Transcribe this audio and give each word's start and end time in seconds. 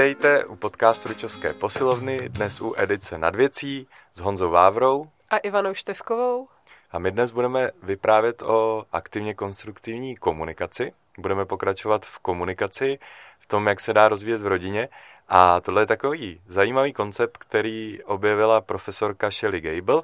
Vítejte 0.00 0.44
u 0.44 0.56
podcastu 0.56 1.08
Ručovské 1.08 1.54
posilovny, 1.54 2.28
dnes 2.28 2.60
u 2.60 2.74
edice 2.76 3.18
nad 3.18 3.36
věcí 3.36 3.86
s 4.12 4.20
Honzou 4.20 4.50
Vávrou 4.50 5.06
a 5.30 5.36
Ivanou 5.36 5.74
Števkovou. 5.74 6.48
A 6.90 6.98
my 6.98 7.10
dnes 7.10 7.30
budeme 7.30 7.70
vyprávět 7.82 8.42
o 8.42 8.84
aktivně 8.92 9.34
konstruktivní 9.34 10.16
komunikaci. 10.16 10.92
Budeme 11.18 11.46
pokračovat 11.46 12.06
v 12.06 12.18
komunikaci, 12.18 12.98
v 13.38 13.46
tom, 13.46 13.66
jak 13.66 13.80
se 13.80 13.92
dá 13.92 14.08
rozvíjet 14.08 14.40
v 14.40 14.46
rodině. 14.46 14.88
A 15.28 15.60
tohle 15.60 15.82
je 15.82 15.86
takový 15.86 16.40
zajímavý 16.46 16.92
koncept, 16.92 17.36
který 17.36 18.02
objevila 18.04 18.60
profesorka 18.60 19.30
Shelley 19.30 19.60
Gable. 19.60 20.02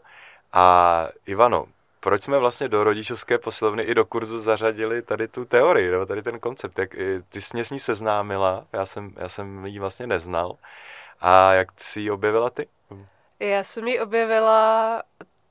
A 0.53 1.09
Ivano, 1.27 1.67
proč 2.07 2.23
jsme 2.23 2.39
vlastně 2.39 2.69
do 2.69 2.85
rodičovské 2.85 3.39
posilovny 3.39 3.83
i 3.83 3.95
do 3.95 4.05
kurzu 4.05 4.39
zařadili 4.39 5.03
tady 5.03 5.29
tu 5.29 5.45
teorii, 5.45 5.91
nebo 5.91 6.07
tady 6.07 6.23
ten 6.23 6.41
koncept, 6.41 6.79
jak 6.79 6.91
ty 7.29 7.41
jsi 7.41 7.57
mě 7.57 7.65
s 7.65 7.71
ní 7.71 7.79
seznámila, 7.79 8.65
já 8.73 8.87
jsem, 8.87 9.13
já 9.17 9.29
jsem 9.29 9.67
ji 9.67 9.79
vlastně 9.79 10.07
neznal, 10.07 10.57
a 11.21 11.53
jak 11.53 11.69
jsi 11.77 12.01
ji 12.01 12.11
objevila 12.11 12.51
ty? 12.51 12.69
Já 13.41 13.65
jsem 13.65 13.89
ji 13.89 14.01
objevila 14.01 15.03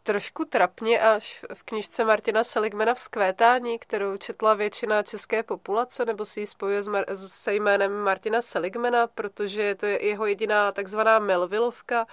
trošku 0.06 0.46
trapně 0.46 1.00
až 1.00 1.46
v 1.54 1.64
knižce 1.64 2.06
Martina 2.06 2.44
Seligmana 2.44 2.94
v 2.94 3.00
Skvétání, 3.00 3.80
kterou 3.80 4.18
četla 4.18 4.54
většina 4.54 5.04
české 5.04 5.44
populace, 5.44 6.06
nebo 6.06 6.26
si 6.26 6.40
ji 6.40 6.48
spojuje 6.48 6.84
s 6.84 6.88
Mar- 6.88 7.06
se 7.14 7.54
jménem 7.54 8.00
Martina 8.00 8.42
Seligmana, 8.42 9.08
protože 9.08 9.76
to 9.76 9.86
je 9.86 10.06
jeho 10.06 10.26
jediná 10.26 10.72
takzvaná 10.72 11.20
Melvillovka, 11.20 12.06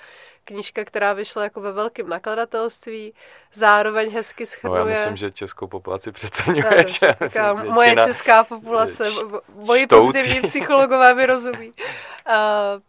knížka, 0.44 0.84
která 0.84 1.12
vyšla 1.12 1.42
jako 1.42 1.60
ve 1.60 1.72
velkém 1.72 2.08
nakladatelství, 2.08 3.14
zároveň 3.52 4.10
hezky 4.10 4.46
schrnuje... 4.46 4.80
No 4.80 4.88
já 4.88 4.94
myslím, 4.94 5.16
že 5.16 5.30
českou 5.30 5.66
populaci 5.66 6.12
přeceňuje. 6.12 6.86
No, 7.38 7.72
moje 7.72 7.96
česká 7.96 8.44
populace, 8.44 9.04
moji 9.54 9.86
pozitivní 9.86 10.42
psychologové 10.42 11.14
mi 11.14 11.26
rozumí. 11.26 11.72
Uh, 12.26 12.82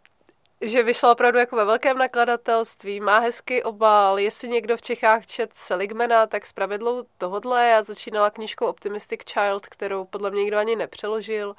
že 0.64 0.82
vyšla 0.82 1.12
opravdu 1.12 1.38
jako 1.38 1.56
ve 1.56 1.64
velkém 1.64 1.98
nakladatelství, 1.98 3.00
má 3.00 3.18
hezký 3.18 3.62
obal, 3.62 4.18
jestli 4.18 4.48
někdo 4.48 4.76
v 4.76 4.82
Čechách 4.82 5.26
čet 5.26 5.50
Seligmana, 5.54 6.26
tak 6.26 6.46
s 6.46 6.52
pravidlou 6.52 7.04
tohodle. 7.18 7.68
Já 7.68 7.82
začínala 7.82 8.30
knížkou 8.30 8.66
Optimistic 8.66 9.20
Child, 9.24 9.66
kterou 9.66 10.04
podle 10.04 10.30
mě 10.30 10.42
nikdo 10.42 10.58
ani 10.58 10.76
nepřeložil. 10.76 11.56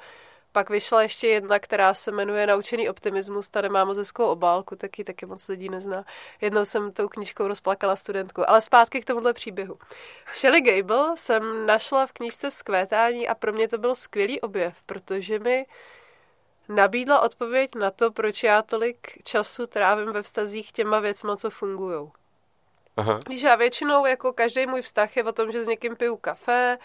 Pak 0.52 0.70
vyšla 0.70 1.02
ještě 1.02 1.28
jedna, 1.28 1.58
která 1.58 1.94
se 1.94 2.12
jmenuje 2.12 2.46
Naučený 2.46 2.88
optimismus, 2.88 3.48
ta 3.48 3.60
nemá 3.60 3.84
moc 3.84 3.98
hezkou 3.98 4.24
obálku, 4.24 4.76
taky 4.76 5.04
taky 5.04 5.26
moc 5.26 5.48
lidí 5.48 5.68
nezná. 5.68 6.04
Jednou 6.40 6.64
jsem 6.64 6.92
tou 6.92 7.08
knížkou 7.08 7.48
rozplakala 7.48 7.96
studentku. 7.96 8.50
Ale 8.50 8.60
zpátky 8.60 9.00
k 9.00 9.04
tomuhle 9.04 9.32
příběhu. 9.32 9.78
Shelley 10.34 10.60
Gable 10.60 11.16
jsem 11.16 11.66
našla 11.66 12.06
v 12.06 12.12
knížce 12.12 12.50
v 12.50 12.54
skvétání 12.54 13.28
a 13.28 13.34
pro 13.34 13.52
mě 13.52 13.68
to 13.68 13.78
byl 13.78 13.94
skvělý 13.94 14.40
objev, 14.40 14.82
protože 14.86 15.38
mi 15.38 15.66
nabídla 16.68 17.20
odpověď 17.20 17.74
na 17.74 17.90
to, 17.90 18.10
proč 18.12 18.42
já 18.42 18.62
tolik 18.62 19.22
času 19.24 19.66
trávím 19.66 20.12
ve 20.12 20.22
vztazích 20.22 20.72
těma 20.72 21.00
věcma, 21.00 21.36
co 21.36 21.50
fungují. 21.50 22.10
Víš, 23.28 23.42
já 23.42 23.56
většinou, 23.56 24.06
jako 24.06 24.32
každý 24.32 24.66
můj 24.66 24.82
vztah 24.82 25.16
je 25.16 25.24
o 25.24 25.32
tom, 25.32 25.52
že 25.52 25.64
s 25.64 25.68
někým 25.68 25.96
piju 25.96 26.16
kafe, 26.16 26.78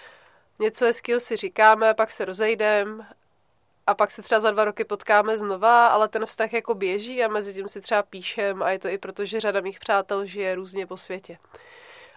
něco 0.60 0.86
hezkého 0.86 1.20
si 1.20 1.36
říkáme, 1.36 1.94
pak 1.94 2.12
se 2.12 2.26
rozejdem 2.26 3.06
a 3.88 3.94
pak 3.94 4.12
se 4.12 4.22
třeba 4.22 4.40
za 4.40 4.52
dva 4.52 4.66
roky 4.66 4.84
potkáme 4.84 5.38
znova, 5.38 5.88
ale 5.88 6.08
ten 6.08 6.26
vztah 6.26 6.54
jako 6.54 6.74
běží 6.76 7.24
a 7.24 7.28
mezi 7.28 7.54
tím 7.54 7.68
si 7.68 7.82
třeba 7.82 8.04
píšem 8.04 8.64
a 8.64 8.72
je 8.72 8.80
to 8.80 8.88
i 8.88 8.98
proto, 8.98 9.26
že 9.26 9.40
řada 9.40 9.62
mých 9.62 9.80
přátel 9.80 10.26
žije 10.26 10.56
různě 10.56 10.88
po 10.88 10.98
světě. 10.98 11.38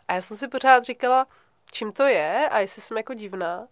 A 0.08 0.14
já 0.14 0.20
jsem 0.20 0.36
si 0.36 0.48
pořád 0.48 0.84
říkala, 0.84 1.26
čím 1.72 1.92
to 1.92 2.02
je 2.02 2.48
a 2.48 2.60
jestli 2.60 2.82
jsem 2.82 2.96
jako 2.96 3.14
divná. 3.14 3.66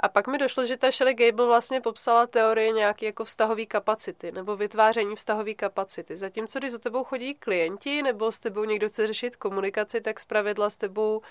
A 0.00 0.08
pak 0.08 0.26
mi 0.26 0.38
došlo, 0.38 0.66
že 0.66 0.76
ta 0.76 0.90
Shelley 0.90 1.14
Gable 1.14 1.46
vlastně 1.46 1.80
popsala 1.80 2.26
teorii 2.26 2.72
nějaké 2.72 3.06
jako 3.06 3.24
vztahové 3.24 3.66
kapacity 3.66 4.32
nebo 4.32 4.56
vytváření 4.56 5.16
vztahové 5.16 5.54
kapacity. 5.54 6.16
Zatímco 6.16 6.58
když 6.58 6.72
za 6.72 6.78
tebou 6.78 7.04
chodí 7.04 7.34
klienti 7.34 8.02
nebo 8.02 8.32
s 8.32 8.38
tebou 8.38 8.64
někdo 8.64 8.88
chce 8.88 9.06
řešit 9.06 9.36
komunikaci, 9.36 10.00
tak 10.00 10.20
zpravidla 10.20 10.70
s 10.70 10.76
tebou 10.76 11.22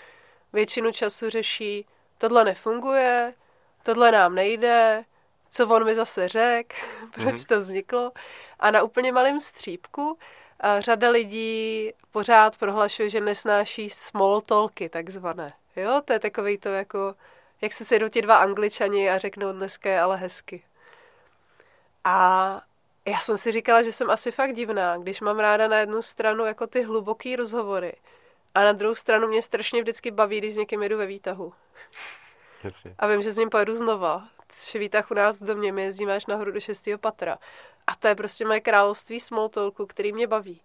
většinu 0.54 0.92
času 0.92 1.30
řeší 1.30 1.86
tohle 2.18 2.46
nefunguje, 2.46 3.34
tohle 3.84 4.12
nám 4.12 4.36
nejde, 4.36 5.06
co 5.50 5.68
on 5.68 5.86
mi 5.86 5.96
zase 5.96 6.28
řekl, 6.28 6.76
proč 7.14 7.36
mm-hmm. 7.36 7.48
to 7.48 7.58
vzniklo. 7.58 8.12
A 8.60 8.72
na 8.72 8.84
úplně 8.84 9.12
malém 9.12 9.40
střípku 9.40 10.18
a 10.60 10.82
řada 10.82 11.10
lidí 11.10 11.92
pořád 12.12 12.58
prohlašuje, 12.58 13.10
že 13.10 13.22
nesnáší 13.22 13.90
small 13.90 14.42
talky 14.42 14.90
takzvané. 14.90 15.54
Jo, 15.76 16.02
to 16.06 16.14
je 16.14 16.20
takový 16.20 16.58
to 16.58 16.70
jako 16.70 17.16
jak 17.62 17.74
se 17.74 17.86
sejdou 17.86 18.10
ti 18.10 18.22
dva 18.22 18.38
angličani 18.38 19.10
a 19.10 19.18
řeknou 19.18 19.52
dneska 19.52 19.90
je 19.90 20.02
ale 20.02 20.18
hezky. 20.18 20.64
A 22.04 22.62
já 23.06 23.20
jsem 23.20 23.38
si 23.38 23.52
říkala, 23.52 23.82
že 23.82 23.92
jsem 23.92 24.10
asi 24.10 24.32
fakt 24.32 24.56
divná, 24.56 24.98
když 24.98 25.22
mám 25.22 25.40
ráda 25.40 25.68
na 25.68 25.78
jednu 25.78 26.02
stranu 26.02 26.46
jako 26.46 26.68
ty 26.68 26.84
hluboký 26.84 27.36
rozhovory 27.36 27.94
a 28.56 28.64
na 28.64 28.72
druhou 28.72 28.96
stranu 28.96 29.28
mě 29.28 29.42
strašně 29.42 29.82
vždycky 29.82 30.12
baví, 30.12 30.38
když 30.38 30.54
s 30.54 30.58
někým 30.58 30.84
jedu 30.84 30.98
ve 30.98 31.06
výtahu. 31.06 31.54
Jasně. 32.64 32.96
A 32.98 33.08
vím, 33.08 33.22
že 33.22 33.32
s 33.32 33.38
ním 33.38 33.50
pojedu 33.50 33.76
znova. 33.76 34.28
Tři 34.48 34.80
výtah 34.80 35.12
u 35.12 35.14
nás 35.14 35.42
v 35.42 35.46
domě, 35.46 35.72
my 35.72 35.84
jezdíme 35.84 36.16
až 36.16 36.26
nahoru 36.26 36.52
do 36.52 36.60
šestého 36.60 36.98
patra. 36.98 37.38
A 37.88 37.96
to 37.96 38.08
je 38.08 38.16
prostě 38.16 38.46
moje 38.46 38.62
království 38.62 39.20
small 39.20 39.50
talku, 39.50 39.86
který 39.86 40.14
mě 40.14 40.28
baví. 40.28 40.62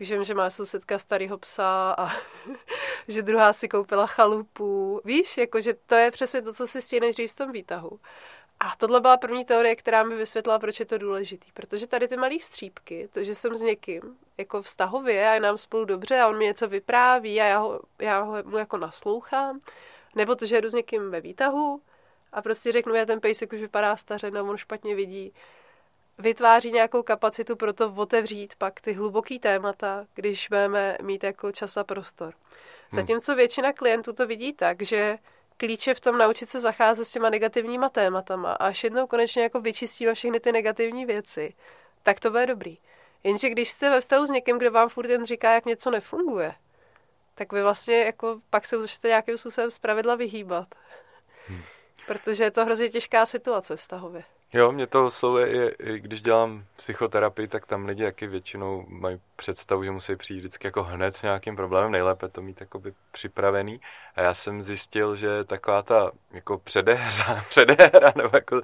Vím, 0.00 0.24
že 0.24 0.34
má 0.34 0.50
sousedka 0.50 0.98
starého 0.98 1.38
psa 1.38 1.94
a 1.98 2.10
že 3.08 3.22
druhá 3.22 3.52
si 3.52 3.68
koupila 3.68 4.06
chalupu. 4.06 5.00
Víš, 5.04 5.38
jakože 5.38 5.74
to 5.74 5.94
je 5.94 6.10
přesně 6.10 6.42
to, 6.42 6.52
co 6.52 6.66
si 6.66 6.80
stíneš 6.80 7.14
dřív 7.14 7.32
v 7.32 7.36
tom 7.36 7.52
výtahu. 7.52 8.00
A 8.60 8.76
tohle 8.76 9.00
byla 9.00 9.16
první 9.16 9.44
teorie, 9.44 9.76
která 9.76 10.02
mi 10.02 10.16
vysvětlila, 10.16 10.58
proč 10.58 10.80
je 10.80 10.86
to 10.86 10.98
důležitý. 10.98 11.52
Protože 11.52 11.86
tady 11.86 12.08
ty 12.08 12.16
malé 12.16 12.38
střípky, 12.40 13.08
to, 13.12 13.24
že 13.24 13.34
jsem 13.34 13.54
s 13.54 13.62
někým 13.62 14.00
jako 14.38 14.62
vztahově 14.62 15.28
a 15.28 15.34
je 15.34 15.40
nám 15.40 15.58
spolu 15.58 15.84
dobře 15.84 16.20
a 16.20 16.28
on 16.28 16.38
mi 16.38 16.44
něco 16.44 16.68
vypráví 16.68 17.40
a 17.40 17.44
já, 17.44 17.58
ho, 17.58 17.80
já 17.98 18.20
ho, 18.20 18.42
mu 18.44 18.56
jako 18.56 18.76
naslouchám, 18.78 19.60
nebo 20.14 20.34
to, 20.34 20.46
že 20.46 20.56
jedu 20.56 20.68
s 20.68 20.74
někým 20.74 21.10
ve 21.10 21.20
výtahu 21.20 21.80
a 22.32 22.42
prostě 22.42 22.72
řeknu, 22.72 22.94
já 22.94 23.06
ten 23.06 23.20
pejsek 23.20 23.52
už 23.52 23.60
vypadá 23.60 23.96
staře, 23.96 24.30
no 24.30 24.50
on 24.50 24.56
špatně 24.56 24.94
vidí 24.94 25.32
vytváří 26.20 26.72
nějakou 26.72 27.02
kapacitu 27.02 27.56
pro 27.56 27.72
to 27.72 27.92
otevřít 27.96 28.54
pak 28.58 28.80
ty 28.80 28.92
hluboký 28.92 29.38
témata, 29.38 30.06
když 30.14 30.48
budeme 30.48 30.96
mít 31.02 31.24
jako 31.24 31.52
čas 31.52 31.76
a 31.76 31.84
prostor. 31.84 32.34
Zatímco 32.92 33.34
většina 33.34 33.72
klientů 33.72 34.12
to 34.12 34.26
vidí 34.26 34.52
tak, 34.52 34.82
že 34.82 35.18
klíče 35.56 35.94
v 35.94 36.00
tom 36.00 36.18
naučit 36.18 36.48
se 36.48 36.60
zacházet 36.60 37.06
s 37.06 37.12
těma 37.12 37.30
negativníma 37.30 37.88
tématama 37.88 38.52
a 38.52 38.66
až 38.66 38.84
jednou 38.84 39.06
konečně 39.06 39.42
jako 39.42 39.60
vyčistíme 39.60 40.14
všechny 40.14 40.40
ty 40.40 40.52
negativní 40.52 41.06
věci, 41.06 41.54
tak 42.02 42.20
to 42.20 42.30
bude 42.30 42.46
dobrý. 42.46 42.78
Jenže 43.24 43.50
když 43.50 43.70
jste 43.70 43.90
ve 43.90 44.00
vztahu 44.00 44.26
s 44.26 44.30
někým, 44.30 44.58
kdo 44.58 44.70
vám 44.70 44.88
furt 44.88 45.10
jen 45.10 45.26
říká, 45.26 45.54
jak 45.54 45.64
něco 45.64 45.90
nefunguje, 45.90 46.54
tak 47.34 47.52
vy 47.52 47.62
vlastně 47.62 47.98
jako 47.98 48.40
pak 48.50 48.66
se 48.66 48.80
začnete 48.80 49.08
nějakým 49.08 49.38
způsobem 49.38 49.70
zpravidla 49.70 50.14
vyhýbat. 50.14 50.74
Hmm. 51.46 51.62
Protože 52.06 52.44
je 52.44 52.50
to 52.50 52.64
hrozně 52.64 52.88
těžká 52.88 53.26
situace 53.26 53.76
vztahově. 53.76 54.24
Jo, 54.54 54.72
mě 54.72 54.86
to 54.86 55.04
oslovuje, 55.04 55.74
když 55.96 56.22
dělám 56.22 56.64
psychoterapii, 56.76 57.48
tak 57.48 57.66
tam 57.66 57.86
lidi 57.86 58.02
taky 58.04 58.26
většinou 58.26 58.84
mají 58.88 59.20
představu, 59.40 59.84
že 59.84 59.90
musí 59.90 60.16
přijít 60.16 60.38
vždycky 60.38 60.66
jako 60.66 60.82
hned 60.82 61.16
s 61.16 61.22
nějakým 61.22 61.56
problémem, 61.56 61.92
nejlépe 61.92 62.28
to 62.28 62.42
mít 62.42 62.60
jakoby 62.60 62.92
připravený. 63.12 63.80
A 64.16 64.22
já 64.22 64.34
jsem 64.34 64.62
zjistil, 64.62 65.16
že 65.16 65.44
taková 65.44 65.82
ta 65.82 66.10
jako 66.32 66.58
předehra, 66.58 67.44
předehra 67.48 68.12
nebo 68.16 68.30
jako 68.32 68.60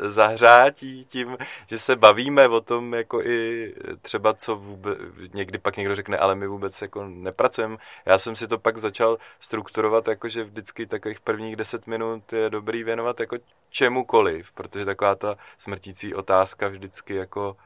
zahřátí 0.00 1.04
tím, 1.04 1.36
že 1.66 1.78
se 1.78 1.96
bavíme 1.96 2.48
o 2.48 2.60
tom 2.60 2.94
jako 2.94 3.22
i 3.22 3.72
třeba 4.02 4.34
co 4.34 4.56
vůbec, 4.56 4.98
někdy 5.34 5.58
pak 5.58 5.76
někdo 5.76 5.94
řekne, 5.94 6.18
ale 6.18 6.34
my 6.34 6.46
vůbec 6.46 6.82
jako 6.82 7.06
nepracujeme. 7.06 7.76
Já 8.06 8.18
jsem 8.18 8.36
si 8.36 8.48
to 8.48 8.58
pak 8.58 8.78
začal 8.78 9.18
strukturovat, 9.40 10.08
jako 10.08 10.28
že 10.28 10.44
vždycky 10.44 10.86
takových 10.86 11.20
prvních 11.20 11.56
deset 11.56 11.86
minut 11.86 12.32
je 12.32 12.50
dobrý 12.50 12.84
věnovat 12.84 13.20
jako 13.20 13.36
čemukoliv, 13.70 14.52
protože 14.52 14.84
taková 14.84 15.14
ta 15.14 15.36
smrtící 15.58 16.14
otázka 16.14 16.68
vždycky 16.68 17.14
jako 17.14 17.56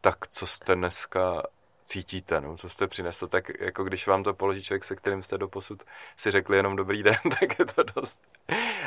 tak 0.00 0.26
co 0.28 0.46
jste 0.46 0.74
dneska 0.74 1.42
cítíte, 1.90 2.40
no, 2.40 2.56
co 2.56 2.68
jste 2.68 2.86
přinesl, 2.86 3.26
tak 3.26 3.50
jako 3.60 3.84
když 3.84 4.06
vám 4.06 4.22
to 4.22 4.34
položí 4.34 4.62
člověk, 4.62 4.84
se 4.84 4.96
kterým 4.96 5.22
jste 5.22 5.38
doposud 5.38 5.82
si 6.16 6.30
řekli 6.30 6.56
jenom 6.56 6.76
dobrý 6.76 7.02
den, 7.02 7.16
tak 7.40 7.58
je 7.58 7.64
to 7.64 7.82
dost. 7.82 8.20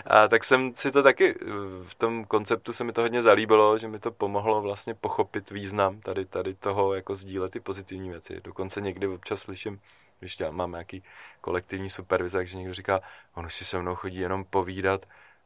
A 0.06 0.28
tak 0.28 0.44
jsem 0.44 0.74
si 0.74 0.92
to 0.92 1.04
taky, 1.04 1.36
v 1.88 1.96
tom 1.98 2.26
konceptu 2.26 2.74
se 2.74 2.84
mi 2.84 2.94
to 2.94 3.02
hodně 3.02 3.22
zalíbilo, 3.22 3.78
že 3.78 3.88
mi 3.88 4.00
to 4.00 4.12
pomohlo 4.12 4.62
vlastně 4.62 4.94
pochopit 4.94 5.52
význam 5.52 6.02
tady, 6.02 6.26
tady 6.26 6.54
toho, 6.54 6.94
jako 6.94 7.16
sdílet 7.16 7.52
ty 7.52 7.60
pozitivní 7.60 8.10
věci. 8.10 8.42
Dokonce 8.44 8.82
někdy 8.82 9.08
občas 9.08 9.42
slyším, 9.42 9.82
když 10.20 10.40
já 10.40 10.52
mám 10.52 10.72
nějaký 10.72 11.04
kolektivní 11.42 11.90
supervize, 11.90 12.46
že 12.46 12.58
někdo 12.58 12.74
říká, 12.74 13.02
on 13.34 13.46
už 13.46 13.54
si 13.54 13.66
se 13.66 13.80
mnou 13.80 13.96
chodí 13.96 14.18
jenom 14.18 14.46
povídat 14.46 15.06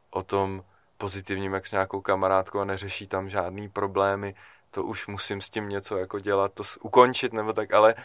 o 0.09 0.23
tom 0.23 0.63
pozitivním, 0.97 1.53
jak 1.53 1.67
s 1.67 1.71
nějakou 1.71 2.01
kamarádkou 2.01 2.59
a 2.59 2.65
neřeší 2.65 3.07
tam 3.07 3.29
žádný 3.29 3.69
problémy, 3.69 4.35
to 4.71 4.83
už 4.83 5.07
musím 5.07 5.41
s 5.41 5.49
tím 5.49 5.69
něco 5.69 5.97
jako 5.97 6.19
dělat, 6.19 6.53
to 6.53 6.63
ukončit 6.81 7.33
nebo 7.33 7.53
tak, 7.53 7.73
ale 7.73 7.95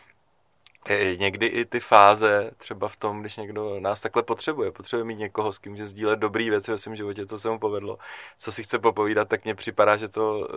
někdy 1.17 1.47
i 1.47 1.64
ty 1.64 1.81
fáze, 1.81 2.50
třeba 2.56 2.88
v 2.88 2.97
tom, 2.97 3.20
když 3.20 3.37
někdo 3.37 3.81
nás 3.81 4.00
takhle 4.00 4.23
potřebuje, 4.23 4.73
potřebuje 4.73 5.05
mít 5.05 5.19
někoho, 5.19 5.53
s 5.53 5.59
kým 5.59 5.73
může 5.73 5.87
sdílet 5.87 6.19
dobrý 6.19 6.50
věci 6.50 6.70
ve 6.70 6.79
svém 6.79 6.97
životě, 6.97 7.26
co 7.26 7.38
se 7.38 7.50
mu 7.50 7.59
povedlo, 7.59 7.99
co 8.38 8.53
si 8.53 8.62
chce 8.62 8.79
popovídat, 8.79 9.29
tak 9.29 9.44
mně 9.44 9.55
připadá, 9.55 9.97
že 9.97 10.09
to 10.09 10.49
eh, 10.50 10.55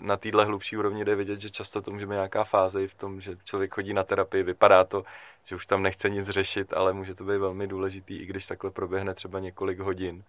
na 0.00 0.16
téhle 0.16 0.44
hlubší 0.44 0.76
úrovni 0.76 1.04
jde 1.04 1.14
vidět, 1.14 1.40
že 1.40 1.50
často 1.50 1.82
to 1.82 1.90
může 1.90 2.06
být 2.06 2.12
nějaká 2.12 2.44
fáze 2.44 2.82
i 2.82 2.88
v 2.88 2.94
tom, 2.94 3.20
že 3.20 3.36
člověk 3.44 3.74
chodí 3.74 3.94
na 3.94 4.04
terapii, 4.04 4.42
vypadá 4.42 4.84
to, 4.84 5.04
že 5.44 5.56
už 5.56 5.66
tam 5.66 5.82
nechce 5.82 6.10
nic 6.10 6.28
řešit, 6.28 6.72
ale 6.72 6.92
může 6.92 7.14
to 7.14 7.24
být 7.24 7.38
velmi 7.38 7.66
důležitý, 7.66 8.16
i 8.16 8.26
když 8.26 8.46
takhle 8.46 8.70
proběhne 8.70 9.14
třeba 9.14 9.38
několik 9.38 9.78
hodin 9.78 10.24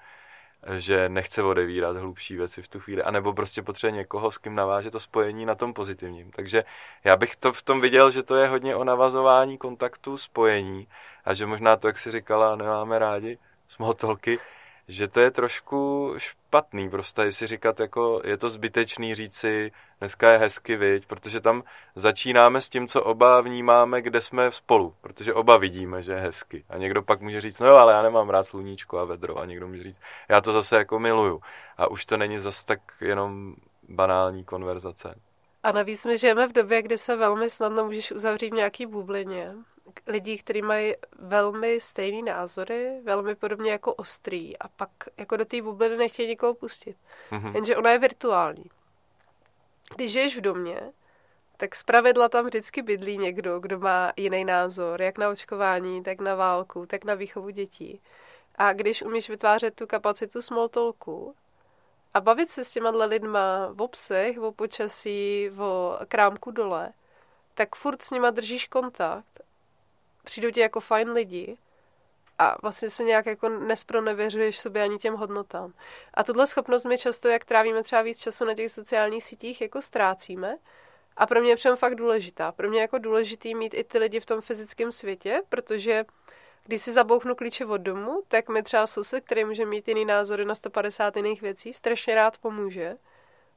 že 0.77 1.09
nechce 1.09 1.43
odevírat 1.43 1.97
hlubší 1.97 2.35
věci 2.35 2.61
v 2.61 2.67
tu 2.67 2.79
chvíli, 2.79 3.03
anebo 3.03 3.33
prostě 3.33 3.61
potřebuje 3.61 3.97
někoho, 3.97 4.31
s 4.31 4.37
kým 4.37 4.55
naváže 4.55 4.91
to 4.91 4.99
spojení 4.99 5.45
na 5.45 5.55
tom 5.55 5.73
pozitivním. 5.73 6.31
Takže 6.31 6.63
já 7.03 7.15
bych 7.15 7.35
to 7.35 7.53
v 7.53 7.61
tom 7.61 7.81
viděl, 7.81 8.11
že 8.11 8.23
to 8.23 8.35
je 8.35 8.47
hodně 8.47 8.75
o 8.75 8.83
navazování 8.83 9.57
kontaktu, 9.57 10.17
spojení 10.17 10.87
a 11.25 11.33
že 11.33 11.45
možná 11.45 11.75
to, 11.75 11.87
jak 11.87 11.97
si 11.97 12.11
říkala, 12.11 12.55
nemáme 12.55 12.99
rádi 12.99 13.37
smotolky, 13.67 14.39
že 14.87 15.07
to 15.07 15.19
je 15.19 15.31
trošku 15.31 16.13
špatný, 16.17 16.89
prostě 16.89 17.21
jestli 17.21 17.47
říkat, 17.47 17.79
jako 17.79 18.21
je 18.23 18.37
to 18.37 18.49
zbytečný 18.49 19.15
říci, 19.15 19.71
dneska 19.99 20.31
je 20.31 20.37
hezky, 20.37 20.75
viď, 20.75 21.05
protože 21.05 21.39
tam 21.39 21.63
začínáme 21.95 22.61
s 22.61 22.69
tím, 22.69 22.87
co 22.87 23.03
oba 23.03 23.41
vnímáme, 23.41 24.01
kde 24.01 24.21
jsme 24.21 24.51
spolu, 24.51 24.95
protože 25.01 25.33
oba 25.33 25.57
vidíme, 25.57 26.03
že 26.03 26.11
je 26.11 26.17
hezky. 26.17 26.65
A 26.69 26.77
někdo 26.77 27.03
pak 27.03 27.21
může 27.21 27.41
říct, 27.41 27.59
no 27.59 27.67
jo, 27.67 27.75
ale 27.75 27.93
já 27.93 28.01
nemám 28.01 28.29
rád 28.29 28.43
sluníčko 28.43 28.99
a 28.99 29.05
vedro. 29.05 29.37
A 29.37 29.45
někdo 29.45 29.67
může 29.67 29.83
říct, 29.83 30.01
já 30.29 30.41
to 30.41 30.53
zase 30.53 30.77
jako 30.77 30.99
miluju. 30.99 31.41
A 31.77 31.91
už 31.91 32.05
to 32.05 32.17
není 32.17 32.39
zase 32.39 32.65
tak 32.65 32.79
jenom 33.01 33.55
banální 33.89 34.43
konverzace. 34.43 35.15
A 35.63 35.71
navíc 35.71 36.05
my 36.05 36.17
žijeme 36.17 36.47
v 36.47 36.53
době, 36.53 36.81
kdy 36.81 36.97
se 36.97 37.15
velmi 37.15 37.49
snadno 37.49 37.85
můžeš 37.85 38.11
uzavřít 38.11 38.49
v 38.49 38.55
nějaký 38.55 38.85
bublině 38.85 39.55
lidí, 40.07 40.37
kteří 40.37 40.61
mají 40.61 40.95
velmi 41.19 41.79
stejné 41.79 42.31
názory, 42.31 42.99
velmi 43.03 43.35
podobně 43.35 43.71
jako 43.71 43.93
ostrý 43.93 44.57
a 44.57 44.67
pak 44.67 44.89
jako 45.17 45.37
do 45.37 45.45
té 45.45 45.61
bubliny 45.61 45.97
nechtějí 45.97 46.29
nikoho 46.29 46.53
pustit. 46.53 46.97
Mm-hmm. 47.31 47.55
Jenže 47.55 47.77
ona 47.77 47.91
je 47.91 47.99
virtuální. 47.99 48.65
Když 49.95 50.11
žiješ 50.11 50.37
v 50.37 50.41
domě, 50.41 50.91
tak 51.57 51.75
zpravidla 51.75 52.29
tam 52.29 52.45
vždycky 52.45 52.81
bydlí 52.81 53.17
někdo, 53.17 53.59
kdo 53.59 53.79
má 53.79 54.13
jiný 54.17 54.45
názor, 54.45 55.01
jak 55.01 55.17
na 55.17 55.29
očkování, 55.29 56.03
tak 56.03 56.21
na 56.21 56.35
válku, 56.35 56.85
tak 56.85 57.05
na 57.05 57.13
výchovu 57.13 57.49
dětí. 57.49 58.01
A 58.55 58.73
když 58.73 59.01
umíš 59.01 59.29
vytvářet 59.29 59.75
tu 59.75 59.87
kapacitu 59.87 60.41
small 60.41 60.69
talku 60.69 61.35
a 62.13 62.21
bavit 62.21 62.51
se 62.51 62.65
s 62.65 62.71
těma 62.71 62.89
lidma 62.89 63.75
o 63.79 63.87
psech, 63.87 64.39
o 64.39 64.51
počasí, 64.51 65.49
o 65.59 65.97
krámku 66.07 66.51
dole, 66.51 66.93
tak 67.53 67.75
furt 67.75 68.01
s 68.01 68.11
nima 68.11 68.29
držíš 68.29 68.67
kontakt 68.67 69.32
přijdou 70.23 70.51
ti 70.51 70.59
jako 70.59 70.79
fajn 70.79 71.11
lidi 71.11 71.57
a 72.39 72.55
vlastně 72.61 72.89
se 72.89 73.03
nějak 73.03 73.25
jako 73.25 73.49
nespronevěřuješ 73.49 74.59
sobě 74.59 74.83
ani 74.83 74.97
těm 74.97 75.13
hodnotám. 75.13 75.73
A 76.13 76.23
tuhle 76.23 76.47
schopnost 76.47 76.85
my 76.85 76.97
často, 76.97 77.27
jak 77.27 77.45
trávíme 77.45 77.83
třeba 77.83 78.01
víc 78.01 78.19
času 78.19 78.45
na 78.45 78.53
těch 78.53 78.71
sociálních 78.71 79.23
sítích, 79.23 79.61
jako 79.61 79.81
ztrácíme. 79.81 80.57
A 81.17 81.25
pro 81.25 81.41
mě 81.41 81.49
je 81.49 81.55
přem 81.55 81.75
fakt 81.75 81.95
důležitá. 81.95 82.51
Pro 82.51 82.69
mě 82.69 82.79
je 82.79 82.81
jako 82.81 82.97
důležitý 82.97 83.55
mít 83.55 83.73
i 83.73 83.83
ty 83.83 83.97
lidi 83.97 84.19
v 84.19 84.25
tom 84.25 84.41
fyzickém 84.41 84.91
světě, 84.91 85.41
protože 85.49 86.05
když 86.63 86.81
si 86.81 86.91
zabouchnu 86.91 87.35
klíče 87.35 87.65
od 87.65 87.77
domu, 87.77 88.21
tak 88.27 88.49
mi 88.49 88.63
třeba 88.63 88.87
soused, 88.87 89.23
který 89.23 89.45
může 89.45 89.65
mít 89.65 89.87
jiný 89.87 90.05
názory 90.05 90.45
na 90.45 90.55
150 90.55 91.15
jiných 91.15 91.41
věcí, 91.41 91.73
strašně 91.73 92.15
rád 92.15 92.37
pomůže 92.37 92.97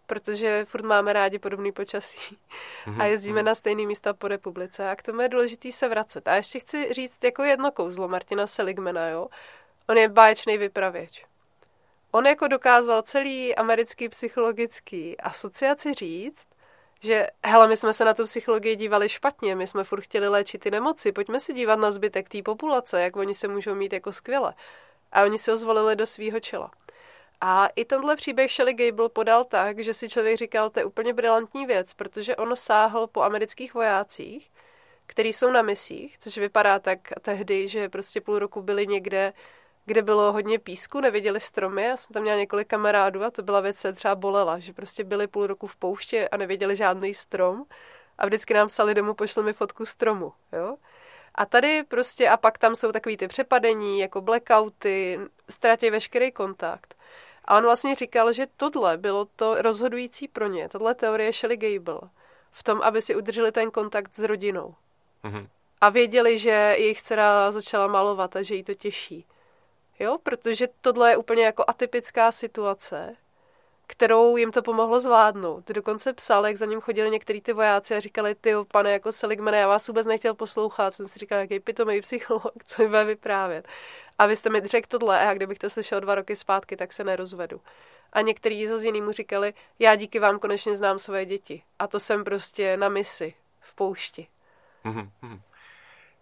protože 0.06 0.64
furt 0.64 0.84
máme 0.84 1.12
rádi 1.12 1.38
podobný 1.38 1.72
počasí 1.72 2.38
a 2.98 3.04
jezdíme 3.04 3.42
na 3.42 3.54
stejné 3.54 3.86
místa 3.86 4.12
po 4.12 4.28
republice 4.28 4.90
a 4.90 4.96
k 4.96 5.02
tomu 5.02 5.20
je 5.20 5.28
důležitý 5.28 5.72
se 5.72 5.88
vracet. 5.88 6.28
A 6.28 6.36
ještě 6.36 6.60
chci 6.60 6.92
říct 6.92 7.24
jako 7.24 7.42
jedno 7.42 7.70
kouzlo 7.70 8.08
Martina 8.08 8.46
Seligmana, 8.46 9.08
jo. 9.08 9.28
On 9.88 9.98
je 9.98 10.08
báječný 10.08 10.58
vypravěč. 10.58 11.24
On 12.10 12.26
jako 12.26 12.48
dokázal 12.48 13.02
celý 13.02 13.54
americký 13.54 14.08
psychologický 14.08 15.20
asociaci 15.20 15.94
říct, 15.94 16.48
že 17.00 17.26
hele, 17.44 17.68
my 17.68 17.76
jsme 17.76 17.92
se 17.92 18.04
na 18.04 18.14
tu 18.14 18.24
psychologii 18.24 18.76
dívali 18.76 19.08
špatně, 19.08 19.54
my 19.54 19.66
jsme 19.66 19.84
furt 19.84 20.00
chtěli 20.00 20.28
léčit 20.28 20.60
ty 20.60 20.70
nemoci, 20.70 21.12
pojďme 21.12 21.40
se 21.40 21.52
dívat 21.52 21.76
na 21.76 21.90
zbytek 21.90 22.28
té 22.28 22.42
populace, 22.42 23.02
jak 23.02 23.16
oni 23.16 23.34
se 23.34 23.48
můžou 23.48 23.74
mít 23.74 23.92
jako 23.92 24.12
skvěle. 24.12 24.54
A 25.12 25.22
oni 25.22 25.38
si 25.38 25.50
ho 25.50 25.56
zvolili 25.56 25.96
do 25.96 26.06
svýho 26.06 26.40
čela. 26.40 26.70
A 27.40 27.66
i 27.66 27.84
tenhle 27.84 28.16
příběh 28.16 28.52
Shelley 28.52 28.74
Gable 28.74 29.08
podal 29.08 29.44
tak, 29.44 29.78
že 29.78 29.94
si 29.94 30.08
člověk 30.08 30.36
říkal, 30.36 30.70
to 30.70 30.80
je 30.80 30.84
úplně 30.84 31.12
brilantní 31.12 31.66
věc, 31.66 31.92
protože 31.92 32.36
on 32.36 32.56
sáhl 32.56 33.06
po 33.06 33.22
amerických 33.22 33.74
vojácích, 33.74 34.50
který 35.06 35.32
jsou 35.32 35.50
na 35.50 35.62
misích, 35.62 36.18
což 36.18 36.38
vypadá 36.38 36.78
tak 36.78 36.98
tehdy, 37.20 37.68
že 37.68 37.88
prostě 37.88 38.20
půl 38.20 38.38
roku 38.38 38.62
byli 38.62 38.86
někde, 38.86 39.32
kde 39.84 40.02
bylo 40.02 40.32
hodně 40.32 40.58
písku, 40.58 41.00
neviděli 41.00 41.40
stromy. 41.40 41.82
Já 41.82 41.96
jsem 41.96 42.14
tam 42.14 42.22
měla 42.22 42.38
několik 42.38 42.68
kamarádů 42.68 43.24
a 43.24 43.30
to 43.30 43.42
byla 43.42 43.60
věc, 43.60 43.76
se 43.76 43.92
třeba 43.92 44.14
bolela, 44.14 44.58
že 44.58 44.72
prostě 44.72 45.04
byli 45.04 45.26
půl 45.26 45.46
roku 45.46 45.66
v 45.66 45.76
pouště 45.76 46.28
a 46.28 46.36
neviděli 46.36 46.76
žádný 46.76 47.14
strom 47.14 47.64
a 48.18 48.26
vždycky 48.26 48.54
nám 48.54 48.68
psali 48.68 48.94
domů, 48.94 49.14
pošli 49.14 49.42
mi 49.42 49.52
fotku 49.52 49.86
stromu, 49.86 50.32
jo. 50.52 50.76
A 51.34 51.46
tady 51.46 51.84
prostě, 51.88 52.28
a 52.28 52.36
pak 52.36 52.58
tam 52.58 52.74
jsou 52.74 52.92
takový 52.92 53.16
ty 53.16 53.28
přepadení, 53.28 53.98
jako 53.98 54.20
blackouty, 54.20 55.20
ztratí 55.50 55.90
veškerý 55.90 56.32
kontakt. 56.32 56.95
A 57.46 57.56
on 57.56 57.62
vlastně 57.62 57.94
říkal, 57.94 58.32
že 58.32 58.46
tohle 58.56 58.96
bylo 58.96 59.24
to 59.36 59.62
rozhodující 59.62 60.28
pro 60.28 60.46
ně, 60.46 60.68
tohle 60.68 60.94
teorie 60.94 61.32
Shelley 61.32 61.56
Gable, 61.56 62.00
v 62.50 62.62
tom, 62.62 62.80
aby 62.82 63.02
si 63.02 63.16
udrželi 63.16 63.52
ten 63.52 63.70
kontakt 63.70 64.14
s 64.14 64.18
rodinou. 64.18 64.74
Mm-hmm. 65.24 65.48
A 65.80 65.88
věděli, 65.88 66.38
že 66.38 66.50
jejich 66.50 67.02
dcera 67.02 67.50
začala 67.50 67.86
malovat 67.86 68.36
a 68.36 68.42
že 68.42 68.54
jí 68.54 68.64
to 68.64 68.74
těší. 68.74 69.26
Jo, 69.98 70.18
protože 70.22 70.68
tohle 70.80 71.10
je 71.10 71.16
úplně 71.16 71.44
jako 71.44 71.64
atypická 71.66 72.32
situace, 72.32 73.16
kterou 73.86 74.36
jim 74.36 74.52
to 74.52 74.62
pomohlo 74.62 75.00
zvládnout. 75.00 75.68
Dokonce 75.68 76.12
psal, 76.12 76.46
jak 76.46 76.56
za 76.56 76.66
ním 76.66 76.80
chodili 76.80 77.10
některý 77.10 77.40
ty 77.40 77.52
vojáci 77.52 77.94
a 77.94 78.00
říkali, 78.00 78.34
ty 78.34 78.54
pane, 78.72 78.92
jako 78.92 79.12
Seligmane, 79.12 79.58
já 79.58 79.68
vás 79.68 79.88
vůbec 79.88 80.06
nechtěl 80.06 80.34
poslouchat. 80.34 80.94
Jsem 80.94 81.06
si 81.06 81.18
říkal, 81.18 81.38
jaký 81.38 81.60
pitomý 81.60 82.00
psycholog, 82.00 82.64
co 82.64 82.82
mi 82.82 82.88
bude 82.88 83.04
vyprávět. 83.04 83.68
A 84.18 84.26
vy 84.26 84.36
jste 84.36 84.50
mi 84.50 84.60
řekl 84.60 84.86
tohle 84.88 85.28
a 85.28 85.34
kdybych 85.34 85.58
to 85.58 85.70
slyšel 85.70 86.00
dva 86.00 86.14
roky 86.14 86.36
zpátky, 86.36 86.76
tak 86.76 86.92
se 86.92 87.04
nerozvedu. 87.04 87.60
A 88.12 88.20
některý 88.20 88.68
z 88.68 88.84
jiný 88.84 89.00
mu 89.00 89.12
říkali, 89.12 89.54
já 89.78 89.94
díky 89.94 90.18
vám 90.18 90.38
konečně 90.38 90.76
znám 90.76 90.98
své 90.98 91.24
děti. 91.24 91.62
A 91.78 91.86
to 91.86 92.00
jsem 92.00 92.24
prostě 92.24 92.76
na 92.76 92.88
misi 92.88 93.34
v 93.60 93.74
poušti. 93.74 94.26
Mm-hmm. 94.84 95.40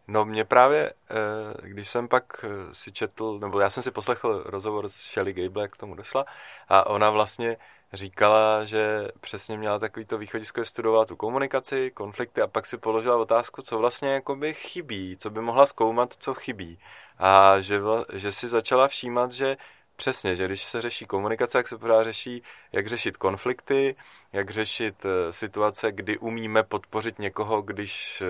No 0.08 0.24
mě 0.24 0.44
právě, 0.44 0.92
eh, 1.10 1.68
když 1.68 1.88
jsem 1.88 2.08
pak 2.08 2.44
eh, 2.44 2.74
si 2.74 2.92
četl, 2.92 3.38
nebo 3.38 3.60
já 3.60 3.70
jsem 3.70 3.82
si 3.82 3.90
poslechl 3.90 4.42
rozhovor 4.46 4.88
s 4.88 4.94
Shelly 4.94 5.32
Gable, 5.32 5.62
jak 5.62 5.72
k 5.72 5.76
tomu 5.76 5.94
došla, 5.94 6.24
a 6.68 6.86
ona 6.86 7.10
vlastně 7.10 7.56
říkala, 7.96 8.64
že 8.64 9.08
přesně 9.20 9.58
měla 9.58 9.78
takový 9.78 10.06
to 10.06 10.18
východisko, 10.18 10.60
že 10.60 10.64
studovala 10.64 11.04
tu 11.04 11.16
komunikaci, 11.16 11.90
konflikty 11.90 12.40
a 12.40 12.46
pak 12.46 12.66
si 12.66 12.78
položila 12.78 13.16
otázku, 13.16 13.62
co 13.62 13.78
vlastně 13.78 14.08
jakoby 14.08 14.54
chybí, 14.54 15.16
co 15.16 15.30
by 15.30 15.40
mohla 15.40 15.66
zkoumat, 15.66 16.14
co 16.18 16.34
chybí. 16.34 16.78
A 17.18 17.60
že, 17.60 17.80
že 18.12 18.32
si 18.32 18.48
začala 18.48 18.88
všímat, 18.88 19.30
že 19.30 19.56
Přesně, 19.96 20.36
že 20.36 20.46
když 20.46 20.64
se 20.64 20.80
řeší 20.80 21.06
komunikace, 21.06 21.58
jak 21.58 21.68
se 21.68 21.78
pořád 21.78 22.04
řeší, 22.04 22.42
jak 22.72 22.86
řešit 22.86 23.16
konflikty, 23.16 23.96
jak 24.32 24.50
řešit 24.50 25.04
eh, 25.04 25.32
situace, 25.32 25.92
kdy 25.92 26.18
umíme 26.18 26.62
podpořit 26.62 27.18
někoho, 27.18 27.62
když 27.62 28.22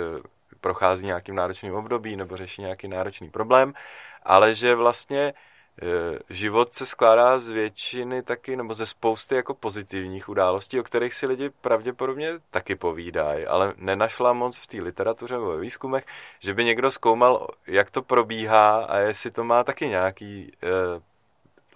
prochází 0.60 1.06
nějakým 1.06 1.34
náročným 1.34 1.74
období 1.74 2.16
nebo 2.16 2.36
řeší 2.36 2.62
nějaký 2.62 2.88
náročný 2.88 3.30
problém, 3.30 3.72
ale 4.22 4.54
že 4.54 4.74
vlastně 4.74 5.34
život 6.30 6.74
se 6.74 6.86
skládá 6.86 7.38
z 7.38 7.48
většiny 7.48 8.22
taky, 8.22 8.56
nebo 8.56 8.74
ze 8.74 8.86
spousty 8.86 9.34
jako 9.34 9.54
pozitivních 9.54 10.28
událostí, 10.28 10.80
o 10.80 10.82
kterých 10.82 11.14
si 11.14 11.26
lidi 11.26 11.50
pravděpodobně 11.50 12.32
taky 12.50 12.74
povídají, 12.74 13.46
ale 13.46 13.74
nenašla 13.76 14.32
moc 14.32 14.56
v 14.56 14.66
té 14.66 14.76
literatuře 14.82 15.34
nebo 15.34 15.50
ve 15.50 15.60
výzkumech, 15.60 16.06
že 16.40 16.54
by 16.54 16.64
někdo 16.64 16.90
zkoumal, 16.90 17.48
jak 17.66 17.90
to 17.90 18.02
probíhá 18.02 18.84
a 18.84 18.98
jestli 18.98 19.30
to 19.30 19.44
má 19.44 19.64
taky 19.64 19.88
nějaký 19.88 20.52
e, 20.62 20.68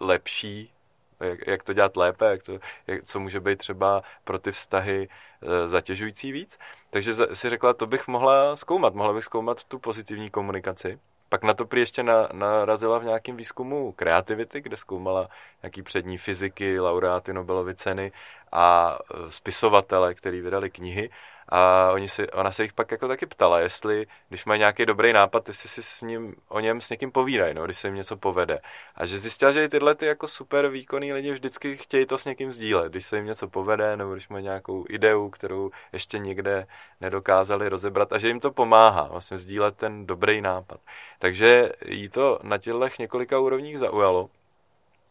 lepší 0.00 0.72
jak, 1.20 1.46
jak 1.46 1.62
to 1.62 1.72
dělat 1.72 1.96
lépe, 1.96 2.24
jak 2.24 2.42
to, 2.42 2.58
jak, 2.86 3.04
co 3.04 3.20
může 3.20 3.40
být 3.40 3.58
třeba 3.58 4.02
pro 4.24 4.38
ty 4.38 4.52
vztahy 4.52 5.08
e, 5.42 5.68
zatěžující 5.68 6.32
víc. 6.32 6.58
Takže 6.90 7.14
si 7.14 7.50
řekla, 7.50 7.74
to 7.74 7.86
bych 7.86 8.08
mohla 8.08 8.56
zkoumat, 8.56 8.94
mohla 8.94 9.12
bych 9.12 9.24
zkoumat 9.24 9.64
tu 9.64 9.78
pozitivní 9.78 10.30
komunikaci. 10.30 10.98
Pak 11.28 11.42
na 11.42 11.54
to 11.54 11.66
prý 11.66 11.80
ještě 11.80 12.02
na, 12.02 12.28
narazila 12.32 12.98
v 12.98 13.04
nějakém 13.04 13.36
výzkumu 13.36 13.92
kreativity, 13.92 14.60
kde 14.60 14.76
zkoumala 14.76 15.28
nějaký 15.62 15.82
přední 15.82 16.18
fyziky, 16.18 16.80
laureáty 16.80 17.32
Nobelovy 17.32 17.74
ceny 17.74 18.12
a 18.52 18.98
e, 18.98 19.30
spisovatele, 19.30 20.14
který 20.14 20.40
vydali 20.40 20.70
knihy 20.70 21.10
a 21.48 21.90
oni 21.92 22.08
si, 22.08 22.30
ona 22.30 22.52
se 22.52 22.62
jich 22.62 22.72
pak 22.72 22.90
jako 22.90 23.08
taky 23.08 23.26
ptala, 23.26 23.60
jestli, 23.60 24.06
když 24.28 24.44
mají 24.44 24.58
nějaký 24.58 24.86
dobrý 24.86 25.12
nápad, 25.12 25.48
jestli 25.48 25.68
si 25.68 25.82
s 25.82 26.02
ním, 26.02 26.34
o 26.48 26.60
něm 26.60 26.80
s 26.80 26.90
někým 26.90 27.12
povídají, 27.12 27.54
no, 27.54 27.64
když 27.64 27.78
se 27.78 27.88
jim 27.88 27.94
něco 27.94 28.16
povede. 28.16 28.60
A 28.94 29.06
že 29.06 29.18
zjistila, 29.18 29.52
že 29.52 29.64
i 29.64 29.68
tyhle 29.68 29.94
ty 29.94 30.06
jako 30.06 30.28
super 30.28 30.68
výkonný 30.68 31.12
lidi 31.12 31.32
vždycky 31.32 31.76
chtějí 31.76 32.06
to 32.06 32.18
s 32.18 32.24
někým 32.24 32.52
sdílet, 32.52 32.92
když 32.92 33.06
se 33.06 33.16
jim 33.16 33.26
něco 33.26 33.48
povede, 33.48 33.96
nebo 33.96 34.12
když 34.12 34.28
mají 34.28 34.44
nějakou 34.44 34.84
ideu, 34.88 35.30
kterou 35.30 35.70
ještě 35.92 36.18
někde 36.18 36.66
nedokázali 37.00 37.68
rozebrat 37.68 38.12
a 38.12 38.18
že 38.18 38.28
jim 38.28 38.40
to 38.40 38.50
pomáhá 38.50 39.02
vlastně 39.02 39.38
sdílet 39.38 39.76
ten 39.76 40.06
dobrý 40.06 40.40
nápad. 40.40 40.80
Takže 41.18 41.72
jí 41.84 42.08
to 42.08 42.38
na 42.42 42.58
těchto 42.58 42.88
několika 42.98 43.38
úrovních 43.38 43.78
zaujalo 43.78 44.30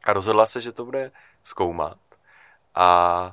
a 0.03 0.13
rozhodla 0.13 0.46
se, 0.46 0.62
že 0.62 0.72
to 0.72 0.86
bude 0.86 1.12
zkoumat. 1.44 1.98
A 2.75 3.32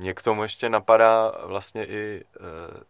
mě 0.00 0.14
k 0.14 0.22
tomu 0.22 0.42
ještě 0.42 0.68
napadá 0.68 1.32
vlastně 1.44 1.86
i, 1.86 2.24
eh, 2.36 2.40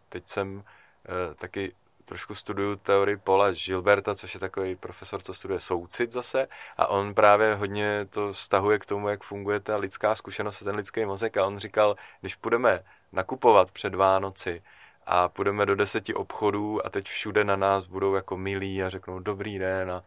teď 0.09 0.23
jsem 0.29 0.63
eh, 1.05 1.35
taky 1.35 1.73
trošku 2.05 2.35
studuju 2.35 2.75
teorii 2.75 3.17
Paula 3.17 3.51
Gilberta, 3.51 4.15
což 4.15 4.33
je 4.33 4.39
takový 4.39 4.75
profesor, 4.75 5.21
co 5.21 5.33
studuje 5.33 5.59
soucit 5.59 6.11
zase 6.11 6.47
a 6.77 6.87
on 6.87 7.13
právě 7.13 7.55
hodně 7.55 8.07
to 8.09 8.33
stahuje 8.33 8.79
k 8.79 8.85
tomu, 8.85 9.09
jak 9.09 9.23
funguje 9.23 9.59
ta 9.59 9.77
lidská 9.77 10.15
zkušenost 10.15 10.61
a 10.61 10.65
ten 10.65 10.75
lidský 10.75 11.05
mozek. 11.05 11.37
A 11.37 11.45
on 11.45 11.57
říkal, 11.57 11.95
když 12.21 12.35
půjdeme 12.35 12.83
nakupovat 13.11 13.71
před 13.71 13.95
Vánoci 13.95 14.63
a 15.05 15.29
půjdeme 15.29 15.65
do 15.65 15.75
deseti 15.75 16.13
obchodů 16.13 16.85
a 16.85 16.89
teď 16.89 17.05
všude 17.07 17.43
na 17.43 17.55
nás 17.55 17.85
budou 17.85 18.15
jako 18.15 18.37
milí 18.37 18.83
a 18.83 18.89
řeknou 18.89 19.19
dobrý 19.19 19.59
den 19.59 19.91
a 19.91 20.03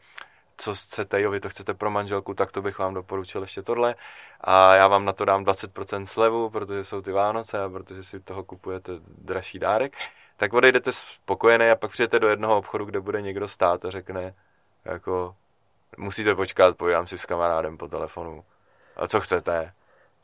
co 0.57 0.75
chcete, 0.75 1.21
jo, 1.21 1.31
vy 1.31 1.41
to 1.41 1.49
chcete 1.49 1.75
pro 1.75 1.91
manželku, 1.91 2.35
tak 2.35 2.53
to 2.53 2.63
bych 2.63 2.79
vám 2.79 2.95
doporučil 2.95 3.41
ještě 3.43 3.63
tohle 3.63 3.95
a 4.41 4.75
já 4.75 4.89
vám 4.89 5.05
na 5.05 5.13
to 5.13 5.25
dám 5.25 5.45
20% 5.45 6.05
slevu, 6.05 6.51
protože 6.51 6.85
jsou 6.85 7.03
ty 7.03 7.13
Vánoce 7.13 7.63
a 7.63 7.69
protože 7.69 8.03
si 8.03 8.21
toho 8.21 8.45
kupujete 8.45 8.93
dražší 9.19 9.59
dárek, 9.59 9.97
tak 10.37 10.53
odejdete 10.53 10.93
spokojený 10.93 11.71
a 11.71 11.77
pak 11.77 11.91
přijete 11.91 12.19
do 12.19 12.29
jednoho 12.29 12.59
obchodu, 12.59 12.85
kde 12.85 13.01
bude 13.01 13.23
někdo 13.23 13.49
stát 13.49 13.85
a 13.85 13.91
řekne, 13.91 14.35
jako, 14.85 15.37
musíte 15.97 16.35
počkat, 16.35 16.77
povídám 16.77 17.07
si 17.07 17.19
s 17.19 17.27
kamarádem 17.27 17.79
po 17.79 17.89
telefonu. 17.89 18.45
A 18.97 19.07
co 19.07 19.21
chcete? 19.21 19.73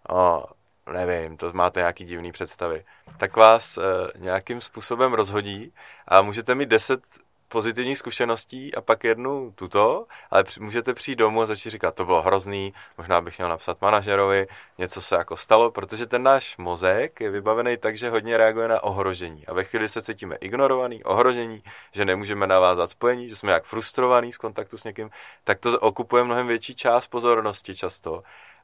O, 0.09 0.45
nevím, 0.93 1.37
to 1.37 1.53
máte 1.53 1.81
nějaký 1.81 2.05
divný 2.05 2.33
představy. 2.33 2.85
Tak 3.17 3.37
vás 3.37 3.79
e, 3.79 3.83
nějakým 4.19 4.61
způsobem 4.61 5.13
rozhodí 5.13 5.73
a 6.09 6.23
můžete 6.23 6.55
mít 6.55 6.69
10 6.69 7.03
pozitivních 7.51 7.99
zkušeností 7.99 8.75
a 8.75 8.81
pak 8.81 9.05
jednu 9.05 9.53
tuto, 9.55 10.07
ale 10.31 10.45
můžete 10.61 10.95
přijít 10.95 11.17
domů 11.17 11.43
a 11.43 11.47
začít 11.47 11.71
říkat, 11.71 11.95
to 11.95 12.05
bylo 12.05 12.23
hrozný, 12.23 12.75
možná 12.99 13.21
bych 13.21 13.39
měl 13.39 13.49
napsat 13.49 13.81
manažerovi, 13.81 14.47
něco 14.79 15.01
se 15.03 15.15
jako 15.15 15.37
stalo, 15.37 15.71
protože 15.71 16.07
ten 16.07 16.23
náš 16.23 16.57
mozek 16.57 17.21
je 17.21 17.31
vybavený 17.31 17.77
tak, 17.77 17.97
že 17.97 18.11
hodně 18.11 18.37
reaguje 18.37 18.69
na 18.69 18.83
ohrožení. 18.83 19.47
A 19.47 19.55
ve 19.55 19.65
chvíli 19.65 19.89
se 19.89 20.03
cítíme 20.03 20.37
ignorovaný, 20.37 21.05
ohrožení, 21.05 21.63
že 21.93 22.05
nemůžeme 22.05 22.47
navázat 22.47 22.91
spojení, 22.91 23.29
že 23.29 23.37
jsme 23.37 23.53
jak 23.53 23.65
frustrovaný 23.65 24.33
z 24.33 24.39
kontaktu 24.39 24.79
s 24.79 24.85
někým, 24.85 25.11
tak 25.45 25.59
to 25.59 25.81
okupuje 25.81 26.25
mnohem 26.25 26.47
větší 26.47 26.75
část 26.75 27.07
pozornosti 27.07 27.75
často 27.75 28.23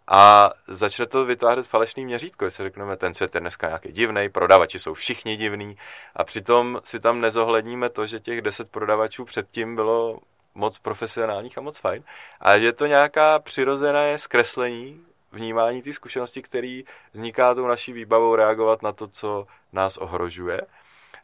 a 0.08 0.52
začne 0.68 1.06
to 1.06 1.25
vytvářet 1.25 1.66
falešný 1.66 2.04
měřítko, 2.04 2.44
jestli 2.44 2.64
řekneme, 2.64 2.96
ten 2.96 3.14
svět 3.14 3.34
je 3.34 3.40
dneska 3.40 3.66
nějaký 3.66 3.92
divný, 3.92 4.28
prodavači 4.28 4.78
jsou 4.78 4.94
všichni 4.94 5.36
divní 5.36 5.76
a 6.16 6.25
přitom 6.25 6.80
si 6.84 7.00
tam 7.00 7.20
nezohledníme 7.20 7.88
to, 7.88 8.06
že 8.06 8.20
těch 8.20 8.40
deset 8.40 8.70
prodavačů 8.70 9.25
předtím 9.25 9.76
bylo 9.76 10.18
moc 10.54 10.78
profesionálních 10.78 11.58
a 11.58 11.60
moc 11.60 11.78
fajn 11.78 12.04
a 12.40 12.54
je 12.54 12.72
to 12.72 12.86
nějaká 12.86 13.38
přirozené 13.38 14.18
zkreslení 14.18 15.06
vnímání 15.32 15.82
té 15.82 15.92
zkušenosti, 15.92 16.42
který 16.42 16.84
vzniká 17.12 17.54
tou 17.54 17.66
naší 17.66 17.92
výbavou 17.92 18.34
reagovat 18.34 18.82
na 18.82 18.92
to, 18.92 19.08
co 19.08 19.46
nás 19.72 19.96
ohrožuje. 19.96 20.60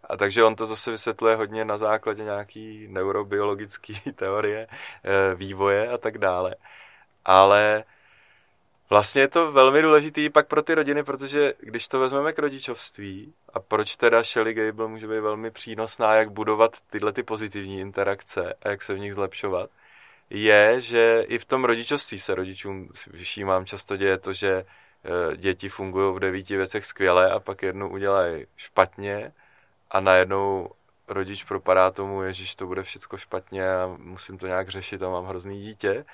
A 0.05 0.17
takže 0.17 0.45
on 0.45 0.55
to 0.55 0.67
zase 0.67 0.91
vysvětluje 0.91 1.37
hodně 1.37 1.65
na 1.65 1.79
základě 1.79 2.25
nějaký 2.25 2.87
neurobiologické 2.91 3.93
teorie, 4.15 4.67
eh, 4.71 5.35
vývoje 5.35 5.89
a 5.89 5.99
tak 5.99 6.19
dále. 6.19 6.55
Ale 7.25 7.85
Vlastně 8.93 9.23
je 9.23 9.29
to 9.29 9.53
velmi 9.53 9.83
důležitý 9.83 10.31
pak 10.31 10.47
pro 10.47 10.63
ty 10.63 10.75
rodiny, 10.75 11.03
protože 11.05 11.55
když 11.61 11.89
to 11.89 12.01
vezmeme 12.01 12.33
k 12.33 12.39
rodičovství, 12.39 13.35
a 13.53 13.61
proč 13.61 13.97
teda 13.97 14.23
Shelly 14.23 14.55
Gable 14.55 14.89
může 14.89 15.09
být 15.09 15.21
velmi 15.21 15.51
přínosná, 15.51 16.15
jak 16.15 16.31
budovat 16.31 16.81
tyhle 16.91 17.13
ty 17.13 17.23
pozitivní 17.23 17.81
interakce 17.81 18.55
a 18.63 18.69
jak 18.69 18.83
se 18.83 18.95
v 18.95 18.99
nich 18.99 19.15
zlepšovat, 19.15 19.71
je, 20.31 20.81
že 20.81 21.25
i 21.29 21.39
v 21.39 21.45
tom 21.45 21.65
rodičovství 21.65 22.19
se 22.19 22.35
rodičům 22.35 22.89
všímám 23.23 23.67
často 23.67 23.97
děje 23.97 24.19
to, 24.19 24.33
že 24.33 24.53
eh, 24.53 25.37
děti 25.37 25.69
fungují 25.69 26.17
v 26.17 26.21
devíti 26.21 26.57
věcech 26.57 26.87
skvěle 26.87 27.31
a 27.31 27.41
pak 27.41 27.63
jednu 27.63 27.91
udělají 27.91 28.47
špatně 28.57 29.33
a 29.91 30.01
najednou 30.01 30.71
rodič 31.09 31.45
propadá 31.45 31.91
tomu, 31.91 32.23
že 32.31 32.57
to 32.57 32.67
bude 32.67 32.83
všechno 32.83 33.19
špatně 33.19 33.75
a 33.75 33.97
musím 33.99 34.39
to 34.39 34.47
nějak 34.47 34.69
řešit 34.69 35.03
a 35.03 35.09
mám 35.09 35.27
hrozný 35.27 35.63
dítě 35.63 36.05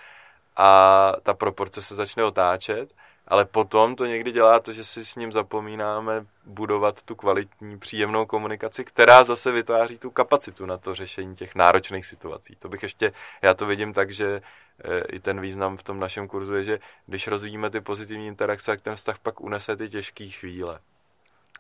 a 0.59 1.13
ta 1.23 1.35
proporce 1.35 1.83
se 1.83 1.95
začne 1.95 2.25
otáčet, 2.25 2.95
ale 3.29 3.45
potom 3.45 3.97
to 3.97 4.07
někdy 4.07 4.33
dělá 4.33 4.61
to, 4.61 4.73
že 4.73 4.85
si 4.85 5.05
s 5.05 5.17
ním 5.17 5.33
zapomínáme 5.33 6.27
budovat 6.45 7.03
tu 7.03 7.15
kvalitní, 7.15 7.79
příjemnou 7.79 8.27
komunikaci, 8.27 8.85
která 8.85 9.25
zase 9.25 9.53
vytváří 9.53 9.99
tu 9.99 10.11
kapacitu 10.11 10.67
na 10.67 10.79
to 10.79 10.95
řešení 10.95 11.37
těch 11.37 11.55
náročných 11.55 12.07
situací. 12.07 12.57
To 12.59 12.69
bych 12.69 12.83
ještě, 12.83 13.13
já 13.43 13.55
to 13.55 13.67
vidím 13.67 13.93
tak, 13.93 14.11
že 14.11 14.43
e, 14.85 15.01
i 15.01 15.21
ten 15.21 15.41
význam 15.41 15.77
v 15.77 15.83
tom 15.83 16.01
našem 16.01 16.29
kurzu 16.29 16.55
je, 16.55 16.65
že 16.65 16.79
když 17.07 17.27
rozvíjíme 17.27 17.71
ty 17.71 17.81
pozitivní 17.81 18.27
interakce, 18.27 18.71
tak 18.71 18.81
ten 18.81 18.95
vztah 18.95 19.19
pak 19.19 19.41
unese 19.41 19.77
ty 19.77 19.89
těžké 19.89 20.29
chvíle. 20.29 20.81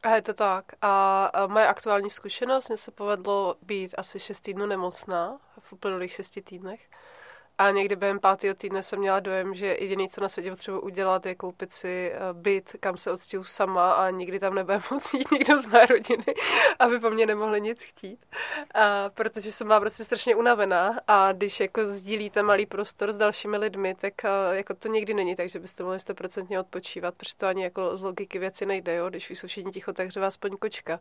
A 0.02 0.14
je 0.14 0.23
to 0.23 0.35
tak. 0.35 0.64
A 0.83 1.31
moje 1.47 1.67
aktuální 1.67 2.11
zkušenost, 2.11 2.69
mně 2.69 2.76
se 2.76 2.90
povedlo 2.90 3.57
být 3.62 3.95
asi 3.99 4.21
6 4.21 4.40
týdnů 4.40 4.67
nemocná 4.67 5.38
v 5.61 5.73
uplynulých 5.73 6.12
6 6.12 6.38
týdnech. 6.45 6.81
A 7.61 7.71
někdy 7.71 7.97
během 7.97 8.21
pátého 8.21 8.55
týdne 8.55 8.83
jsem 8.83 8.99
měla 8.99 9.21
dojem, 9.21 9.55
že 9.55 9.67
jediné, 9.67 10.09
co 10.09 10.21
na 10.21 10.29
světě 10.29 10.50
potřebuji 10.50 10.81
udělat, 10.81 11.27
je 11.27 11.35
koupit 11.35 11.73
si 11.73 12.12
eh, 12.12 12.19
byt, 12.33 12.77
kam 12.81 12.97
se 12.97 13.11
odstěhu 13.11 13.45
sama 13.45 13.93
a 13.93 14.11
nikdy 14.11 14.38
tam 14.38 14.55
nebude 14.55 14.79
moc 14.91 15.15
jít 15.15 15.31
nikdo 15.31 15.59
z 15.59 15.67
mé 15.67 15.87
rodiny, 15.87 16.25
aby 16.79 17.00
po 17.00 17.11
mně 17.11 17.27
nemohli 17.27 17.61
nic 17.61 17.83
chtít. 17.83 18.27
A 18.75 19.11
protože 19.11 19.53
jsem 19.53 19.67
byla 19.67 19.81
prostě 19.81 20.05
strašně 20.05 20.37
unavená 20.37 21.00
a 21.07 21.33
když 21.33 21.61
jako 21.61 21.87
sdílíte 21.87 22.43
malý 22.43 22.67
prostor 22.67 23.12
s 23.12 23.19
dalšími 23.19 23.57
lidmi, 23.57 23.95
tak 23.95 24.25
eh, 24.25 24.29
jako 24.57 24.75
to 24.75 24.88
nikdy 24.88 25.15
není 25.15 25.37
tak, 25.37 25.49
že 25.49 25.59
byste 25.59 25.83
mohli 25.83 25.99
100% 25.99 26.61
odpočívat, 26.61 27.15
protože 27.15 27.37
to 27.37 27.47
ani 27.47 27.62
jako 27.62 27.97
z 27.97 28.03
logiky 28.03 28.38
věci 28.38 28.67
nejde, 28.67 28.95
jo? 28.95 29.09
když 29.09 29.31
jsou 29.31 29.47
všichni 29.47 29.73
ticho, 29.73 29.93
tak 29.93 30.17
vás 30.17 30.25
aspoň 30.35 30.57
kočka. 30.57 31.00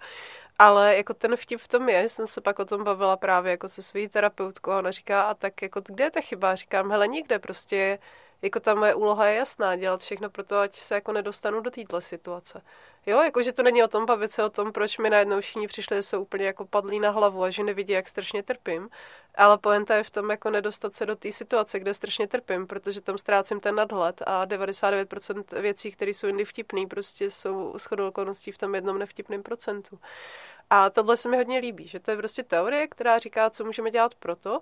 Ale 0.60 0.98
jako 0.98 1.14
ten 1.14 1.36
vtip 1.36 1.60
v 1.60 1.68
tom 1.68 1.90
je, 1.90 2.10
jsem 2.10 2.28
se 2.28 2.42
pak 2.42 2.60
o 2.60 2.66
tom 2.66 2.84
bavila 2.84 3.18
právě 3.18 3.52
jako 3.52 3.68
se 3.68 3.82
svojí 3.82 4.08
terapeutkou 4.08 4.72
a 4.72 4.78
ona 4.78 4.92
říká, 4.92 5.22
a 5.22 5.34
tak 5.34 5.62
jako 5.62 5.82
kde 5.86 6.04
je 6.04 6.12
ta 6.12 6.22
chyba? 6.22 6.47
Třeba 6.48 6.56
říkám, 6.56 6.92
hele, 6.92 7.08
nikde 7.08 7.39
prostě, 7.39 8.00
jako 8.42 8.60
ta 8.60 8.75
moje 8.75 8.96
úloha 8.96 9.25
je 9.25 9.36
jasná, 9.36 9.75
dělat 9.75 10.01
všechno 10.01 10.30
pro 10.30 10.44
to, 10.44 10.60
ať 10.60 10.80
se 10.80 10.96
jako 10.96 11.12
nedostanu 11.12 11.62
do 11.62 11.72
této 11.72 12.01
situace. 12.01 12.62
Jo, 13.06 13.22
jakože 13.22 13.54
to 13.54 13.63
není 13.63 13.84
o 13.84 13.88
tom 13.88 14.06
bavit 14.06 14.32
se 14.32 14.44
o 14.44 14.50
tom, 14.50 14.72
proč 14.72 14.98
mi 14.98 15.10
najednou 15.10 15.42
všichni 15.42 15.68
přišli, 15.68 15.96
že 15.96 16.04
jsou 16.04 16.22
úplně 16.22 16.46
jako 16.46 16.66
padlí 16.66 17.00
na 17.00 17.10
hlavu 17.10 17.44
a 17.44 17.50
že 17.50 17.63
nevidí, 17.63 17.94
jak 17.94 18.10
strašně 18.10 18.44
trpím. 18.44 18.89
Ale 19.36 19.58
poenta 19.58 19.96
je 19.96 20.04
v 20.04 20.10
tom, 20.10 20.30
jako 20.30 20.50
nedostat 20.50 20.96
se 20.96 21.06
do 21.06 21.16
té 21.16 21.32
situace, 21.32 21.80
kde 21.80 21.94
strašně 21.94 22.27
trpím, 22.27 22.68
protože 22.68 23.01
tam 23.01 23.18
ztrácím 23.18 23.60
ten 23.60 23.75
nadhled 23.75 24.22
a 24.25 24.46
99% 24.46 25.62
věcí, 25.62 25.92
které 25.92 26.12
jsou 26.12 26.27
jindy 26.27 26.46
vtipný, 26.46 26.88
prostě 26.88 27.32
jsou 27.32 27.74
shodou 27.80 28.08
okolností 28.08 28.51
v 28.51 28.58
tom 28.58 28.75
jednom 28.75 29.00
nevtipném 29.00 29.44
procentu. 29.44 30.00
A 30.70 30.89
tohle 30.89 31.18
se 31.18 31.30
mi 31.30 31.38
hodně 31.38 31.60
líbí, 31.60 31.88
že 31.88 32.00
to 32.00 32.12
je 32.12 32.18
prostě 32.18 32.44
teorie, 32.44 32.88
která 32.88 33.20
říká, 33.20 33.50
co 33.50 33.66
můžeme 33.66 33.92
dělat 33.92 34.16
proto, 34.16 34.62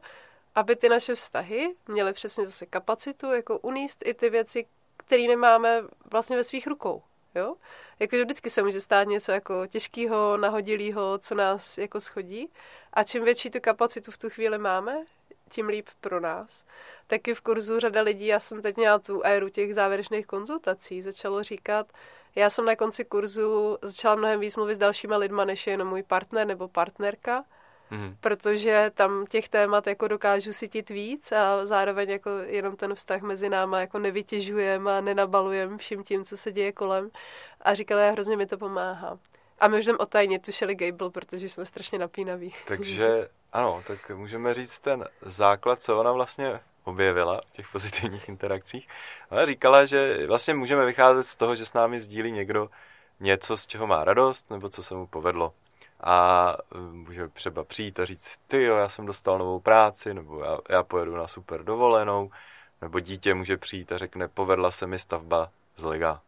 aby 0.56 0.76
ty 0.76 0.90
naše 0.90 1.16
vztahy 1.16 1.76
měly 1.88 2.14
přesně 2.14 2.46
zase 2.46 2.66
kapacitu, 2.66 3.34
jako 3.34 3.60
uníst 3.60 4.04
i 4.06 4.14
ty 4.14 4.30
věci, 4.30 4.66
které 4.98 5.28
nemáme 5.28 5.84
vlastně 6.12 6.36
ve 6.36 6.44
svých 6.44 6.68
rukou. 6.68 7.04
Jo? 7.36 7.56
Jakože 8.00 8.24
vždycky 8.24 8.50
se 8.50 8.64
může 8.64 8.82
stát 8.82 9.08
něco 9.08 9.32
jako 9.32 9.68
těžkého, 9.68 10.38
nahodilého, 10.38 11.18
co 11.18 11.36
nás 11.36 11.78
jako 11.78 12.00
schodí. 12.00 12.50
A 12.94 13.04
čím 13.04 13.24
větší 13.24 13.50
tu 13.50 13.60
kapacitu 13.62 14.12
v 14.12 14.18
tu 14.18 14.30
chvíli 14.30 14.58
máme, 14.58 15.04
tím 15.50 15.68
líp 15.68 15.90
pro 16.02 16.20
nás. 16.20 16.64
Taky 17.08 17.34
v 17.34 17.42
kurzu 17.42 17.80
řada 17.80 18.02
lidí, 18.02 18.26
já 18.26 18.40
jsem 18.40 18.62
teď 18.62 18.78
měla 18.78 19.00
tu 19.00 19.22
éru 19.26 19.50
těch 19.50 19.76
závěrečných 19.76 20.28
konzultací, 20.28 21.02
začalo 21.02 21.44
říkat, 21.44 21.88
já 22.36 22.50
jsem 22.50 22.66
na 22.66 22.76
konci 22.76 23.06
kurzu 23.06 23.78
začala 23.82 24.16
mnohem 24.16 24.40
víc 24.40 24.56
mluvit 24.56 24.76
s 24.76 24.80
dalšíma 24.80 25.18
lidma, 25.18 25.46
než 25.46 25.68
je 25.68 25.74
jenom 25.74 25.88
můj 25.88 26.04
partner 26.04 26.48
nebo 26.48 26.68
partnerka 26.68 27.44
mm. 27.92 28.16
protože 28.22 28.92
tam 28.96 29.26
těch 29.26 29.50
témat 29.50 29.88
jako 29.88 30.08
dokážu 30.08 30.54
sytit 30.54 30.90
víc 30.90 31.32
a 31.32 31.66
zároveň 31.66 32.10
jako 32.10 32.30
jenom 32.30 32.76
ten 32.76 32.96
vztah 32.96 33.22
mezi 33.22 33.50
náma 33.50 33.80
jako 33.80 34.00
nevytěžujeme 34.00 34.98
a 34.98 35.02
nenabalujeme 35.02 35.78
vším 35.78 36.04
tím, 36.04 36.26
co 36.26 36.38
se 36.38 36.52
děje 36.52 36.72
kolem. 36.72 37.10
A 37.62 37.74
říkala, 37.74 38.02
já 38.02 38.12
hrozně 38.12 38.38
mi 38.38 38.46
to 38.46 38.58
pomáhá. 38.58 39.18
A 39.60 39.68
my 39.68 39.80
už 39.80 39.84
jdem 39.84 39.98
otajně 40.00 40.40
tušili 40.40 40.76
Gable, 40.76 41.10
protože 41.10 41.50
jsme 41.50 41.66
strašně 41.66 42.00
napínaví. 42.00 42.54
Takže 42.68 43.30
ano, 43.54 43.84
tak 43.88 44.10
můžeme 44.10 44.54
říct 44.54 44.80
ten 44.80 45.06
základ, 45.22 45.82
co 45.82 46.00
ona 46.00 46.12
vlastně 46.12 46.60
objevila 46.84 47.42
v 47.48 47.52
těch 47.52 47.72
pozitivních 47.72 48.30
interakcích. 48.30 48.88
Ona 49.30 49.46
říkala, 49.46 49.86
že 49.86 50.28
vlastně 50.28 50.54
můžeme 50.54 50.86
vycházet 50.86 51.24
z 51.24 51.36
toho, 51.36 51.56
že 51.56 51.66
s 51.66 51.74
námi 51.74 52.00
sdílí 52.00 52.32
někdo 52.32 52.70
něco, 53.20 53.58
z 53.58 53.68
čeho 53.68 53.88
má 53.88 54.04
radost, 54.04 54.50
nebo 54.50 54.70
co 54.70 54.84
se 54.84 54.96
mu 54.96 55.08
povedlo 55.08 55.54
a 56.02 56.58
eh, 56.76 56.78
může 56.78 57.28
třeba 57.28 57.64
přijít 57.64 58.00
a 58.00 58.06
říct, 58.06 58.38
ty 58.48 58.64
jo, 58.64 58.76
já 58.76 58.90
jsem 58.90 59.06
dostal 59.06 59.38
novou 59.40 59.60
práci, 59.60 60.14
nebo 60.14 60.44
já, 60.44 60.58
já 60.70 60.84
pojedu 60.84 61.16
na 61.16 61.28
super 61.28 61.64
dovolenou, 61.64 62.32
nebo 62.82 63.00
dítě 63.00 63.34
může 63.34 63.58
přijít 63.58 63.92
a 63.92 63.98
řekne, 63.98 64.28
povedla 64.28 64.72
se 64.72 64.88
mi 64.88 65.00
stavba 65.00 65.50
z 65.76 65.84
Lega. 65.84 66.22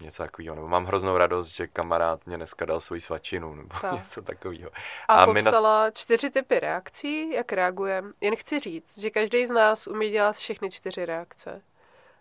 Něco 0.00 0.22
takového. 0.22 0.54
Nebo 0.54 0.68
mám 0.68 0.84
hroznou 0.84 1.16
radost, 1.16 1.48
že 1.48 1.66
kamarád 1.66 2.26
mě 2.26 2.36
dneska 2.36 2.64
dal 2.64 2.80
svoji 2.80 3.00
svačinu, 3.00 3.54
nebo 3.54 3.68
tak. 3.80 3.92
něco 3.98 4.22
takového. 4.22 4.70
A, 5.08 5.14
a 5.14 5.26
popsala 5.26 5.84
na... 5.84 5.90
čtyři 5.90 6.30
typy 6.30 6.60
reakcí, 6.60 7.30
jak 7.30 7.52
reagujeme. 7.52 8.12
Jen 8.20 8.36
chci 8.36 8.58
říct, 8.58 8.98
že 8.98 9.10
každý 9.10 9.46
z 9.46 9.50
nás 9.50 9.86
umí 9.86 10.10
dělat 10.10 10.36
všechny 10.36 10.70
čtyři 10.70 11.06
reakce. 11.06 11.62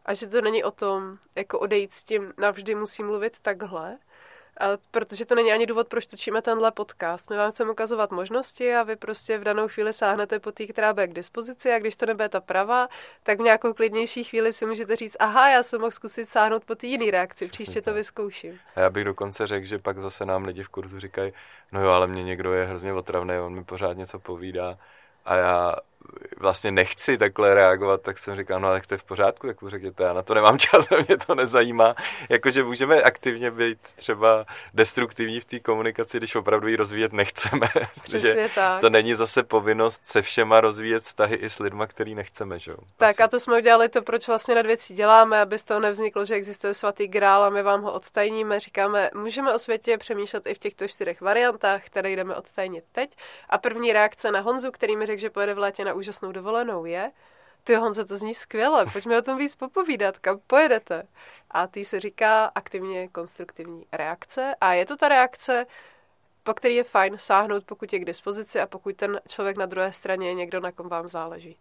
A 0.05 0.13
že 0.13 0.27
to 0.27 0.41
není 0.41 0.63
o 0.63 0.71
tom, 0.71 1.17
jako 1.35 1.59
odejít 1.59 1.93
s 1.93 2.03
tím, 2.03 2.33
navždy 2.37 2.75
musím 2.75 3.05
mluvit 3.05 3.39
takhle, 3.41 3.97
ale 4.59 4.77
protože 4.91 5.25
to 5.25 5.35
není 5.35 5.51
ani 5.51 5.65
důvod, 5.65 5.87
proč 5.87 6.07
točíme 6.07 6.41
tenhle 6.41 6.71
podcast. 6.71 7.29
My 7.29 7.37
vám 7.37 7.51
chceme 7.51 7.71
ukazovat 7.71 8.11
možnosti 8.11 8.75
a 8.75 8.83
vy 8.83 8.95
prostě 8.95 9.37
v 9.37 9.43
danou 9.43 9.67
chvíli 9.67 9.93
sáhnete 9.93 10.39
po 10.39 10.51
té, 10.51 10.67
která 10.67 10.93
bude 10.93 11.07
k 11.07 11.13
dispozici 11.13 11.71
a 11.73 11.79
když 11.79 11.95
to 11.95 12.05
nebude 12.05 12.29
ta 12.29 12.41
pravá, 12.41 12.87
tak 13.23 13.39
v 13.39 13.43
nějakou 13.43 13.73
klidnější 13.73 14.23
chvíli 14.23 14.53
si 14.53 14.65
můžete 14.65 14.95
říct, 14.95 15.17
aha, 15.19 15.49
já 15.49 15.63
jsem 15.63 15.81
mohl 15.81 15.91
zkusit 15.91 16.25
sáhnout 16.25 16.65
po 16.65 16.75
té 16.75 16.87
jiné 16.87 17.11
reakci, 17.11 17.47
příště 17.47 17.81
to 17.81 17.93
vyzkouším. 17.93 18.59
A 18.75 18.79
já 18.79 18.89
bych 18.89 19.03
dokonce 19.03 19.47
řekl, 19.47 19.65
že 19.65 19.79
pak 19.79 19.99
zase 19.99 20.25
nám 20.25 20.45
lidi 20.45 20.63
v 20.63 20.69
kurzu 20.69 20.99
říkají, 20.99 21.33
no 21.71 21.83
jo, 21.83 21.89
ale 21.89 22.07
mě 22.07 22.23
někdo 22.23 22.53
je 22.53 22.65
hrozně 22.65 22.93
otravný, 22.93 23.35
on 23.39 23.55
mi 23.55 23.63
pořád 23.63 23.97
něco 23.97 24.19
povídá 24.19 24.77
a 25.25 25.35
já 25.35 25.75
vlastně 26.39 26.71
nechci 26.71 27.17
takhle 27.17 27.53
reagovat, 27.53 28.01
tak 28.01 28.17
jsem 28.17 28.35
říkal, 28.35 28.59
no 28.59 28.67
ale 28.67 28.81
to 28.87 28.93
je 28.93 28.97
v 28.97 29.03
pořádku, 29.03 29.47
tak 29.47 29.57
řekněte, 29.67 30.03
já 30.03 30.13
na 30.13 30.23
to 30.23 30.33
nemám 30.33 30.57
čas 30.59 30.91
a 30.91 30.95
mě 31.07 31.17
to 31.17 31.35
nezajímá. 31.35 31.95
Jakože 32.29 32.63
můžeme 32.63 33.01
aktivně 33.01 33.51
být 33.51 33.77
třeba 33.95 34.45
destruktivní 34.73 35.39
v 35.39 35.45
té 35.45 35.59
komunikaci, 35.59 36.17
když 36.17 36.35
opravdu 36.35 36.67
ji 36.67 36.75
rozvíjet 36.75 37.13
nechceme. 37.13 37.67
Přesně 38.03 38.49
tak. 38.55 38.81
To 38.81 38.89
není 38.89 39.15
zase 39.15 39.43
povinnost 39.43 40.05
se 40.05 40.21
všema 40.21 40.61
rozvíjet 40.61 41.03
vztahy 41.03 41.35
i 41.35 41.49
s 41.49 41.59
lidma, 41.59 41.87
který 41.87 42.15
nechceme, 42.15 42.59
že 42.59 42.71
jo? 42.71 42.77
Tak 42.97 43.19
a 43.19 43.27
to 43.27 43.39
jsme 43.39 43.57
udělali 43.57 43.89
to, 43.89 44.01
proč 44.01 44.27
vlastně 44.27 44.55
nad 44.55 44.65
věcí 44.65 44.95
děláme, 44.95 45.41
aby 45.41 45.57
z 45.57 45.63
toho 45.63 45.79
nevzniklo, 45.79 46.25
že 46.25 46.35
existuje 46.35 46.73
svatý 46.73 47.07
grál 47.07 47.43
a 47.43 47.49
my 47.49 47.63
vám 47.63 47.81
ho 47.81 47.93
odtajníme. 47.93 48.59
Říkáme, 48.59 49.09
můžeme 49.15 49.53
o 49.53 49.59
světě 49.59 49.97
přemýšlet 49.97 50.47
i 50.47 50.53
v 50.53 50.59
těchto 50.59 50.87
čtyřech 50.87 51.21
variantách, 51.21 51.85
které 51.85 52.11
jdeme 52.11 52.35
odtajnit 52.35 52.83
teď. 52.91 53.15
A 53.49 53.57
první 53.57 53.93
reakce 53.93 54.31
na 54.31 54.39
Honzu, 54.39 54.71
který 54.71 54.97
mi 54.97 55.05
řekl, 55.05 55.21
že 55.21 55.29
pojede 55.29 55.53
v 55.53 55.57
létě 55.57 55.85
na 55.89 55.95
úžasnou 55.95 56.31
dovolenou 56.31 56.85
je, 56.85 57.11
ty 57.63 57.75
Honzo, 57.75 58.05
to 58.05 58.17
zní 58.17 58.33
skvěle, 58.33 58.85
pojďme 58.85 59.17
o 59.17 59.21
tom 59.21 59.37
víc 59.37 59.55
popovídat, 59.55 60.19
kam 60.19 60.39
pojedete. 60.47 61.07
A 61.51 61.67
ty 61.67 61.85
se 61.85 61.99
říká 61.99 62.51
aktivně 62.55 63.07
konstruktivní 63.07 63.85
reakce 63.91 64.55
a 64.61 64.73
je 64.73 64.85
to 64.85 64.97
ta 64.97 65.07
reakce, 65.07 65.65
po 66.43 66.53
který 66.53 66.75
je 66.75 66.83
fajn 66.83 67.17
sáhnout, 67.17 67.63
pokud 67.65 67.93
je 67.93 67.99
k 67.99 68.05
dispozici 68.05 68.59
a 68.59 68.67
pokud 68.67 68.95
ten 68.95 69.21
člověk 69.27 69.57
na 69.57 69.65
druhé 69.65 69.91
straně 69.91 70.27
je 70.27 70.33
někdo, 70.33 70.59
na 70.59 70.71
kom 70.71 70.89
vám 70.89 71.07
záleží. 71.07 71.57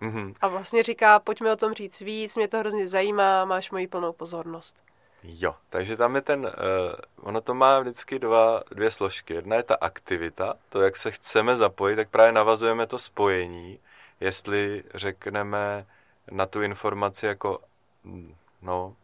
Mm-hmm. 0.00 0.34
A 0.40 0.48
vlastně 0.48 0.82
říká, 0.82 1.18
pojďme 1.18 1.52
o 1.52 1.56
tom 1.56 1.72
říct 1.72 2.00
víc, 2.00 2.36
mě 2.36 2.48
to 2.48 2.58
hrozně 2.58 2.88
zajímá, 2.88 3.44
máš 3.44 3.70
moji 3.70 3.86
plnou 3.86 4.12
pozornost. 4.12 4.76
Jo, 5.24 5.54
takže 5.70 5.96
tam 5.96 6.14
je 6.14 6.20
ten, 6.20 6.44
uh, 6.44 6.50
ono 7.20 7.40
to 7.40 7.54
má 7.54 7.80
vždycky 7.80 8.18
dva, 8.18 8.62
dvě 8.70 8.90
složky. 8.90 9.34
Jedna 9.34 9.56
je 9.56 9.62
ta 9.62 9.74
aktivita, 9.74 10.54
to, 10.68 10.80
jak 10.80 10.96
se 10.96 11.10
chceme 11.10 11.56
zapojit, 11.56 11.96
tak 11.96 12.08
právě 12.08 12.32
navazujeme 12.32 12.86
to 12.86 12.98
spojení, 12.98 13.78
jestli 14.20 14.84
řekneme 14.94 15.86
na 16.30 16.46
tu 16.46 16.62
informaci 16.62 17.26
jako, 17.26 17.58
mm, 18.04 18.34
no, 18.62 18.96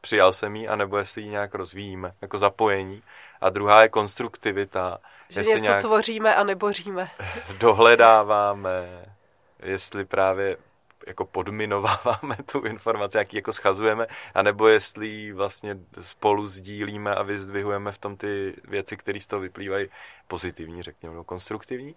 přijal 0.00 0.32
jsem 0.32 0.56
ji, 0.56 0.68
anebo 0.68 0.98
jestli 0.98 1.22
ji 1.22 1.28
nějak 1.28 1.54
rozvíjíme, 1.54 2.12
jako 2.22 2.38
zapojení. 2.38 3.02
A 3.40 3.50
druhá 3.50 3.82
je 3.82 3.88
konstruktivita. 3.88 4.98
Že 5.28 5.40
něco 5.40 5.58
nějak 5.58 5.80
tvoříme 5.80 6.34
a 6.34 6.44
neboříme. 6.44 7.10
Dohledáváme, 7.58 9.04
jestli 9.62 10.04
právě 10.04 10.56
jako 11.06 11.24
podminováváme 11.24 12.36
tu 12.52 12.60
informaci, 12.60 13.16
jak 13.16 13.32
ji 13.32 13.38
jako 13.38 13.52
schazujeme, 13.52 14.06
anebo 14.34 14.68
jestli 14.68 15.06
ji 15.06 15.32
vlastně 15.32 15.76
spolu 16.00 16.46
sdílíme 16.46 17.14
a 17.14 17.22
vyzdvihujeme 17.22 17.92
v 17.92 17.98
tom 17.98 18.16
ty 18.16 18.54
věci, 18.64 18.96
které 18.96 19.20
z 19.20 19.26
toho 19.26 19.40
vyplývají 19.40 19.88
pozitivní, 20.28 20.82
řekněme, 20.82 21.14
no, 21.14 21.24
konstruktivní. 21.24 21.96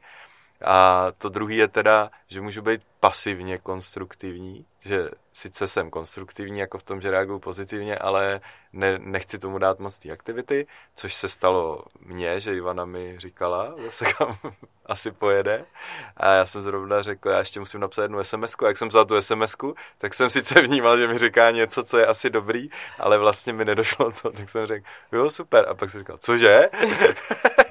A 0.65 1.07
to 1.17 1.29
druhý 1.29 1.57
je 1.57 1.67
teda, 1.67 2.11
že 2.27 2.41
můžu 2.41 2.61
být 2.61 2.81
pasivně 2.99 3.57
konstruktivní, 3.57 4.65
že 4.85 5.09
sice 5.37 5.67
jsem 5.67 5.89
konstruktivní 5.89 6.59
jako 6.59 6.77
v 6.77 6.83
tom, 6.83 7.01
že 7.01 7.11
reaguju 7.11 7.39
pozitivně, 7.39 7.97
ale 7.97 8.41
ne, 8.73 8.99
nechci 8.99 9.39
tomu 9.39 9.57
dát 9.57 9.79
moc 9.79 9.99
té 9.99 10.11
aktivity, 10.11 10.67
což 10.95 11.13
se 11.13 11.29
stalo 11.29 11.83
mně, 11.99 12.39
že 12.39 12.55
Ivana 12.55 12.85
mi 12.85 13.19
říkala, 13.19 13.75
zase 13.83 14.05
kam 14.13 14.37
asi 14.85 15.11
pojede. 15.11 15.65
A 16.17 16.33
já 16.33 16.45
jsem 16.45 16.61
zrovna 16.61 17.01
řekl, 17.01 17.29
já 17.29 17.39
ještě 17.39 17.59
musím 17.59 17.79
napsat 17.79 18.01
jednu 18.01 18.23
sms 18.23 18.55
A 18.63 18.67
jak 18.67 18.77
jsem 18.77 18.87
vzal 18.87 19.05
tu 19.05 19.21
sms 19.21 19.55
tak 19.97 20.13
jsem 20.13 20.29
sice 20.29 20.61
vnímal, 20.61 20.97
že 20.97 21.07
mi 21.07 21.17
říká 21.17 21.51
něco, 21.51 21.83
co 21.83 21.97
je 21.97 22.05
asi 22.05 22.29
dobrý, 22.29 22.69
ale 22.99 23.17
vlastně 23.17 23.53
mi 23.53 23.65
nedošlo 23.65 24.11
to, 24.11 24.31
tak 24.31 24.49
jsem 24.49 24.65
řekl, 24.65 24.85
jo, 25.11 25.29
super. 25.29 25.65
A 25.69 25.73
pak 25.73 25.91
jsem 25.91 26.01
říkal, 26.01 26.17
cože? 26.17 26.69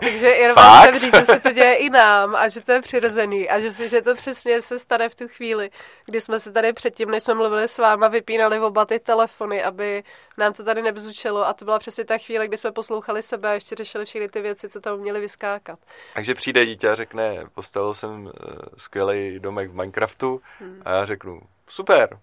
Takže 0.00 0.26
jenom 0.26 0.56
chcem 0.80 1.00
říct, 1.00 1.16
že 1.16 1.24
se 1.24 1.40
to 1.40 1.52
děje 1.52 1.74
i 1.74 1.90
nám 1.90 2.36
a 2.36 2.48
že 2.48 2.60
to 2.60 2.72
je 2.72 2.82
přirozený 2.82 3.48
a 3.48 3.60
že, 3.60 3.88
že 3.88 4.02
to 4.02 4.14
přesně 4.14 4.62
se 4.62 4.78
stane 4.78 5.08
v 5.08 5.14
tu 5.14 5.28
chvíli, 5.28 5.70
kdy 6.04 6.20
jsme 6.20 6.40
se 6.40 6.52
tady 6.52 6.72
předtím, 6.72 7.10
než 7.10 7.22
jsme 7.22 7.34
mluvili 7.34 7.68
s 7.68 7.78
váma, 7.78 8.08
vypínali 8.08 8.60
oba 8.60 8.84
ty 8.84 8.98
telefony, 8.98 9.62
aby 9.62 10.04
nám 10.38 10.52
to 10.52 10.64
tady 10.64 10.82
nebzučilo 10.82 11.46
a 11.46 11.52
to 11.52 11.64
byla 11.64 11.78
přesně 11.78 12.04
ta 12.04 12.18
chvíle, 12.18 12.48
kdy 12.48 12.56
jsme 12.56 12.72
poslouchali 12.72 13.22
sebe 13.22 13.48
a 13.48 13.52
ještě 13.52 13.74
řešili 13.74 14.04
všechny 14.04 14.28
ty 14.28 14.40
věci, 14.40 14.68
co 14.68 14.80
tam 14.80 14.98
měly 14.98 15.20
vyskákat. 15.20 15.78
Takže 16.14 16.34
přijde 16.34 16.66
dítě 16.66 16.88
a 16.88 16.94
řekne, 16.94 17.44
postavil 17.54 17.94
jsem 17.94 18.24
uh, 18.24 18.30
skvělý 18.76 19.40
domek 19.40 19.70
v 19.70 19.74
Minecraftu 19.74 20.42
hmm. 20.58 20.82
a 20.84 20.92
já 20.92 21.06
řeknu, 21.06 21.40
super. 21.70 22.18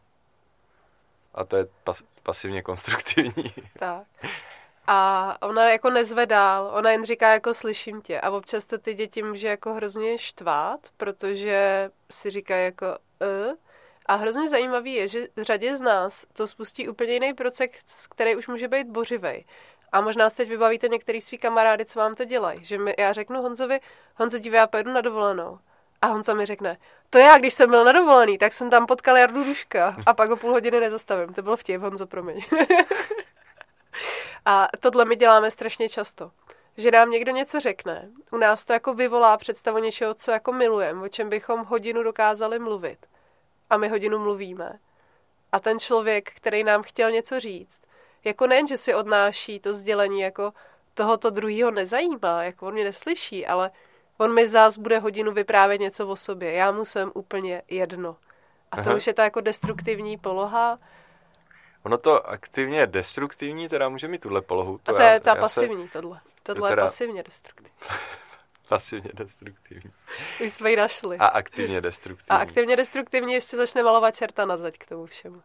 A 1.34 1.45
to 1.45 1.55
je 1.58 1.65
pas- 1.86 2.03
pasivně 2.23 2.62
konstruktivní. 2.62 3.53
Tak. 3.79 4.03
A 4.91 5.38
ona 5.41 5.69
jako 5.69 5.89
nezvedá, 5.89 6.62
ona 6.62 6.91
jen 6.91 7.04
říká 7.04 7.34
jako 7.34 7.54
slyším 7.54 8.02
tě. 8.02 8.21
A 8.21 8.30
občas 8.30 8.65
to 8.65 8.78
ty 8.78 8.93
děti 8.93 9.23
může 9.23 9.47
jako 9.47 9.73
hrozně 9.73 10.17
štvát, 10.17 10.80
protože 10.97 11.89
si 12.12 12.30
říká 12.30 12.56
jako 12.56 12.86
uh, 12.86 13.54
a 14.06 14.15
hrozně 14.15 14.49
zajímavý 14.49 14.93
je, 14.93 15.08
že 15.08 15.28
řadě 15.38 15.78
z 15.78 15.82
nás 15.82 16.25
to 16.34 16.47
spustí 16.47 16.89
úplně 16.89 17.13
jiný 17.13 17.34
proces, 17.34 17.69
který 18.10 18.36
už 18.36 18.47
může 18.47 18.67
být 18.67 18.88
bořivej. 18.88 19.45
A 19.91 20.02
možná 20.02 20.30
se 20.30 20.38
teď 20.38 20.49
vybavíte 20.49 20.88
některý 20.88 21.21
svý 21.21 21.38
kamarády, 21.38 21.86
co 21.86 21.99
vám 21.99 22.15
to 22.15 22.25
dělají. 22.25 22.63
Že 22.63 22.78
mi, 22.78 22.95
já 22.97 23.13
řeknu 23.13 23.41
Honzovi, 23.41 23.80
Honzo, 24.15 24.39
dívej, 24.39 24.58
já 24.58 24.67
pojedu 24.67 24.93
na 24.93 25.02
dovolenou. 25.02 25.60
A 26.02 26.08
Honza 26.08 26.34
mi 26.34 26.45
řekne, 26.45 26.78
to 27.10 27.17
já, 27.17 27.38
když 27.38 27.54
jsem 27.54 27.69
byl 27.69 27.84
na 27.84 27.91
dovolený, 27.91 28.38
tak 28.38 28.52
jsem 28.52 28.69
tam 28.69 28.86
potkal 28.86 29.17
Jardu 29.17 29.43
Duška 29.43 29.95
a 30.06 30.13
pak 30.13 30.30
ho 30.30 30.38
půl 30.38 30.52
hodiny 30.52 30.80
nezastavím. 30.80 31.34
To 31.34 31.41
bylo 31.41 31.58
vtip, 31.58 31.82
Honzo, 31.82 32.08
promiň. 32.08 32.41
A 34.45 34.67
tohle 34.80 35.06
my 35.06 35.15
děláme 35.15 35.52
strašně 35.52 35.89
často. 35.89 36.32
Že 36.78 36.91
nám 36.91 37.12
někdo 37.12 37.32
něco 37.32 37.60
řekne, 37.60 38.10
u 38.32 38.38
nás 38.38 38.65
to 38.65 38.73
jako 38.73 38.93
vyvolá 38.93 39.38
představu 39.38 39.78
něčeho, 39.78 40.13
co 40.13 40.32
jako 40.32 40.54
milujeme, 40.54 41.02
o 41.02 41.08
čem 41.08 41.30
bychom 41.30 41.65
hodinu 41.65 42.04
dokázali 42.04 42.60
mluvit. 42.60 43.06
A 43.69 43.78
my 43.78 43.88
hodinu 43.88 44.19
mluvíme. 44.19 44.80
A 45.52 45.60
ten 45.60 45.80
člověk, 45.80 46.32
který 46.36 46.63
nám 46.63 46.84
chtěl 46.84 47.12
něco 47.12 47.39
říct, 47.39 47.82
jako 48.23 48.47
nejen, 48.47 48.67
že 48.67 48.78
si 48.78 48.95
odnáší 48.95 49.60
to 49.60 49.73
sdělení, 49.73 50.21
jako 50.21 50.54
tohoto 50.93 51.30
druhého 51.30 51.71
nezajímá, 51.71 52.43
jako 52.43 52.67
on 52.67 52.73
mě 52.73 52.84
neslyší, 52.84 53.47
ale 53.47 53.71
on 54.17 54.34
mi 54.34 54.47
zás 54.47 54.78
bude 54.78 54.99
hodinu 54.99 55.32
vyprávět 55.32 55.82
něco 55.82 56.08
o 56.08 56.15
sobě. 56.15 56.52
Já 56.52 56.71
mu 56.71 56.86
jsem 56.86 57.12
úplně 57.15 57.62
jedno. 57.69 58.17
A 58.71 58.75
to 58.75 58.89
Aha. 58.89 58.97
už 58.97 59.08
je 59.08 59.13
ta 59.13 59.23
jako 59.23 59.41
destruktivní 59.41 60.17
poloha, 60.17 60.80
Ono 61.83 61.97
to 61.97 62.29
aktivně 62.29 62.87
destruktivní, 62.87 63.69
teda 63.69 63.89
může 63.89 64.07
mít 64.07 64.21
tuhle 64.21 64.41
polohu. 64.41 64.79
To 64.83 64.91
A 64.91 64.97
to 64.97 65.01
já, 65.01 65.11
je 65.11 65.19
ta 65.19 65.35
pasivní, 65.35 65.87
se... 65.87 65.93
tohle. 65.93 66.19
Tohle 66.43 66.69
je, 66.69 66.71
teda... 66.71 66.81
je 66.81 66.85
pasivně 66.85 67.23
destruktivní. 67.23 67.71
pasivně 68.67 69.11
destruktivní. 69.13 69.91
Už 70.45 70.53
jsme 70.53 70.69
ji 70.69 70.75
našli. 70.75 71.17
A 71.17 71.25
aktivně 71.27 71.81
destruktivní. 71.81 72.29
A 72.29 72.35
aktivně 72.37 72.75
destruktivní 72.75 73.33
ještě 73.33 73.57
začne 73.57 73.83
malovat 73.83 74.15
čerta 74.15 74.45
na 74.45 74.57
zeď 74.57 74.77
k 74.77 74.89
tomu 74.89 75.05
všemu. 75.05 75.35
Uh, 75.35 75.41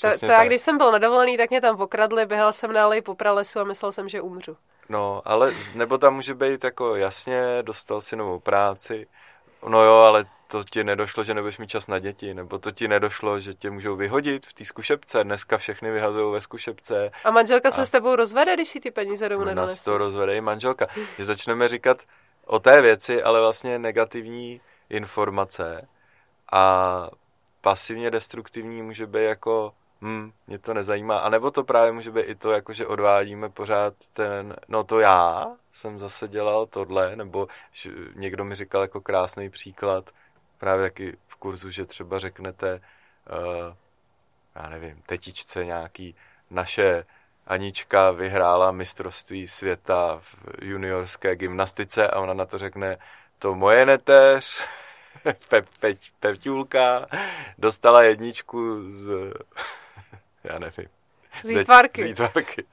to, 0.00 0.18
to 0.18 0.26
já, 0.26 0.44
když 0.44 0.60
jsem 0.60 0.78
byl 0.78 0.92
nadovolený, 0.92 1.36
tak 1.36 1.50
mě 1.50 1.60
tam 1.60 1.80
okradli, 1.80 2.26
běhal 2.26 2.52
jsem 2.52 2.72
na 2.72 2.84
alej 2.84 3.02
po 3.02 3.14
pralesu 3.14 3.60
a 3.60 3.64
myslel 3.64 3.92
jsem, 3.92 4.08
že 4.08 4.20
umřu. 4.20 4.56
No, 4.88 5.22
ale 5.24 5.54
nebo 5.74 5.98
tam 5.98 6.14
může 6.14 6.34
být 6.34 6.64
jako 6.64 6.96
jasně, 6.96 7.42
dostal 7.62 8.00
si 8.00 8.16
novou 8.16 8.40
práci, 8.40 9.06
no 9.68 9.82
jo, 9.82 9.94
ale 9.94 10.24
to 10.46 10.64
ti 10.64 10.84
nedošlo, 10.84 11.24
že 11.24 11.34
nebudeš 11.34 11.58
mít 11.58 11.70
čas 11.70 11.86
na 11.86 11.98
děti, 11.98 12.34
nebo 12.34 12.58
to 12.58 12.72
ti 12.72 12.88
nedošlo, 12.88 13.40
že 13.40 13.54
tě 13.54 13.70
můžou 13.70 13.96
vyhodit 13.96 14.46
v 14.46 14.52
té 14.52 14.64
zkušebce. 14.64 15.24
Dneska 15.24 15.58
všechny 15.58 15.90
vyhazují 15.90 16.32
ve 16.32 16.40
zkušebce. 16.40 17.10
A 17.24 17.30
manželka 17.30 17.68
a... 17.68 17.72
se 17.72 17.86
s 17.86 17.90
tebou 17.90 18.16
rozvede, 18.16 18.54
když 18.54 18.74
jí 18.74 18.80
ty 18.80 18.90
peníze 18.90 19.28
domů 19.28 19.44
no, 19.44 19.54
Nás 19.54 19.84
to 19.84 19.98
rozvede 19.98 20.36
i 20.36 20.40
manželka. 20.40 20.86
Že 21.18 21.24
začneme 21.24 21.68
říkat 21.68 22.02
o 22.44 22.58
té 22.58 22.82
věci, 22.82 23.22
ale 23.22 23.40
vlastně 23.40 23.78
negativní 23.78 24.60
informace 24.90 25.88
a 26.52 27.08
pasivně 27.60 28.10
destruktivní 28.10 28.82
může 28.82 29.06
být 29.06 29.22
jako 29.24 29.72
hm, 30.02 30.32
mě 30.46 30.58
to 30.58 30.74
nezajímá. 30.74 31.18
A 31.18 31.28
nebo 31.28 31.50
to 31.50 31.64
právě 31.64 31.92
může 31.92 32.10
být 32.10 32.20
i 32.20 32.34
to, 32.34 32.50
jako 32.50 32.72
že 32.72 32.86
odvádíme 32.86 33.48
pořád 33.48 33.94
ten, 34.12 34.56
no 34.68 34.84
to 34.84 35.00
já 35.00 35.46
jsem 35.72 35.98
zase 35.98 36.28
dělal 36.28 36.66
tohle, 36.66 37.16
nebo 37.16 37.48
že 37.72 37.90
někdo 38.14 38.44
mi 38.44 38.54
říkal 38.54 38.82
jako 38.82 39.00
krásný 39.00 39.50
příklad, 39.50 40.10
právě 40.58 40.90
taky 40.90 41.16
v 41.28 41.36
kurzu, 41.36 41.70
že 41.70 41.84
třeba 41.84 42.18
řeknete, 42.18 42.74
uh, 42.74 43.74
já 44.54 44.68
nevím, 44.68 45.02
tetičce 45.06 45.64
nějaký, 45.64 46.14
naše 46.50 47.04
Anička 47.46 48.10
vyhrála 48.10 48.70
mistrovství 48.70 49.48
světa 49.48 50.18
v 50.22 50.36
juniorské 50.62 51.36
gymnastice 51.36 52.08
a 52.08 52.20
ona 52.20 52.34
na 52.34 52.46
to 52.46 52.58
řekne, 52.58 52.98
to 53.38 53.54
moje 53.54 53.86
neteř, 53.86 54.62
pe, 55.48 55.62
pe, 55.80 55.94
Pepťulka, 56.20 57.06
dostala 57.58 58.02
jedničku 58.02 58.92
z, 58.92 59.32
já 60.44 60.58
nevím. 60.58 60.88
Z 61.42 61.48
výtvarky. 61.48 62.02
Z 62.02 62.04
výtvarky. 62.04 62.64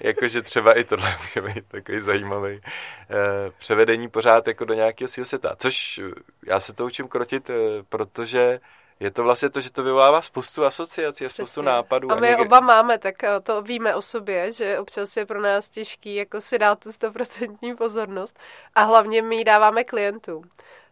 Jakože 0.00 0.42
třeba 0.42 0.78
i 0.78 0.84
tohle 0.84 1.16
může 1.20 1.52
být 1.52 1.66
takový 1.68 2.00
zajímavý 2.00 2.60
eh, 2.60 3.50
převedení 3.58 4.08
pořád 4.08 4.46
jako 4.46 4.64
do 4.64 4.74
nějakého 4.74 5.08
svého 5.08 5.26
světa. 5.26 5.56
Což 5.58 6.00
já 6.46 6.60
se 6.60 6.72
to 6.72 6.86
učím 6.86 7.08
krotit, 7.08 7.50
eh, 7.50 7.54
protože 7.88 8.60
je 9.00 9.10
to 9.10 9.22
vlastně 9.22 9.50
to, 9.50 9.60
že 9.60 9.72
to 9.72 9.82
vyvolává 9.82 10.22
spoustu 10.22 10.64
asociací 10.64 11.26
a 11.26 11.28
spoustu 11.28 11.62
nápadů. 11.62 12.12
A 12.12 12.14
my 12.14 12.26
a 12.26 12.30
někdy... 12.30 12.44
oba 12.46 12.60
máme, 12.60 12.98
tak 12.98 13.24
eh, 13.24 13.40
to 13.40 13.62
víme 13.62 13.94
o 13.94 14.02
sobě, 14.02 14.52
že 14.52 14.78
občas 14.78 15.16
je 15.16 15.26
pro 15.26 15.40
nás 15.40 15.68
těžký 15.68 16.14
jako 16.14 16.40
si 16.40 16.58
dát 16.58 16.84
tu 16.84 16.92
stoprocentní 16.92 17.76
pozornost 17.76 18.38
a 18.74 18.82
hlavně 18.82 19.22
my 19.22 19.36
ji 19.36 19.44
dáváme 19.44 19.84
klientům. 19.84 20.44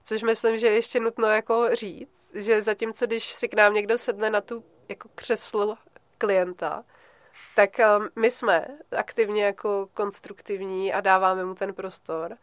Což 0.05 0.23
myslím, 0.23 0.59
že 0.59 0.67
je 0.67 0.75
ještě 0.75 1.01
nutno 1.01 1.29
jako 1.29 1.69
říct, 1.73 2.33
že 2.35 2.63
zatímco 2.63 3.07
když 3.07 3.33
si 3.33 3.49
k 3.49 3.55
nám 3.55 3.75
někdo 3.75 3.99
sedne 3.99 4.31
na 4.31 4.41
tu 4.41 4.65
jako 4.89 5.09
křeslo 5.15 5.77
klienta, 6.19 6.85
tak 7.55 7.81
eh, 7.81 7.87
my 8.17 8.31
jsme 8.31 8.67
aktivně 8.97 9.45
jako 9.45 9.89
konstruktivní 9.95 10.93
a 10.93 11.01
dáváme 11.01 11.45
mu 11.45 11.55
ten 11.55 11.75
prostor. 11.75 12.37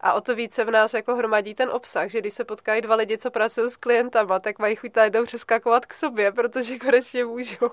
A 0.00 0.12
o 0.12 0.20
to 0.20 0.34
více 0.34 0.64
v 0.64 0.70
nás 0.70 0.94
jako 0.94 1.16
hromadí 1.16 1.54
ten 1.54 1.70
obsah, 1.70 2.10
že 2.10 2.20
když 2.20 2.34
se 2.34 2.44
potkají 2.44 2.82
dva 2.82 2.94
lidi, 2.94 3.18
co 3.18 3.30
pracují 3.30 3.70
s 3.70 3.76
klientama, 3.76 4.40
tak 4.40 4.58
mají 4.58 4.76
chuť 4.76 4.92
jdou 5.08 5.24
přeskakovat 5.24 5.86
k 5.86 5.94
sobě, 5.94 6.32
protože 6.32 6.78
konečně 6.78 7.24
můžou. 7.24 7.70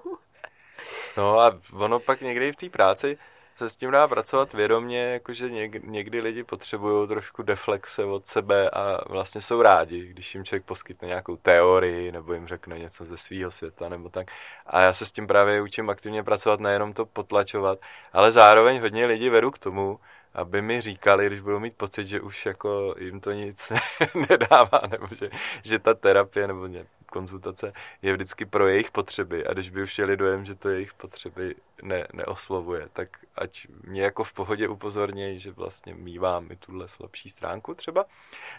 No 1.18 1.40
a 1.40 1.60
ono 1.74 2.00
pak 2.00 2.22
někdy 2.22 2.52
v 2.52 2.56
té 2.56 2.70
práci 2.70 3.18
se 3.58 3.70
s 3.70 3.76
tím 3.76 3.92
dá 3.92 4.08
pracovat 4.08 4.54
vědomě, 4.54 5.00
jakože 5.00 5.50
něk, 5.50 5.84
někdy 5.84 6.22
lidi 6.22 6.44
potřebují 6.44 7.08
trošku 7.08 7.44
deflexe 7.44 8.06
od 8.06 8.28
sebe 8.28 8.70
a 8.70 9.00
vlastně 9.10 9.42
jsou 9.42 9.62
rádi, 9.62 10.08
když 10.08 10.36
jim 10.36 10.46
člověk 10.46 10.66
poskytne 10.66 11.08
nějakou 11.08 11.36
teorii 11.36 12.12
nebo 12.12 12.34
jim 12.34 12.48
řekne 12.48 12.80
něco 12.80 13.06
ze 13.06 13.18
svého 13.18 13.52
světa 13.52 13.90
nebo 13.90 14.10
tak. 14.10 14.28
A 14.66 14.82
já 14.82 14.94
se 14.94 15.06
s 15.06 15.12
tím 15.12 15.28
právě 15.28 15.62
učím 15.62 15.90
aktivně 15.90 16.24
pracovat, 16.24 16.60
nejenom 16.60 16.94
to 16.94 17.06
potlačovat, 17.06 17.80
ale 18.14 18.32
zároveň 18.32 18.82
hodně 18.82 19.06
lidí 19.06 19.30
vedu 19.30 19.52
k 19.52 19.60
tomu, 19.60 20.00
aby 20.34 20.62
mi 20.62 20.82
říkali, 20.82 21.28
když 21.28 21.42
budou 21.42 21.60
mít 21.60 21.78
pocit, 21.78 22.08
že 22.08 22.22
už 22.22 22.46
jako 22.46 22.96
jim 23.00 23.20
to 23.20 23.32
nic 23.32 23.72
nedává, 24.30 24.82
nebo 24.90 25.08
že, 25.20 25.30
že 25.64 25.80
ta 25.80 25.94
terapie 25.94 26.48
nebo 26.48 26.68
konzultace 27.12 27.74
je 28.02 28.14
vždycky 28.14 28.46
pro 28.46 28.68
jejich 28.68 28.92
potřeby 28.92 29.48
a 29.48 29.54
když 29.54 29.70
by 29.70 29.84
už 29.84 30.00
jeli 30.00 30.18
dojem, 30.18 30.46
že 30.46 30.56
to 30.56 30.70
jejich 30.70 30.94
potřeby 30.94 31.56
ne, 31.82 32.08
neoslovuje, 32.14 32.88
tak 32.94 33.10
ať 33.36 33.68
mě 33.84 34.02
jako 34.02 34.24
v 34.24 34.34
pohodě 34.34 34.68
upozornějí, 34.68 35.40
že 35.40 35.52
vlastně 35.52 35.94
mývám 35.96 36.52
i 36.52 36.56
tuhle 36.56 36.88
slabší 36.88 37.30
stránku 37.30 37.74
třeba. 37.74 38.06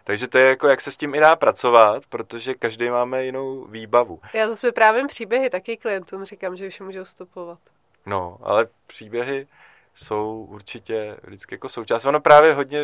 Takže 0.05 0.29
to 0.29 0.39
je 0.39 0.49
jako, 0.49 0.69
jak 0.69 0.81
se 0.81 0.91
s 0.91 0.97
tím 0.97 1.15
i 1.15 1.21
dá 1.21 1.37
pracovat, 1.37 2.07
protože 2.07 2.55
každý 2.55 2.91
máme 2.91 3.25
jinou 3.25 3.65
výbavu. 3.65 4.21
Já 4.35 4.49
zase 4.49 4.73
právě 4.73 5.07
příběhy 5.07 5.51
taky 5.51 5.77
klientům 5.77 6.25
říkám, 6.25 6.57
že 6.57 6.67
už 6.67 6.81
můžou 6.81 7.05
vstupovat. 7.05 7.59
No, 8.07 8.39
ale 8.43 8.69
příběhy, 8.87 9.47
jsou 9.95 10.47
určitě 10.51 11.17
vždycky 11.23 11.55
jako 11.55 11.69
součást. 11.69 12.05
Ono 12.05 12.21
právě 12.21 12.55
hodně, 12.55 12.81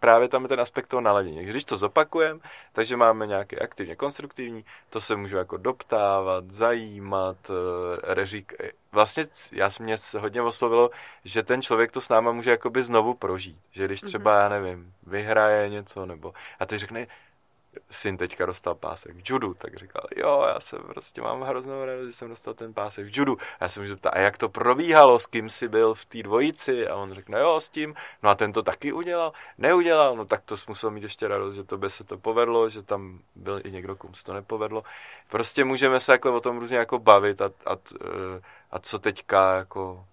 právě 0.00 0.28
tam 0.28 0.42
je 0.42 0.48
ten 0.48 0.60
aspekt 0.60 0.86
toho 0.86 1.00
naladění. 1.00 1.44
Když 1.44 1.64
to 1.64 1.76
zopakujeme, 1.76 2.40
takže 2.72 2.96
máme 2.96 3.26
nějaké 3.26 3.56
aktivně 3.56 3.96
konstruktivní, 3.96 4.64
to 4.90 5.00
se 5.00 5.16
můžu 5.16 5.36
jako 5.36 5.56
doptávat, 5.56 6.50
zajímat, 6.50 7.36
eh, 7.50 8.14
režik. 8.14 8.52
Vlastně 8.92 9.26
já 9.52 9.70
jsem 9.70 9.84
mě 9.86 9.96
hodně 10.18 10.42
oslovilo, 10.42 10.90
že 11.24 11.42
ten 11.42 11.62
člověk 11.62 11.92
to 11.92 12.00
s 12.00 12.08
náma 12.08 12.32
může 12.32 12.50
jakoby 12.50 12.82
znovu 12.82 13.14
prožít. 13.14 13.58
Že 13.72 13.84
když 13.84 14.00
třeba, 14.00 14.32
mhm. 14.32 14.42
já 14.42 14.48
nevím, 14.48 14.92
vyhraje 15.06 15.68
něco, 15.68 16.06
nebo 16.06 16.32
a 16.60 16.66
ty 16.66 16.78
řekne, 16.78 17.06
syn 17.90 18.16
teďka 18.16 18.46
dostal 18.46 18.74
pásek 18.74 19.16
v 19.16 19.30
judu, 19.30 19.54
tak 19.54 19.76
říkal, 19.76 20.02
jo, 20.16 20.44
já 20.54 20.60
jsem 20.60 20.78
prostě 20.78 21.22
mám 21.22 21.42
hroznou 21.42 21.84
radost, 21.84 22.06
že 22.06 22.12
jsem 22.12 22.28
dostal 22.28 22.54
ten 22.54 22.74
pásek 22.74 23.06
v 23.06 23.18
judu. 23.18 23.38
A 23.60 23.64
já 23.64 23.68
jsem 23.68 23.82
můžu 23.82 23.96
ptát, 23.96 24.10
a 24.10 24.18
jak 24.18 24.38
to 24.38 24.48
probíhalo, 24.48 25.18
s 25.18 25.26
kým 25.26 25.48
jsi 25.48 25.68
byl 25.68 25.94
v 25.94 26.04
té 26.04 26.22
dvojici? 26.22 26.88
A 26.88 26.96
on 26.96 27.14
řekne, 27.14 27.40
jo, 27.40 27.60
s 27.60 27.68
tím. 27.68 27.94
No 28.22 28.30
a 28.30 28.34
ten 28.34 28.52
to 28.52 28.62
taky 28.62 28.92
udělal? 28.92 29.32
Neudělal, 29.58 30.16
no 30.16 30.24
tak 30.24 30.42
to 30.44 30.54
musel 30.68 30.90
mít 30.90 31.02
ještě 31.02 31.28
radost, 31.28 31.54
že 31.54 31.64
to 31.64 31.78
by 31.78 31.90
se 31.90 32.04
to 32.04 32.18
povedlo, 32.18 32.70
že 32.70 32.82
tam 32.82 33.20
byl 33.34 33.60
i 33.64 33.70
někdo, 33.70 33.96
komu 33.96 34.14
se 34.14 34.24
to 34.24 34.32
nepovedlo. 34.32 34.84
Prostě 35.28 35.64
můžeme 35.64 36.00
se 36.00 36.12
jako 36.12 36.36
o 36.36 36.40
tom 36.40 36.58
různě 36.58 36.76
jako 36.76 36.98
bavit 36.98 37.40
a, 37.40 37.50
a, 37.66 37.76
a 38.70 38.78
co 38.78 38.98
teďka 38.98 39.56
jako 39.56 40.04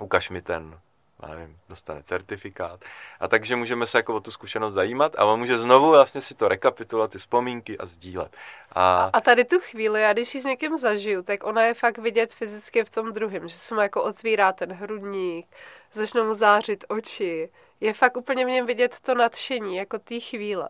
ukaž 0.00 0.30
mi 0.30 0.42
ten 0.42 0.78
nevím, 1.22 1.56
dostane 1.68 2.02
certifikát. 2.02 2.80
A 3.20 3.28
takže 3.28 3.56
můžeme 3.56 3.86
se 3.86 3.98
jako 3.98 4.14
o 4.14 4.20
tu 4.20 4.30
zkušenost 4.30 4.74
zajímat 4.74 5.12
a 5.18 5.24
on 5.24 5.38
může 5.38 5.58
znovu 5.58 5.90
vlastně 5.90 6.20
si 6.20 6.34
to 6.34 6.48
rekapitulovat, 6.48 7.10
ty 7.10 7.18
vzpomínky 7.18 7.78
a 7.78 7.86
sdílet. 7.86 8.36
A... 8.72 9.10
a 9.12 9.20
tady 9.20 9.44
tu 9.44 9.60
chvíli, 9.60 10.02
já 10.02 10.12
když 10.12 10.34
ji 10.34 10.40
s 10.40 10.44
někým 10.44 10.76
zažiju, 10.76 11.22
tak 11.22 11.44
ona 11.44 11.62
je 11.62 11.74
fakt 11.74 11.98
vidět 11.98 12.32
fyzicky 12.32 12.84
v 12.84 12.90
tom 12.90 13.12
druhém, 13.12 13.48
že 13.48 13.58
se 13.58 13.74
mu 13.74 13.80
jako 13.80 14.02
otvírá 14.02 14.52
ten 14.52 14.72
hrudník, 14.72 15.46
začnou 15.92 16.24
mu 16.24 16.34
zářit 16.34 16.84
oči. 16.88 17.50
Je 17.80 17.92
fakt 17.92 18.16
úplně 18.16 18.44
v 18.44 18.48
něm 18.48 18.66
vidět 18.66 18.96
to 19.00 19.14
nadšení, 19.14 19.76
jako 19.76 19.98
té 19.98 20.20
chvíle. 20.20 20.68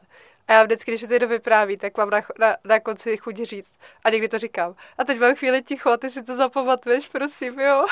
A 0.48 0.52
já 0.52 0.64
vždycky, 0.64 0.90
když 0.90 1.02
mi 1.02 1.18
to 1.18 1.28
vypráví, 1.28 1.76
tak 1.76 1.96
mám 1.96 2.11
na, 2.11 2.20
na, 2.38 2.57
na 2.64 2.80
konci 2.80 3.16
chuť 3.16 3.37
říct. 3.37 3.72
A 4.04 4.11
někdy 4.11 4.28
to 4.28 4.38
říkám. 4.38 4.74
A 4.98 5.04
teď 5.04 5.18
mám 5.18 5.35
chvíli 5.35 5.62
ticho, 5.62 5.90
a 5.90 5.96
ty 5.96 6.11
si 6.11 6.22
to 6.22 6.37
zapamatuješ, 6.37 7.09
prosím, 7.09 7.61
jo? 7.61 7.87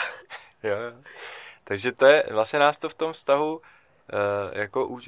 jo. 0.63 0.77
Takže 1.65 1.93
to 1.93 2.07
je, 2.07 2.25
vlastně 2.31 2.59
nás 2.59 2.79
to 2.79 2.89
v 2.89 2.95
tom 2.95 3.13
vztahu 3.13 3.57
uh, 3.57 3.61
jako 4.53 4.99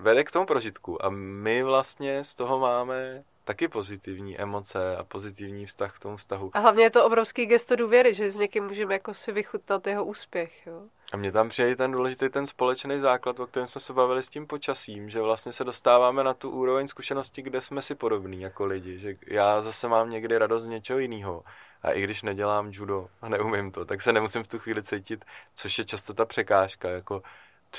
vede 0.00 0.24
k 0.24 0.30
tomu 0.30 0.46
prožitku. 0.46 1.04
A 1.04 1.08
my 1.10 1.62
vlastně 1.62 2.24
z 2.24 2.34
toho 2.34 2.58
máme 2.58 3.24
taky 3.44 3.68
pozitivní 3.68 4.38
emoce 4.38 4.96
a 4.96 5.04
pozitivní 5.04 5.66
vztah 5.66 5.96
k 5.96 5.98
tomu 5.98 6.16
vztahu. 6.16 6.50
A 6.52 6.58
hlavně 6.58 6.84
je 6.84 6.90
to 6.90 7.04
obrovský 7.04 7.46
gesto 7.46 7.76
důvěry, 7.76 8.14
že 8.14 8.30
s 8.30 8.38
někým 8.38 8.64
můžeme 8.64 8.94
jako 8.94 9.14
si 9.14 9.32
vychutnat 9.32 9.86
jeho 9.86 10.04
úspěch. 10.04 10.66
Jo? 10.66 10.82
A 11.12 11.16
mě 11.16 11.32
tam 11.32 11.48
přijde 11.48 11.76
ten 11.76 11.92
důležitý 11.92 12.28
ten 12.28 12.46
společný 12.46 12.98
základ, 12.98 13.40
o 13.40 13.46
kterém 13.46 13.68
jsme 13.68 13.80
se 13.80 13.92
bavili 13.92 14.22
s 14.22 14.28
tím 14.28 14.46
počasím, 14.46 15.10
že 15.10 15.20
vlastně 15.20 15.52
se 15.52 15.64
dostáváme 15.64 16.24
na 16.24 16.34
tu 16.34 16.50
úroveň 16.50 16.88
zkušenosti, 16.88 17.42
kde 17.42 17.60
jsme 17.60 17.82
si 17.82 17.94
podobní 17.94 18.40
jako 18.40 18.64
lidi, 18.64 18.98
že 18.98 19.16
já 19.26 19.62
zase 19.62 19.88
mám 19.88 20.10
někdy 20.10 20.38
radost 20.38 20.62
z 20.62 20.66
něčeho 20.66 20.98
jiného 20.98 21.44
a 21.82 21.90
i 21.90 22.02
když 22.02 22.22
nedělám 22.22 22.68
judo 22.72 23.08
a 23.22 23.28
neumím 23.28 23.72
to, 23.72 23.84
tak 23.84 24.02
se 24.02 24.12
nemusím 24.12 24.42
v 24.42 24.48
tu 24.48 24.58
chvíli 24.58 24.82
cítit, 24.82 25.24
což 25.54 25.78
je 25.78 25.84
často 25.84 26.14
ta 26.14 26.24
překážka, 26.24 26.88
jako 26.88 27.22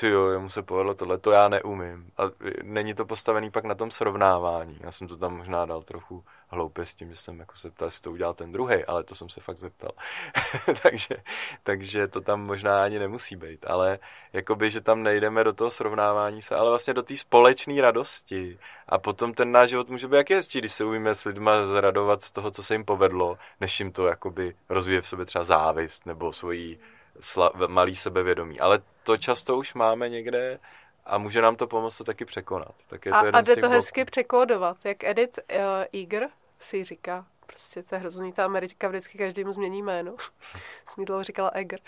ty 0.00 0.08
jo, 0.08 0.28
jemu 0.28 0.48
se 0.48 0.62
povedlo 0.62 0.94
tohle, 0.94 1.18
to 1.18 1.30
já 1.30 1.48
neumím. 1.48 2.10
A 2.18 2.22
není 2.62 2.94
to 2.94 3.04
postavený 3.04 3.50
pak 3.50 3.64
na 3.64 3.74
tom 3.74 3.90
srovnávání. 3.90 4.78
Já 4.80 4.90
jsem 4.92 5.08
to 5.08 5.16
tam 5.16 5.36
možná 5.36 5.66
dal 5.66 5.82
trochu 5.82 6.24
hloupě 6.48 6.86
s 6.86 6.94
tím, 6.94 7.10
že 7.10 7.16
jsem 7.16 7.40
jako 7.40 7.56
se 7.56 7.70
ptal, 7.70 7.88
jestli 7.88 8.02
to 8.02 8.12
udělal 8.12 8.34
ten 8.34 8.52
druhý, 8.52 8.84
ale 8.84 9.04
to 9.04 9.14
jsem 9.14 9.28
se 9.28 9.40
fakt 9.40 9.58
zeptal. 9.58 9.90
takže, 10.82 11.16
takže 11.62 12.08
to 12.08 12.20
tam 12.20 12.40
možná 12.40 12.84
ani 12.84 12.98
nemusí 12.98 13.36
být. 13.36 13.66
Ale 13.66 13.98
jakoby, 14.32 14.70
že 14.70 14.80
tam 14.80 15.02
nejdeme 15.02 15.44
do 15.44 15.52
toho 15.52 15.70
srovnávání 15.70 16.42
se, 16.42 16.54
ale 16.54 16.70
vlastně 16.70 16.94
do 16.94 17.02
té 17.02 17.16
společné 17.16 17.82
radosti. 17.82 18.58
A 18.88 18.98
potom 18.98 19.34
ten 19.34 19.52
náš 19.52 19.68
život 19.68 19.88
může 19.88 20.08
být 20.08 20.16
jak 20.16 20.30
hezčí, 20.30 20.58
když 20.58 20.72
se 20.72 20.84
umíme 20.84 21.14
s 21.14 21.24
lidma 21.24 21.66
zradovat 21.66 22.22
z 22.22 22.30
toho, 22.30 22.50
co 22.50 22.62
se 22.62 22.74
jim 22.74 22.84
povedlo, 22.84 23.38
než 23.60 23.80
jim 23.80 23.92
to 23.92 24.06
jakoby 24.06 24.54
rozvíje 24.68 25.02
v 25.02 25.08
sobě 25.08 25.26
třeba 25.26 25.44
závist 25.44 26.06
nebo 26.06 26.32
svoji 26.32 26.78
sla- 27.20 27.68
malý 27.68 27.96
sebevědomí. 27.96 28.60
Ale 28.60 28.78
to 29.02 29.16
často 29.16 29.56
už 29.56 29.74
máme 29.74 30.08
někde 30.08 30.58
a 31.04 31.18
může 31.18 31.42
nám 31.42 31.56
to 31.56 31.66
pomoct 31.66 31.98
to 31.98 32.04
taky 32.04 32.24
překonat. 32.24 32.74
Tak 32.86 33.06
je 33.06 33.12
to 33.12 33.18
a, 33.18 33.30
a 33.32 33.40
jde 33.40 33.56
to 33.56 33.68
hezky 33.68 34.04
překódovat, 34.04 34.76
jak 34.84 35.04
Edith 35.04 35.38
uh, 35.38 36.00
Eager 36.00 36.28
si 36.60 36.84
říká. 36.84 37.26
Prostě 37.46 37.82
to 37.82 37.94
je 37.94 37.98
hrozný, 37.98 38.32
ta 38.32 38.44
Amerika 38.44 38.88
vždycky 38.88 39.18
každému 39.18 39.52
změní 39.52 39.82
jméno. 39.82 40.16
Smídlo 40.86 41.22
říkala 41.22 41.50
Eger. 41.54 41.80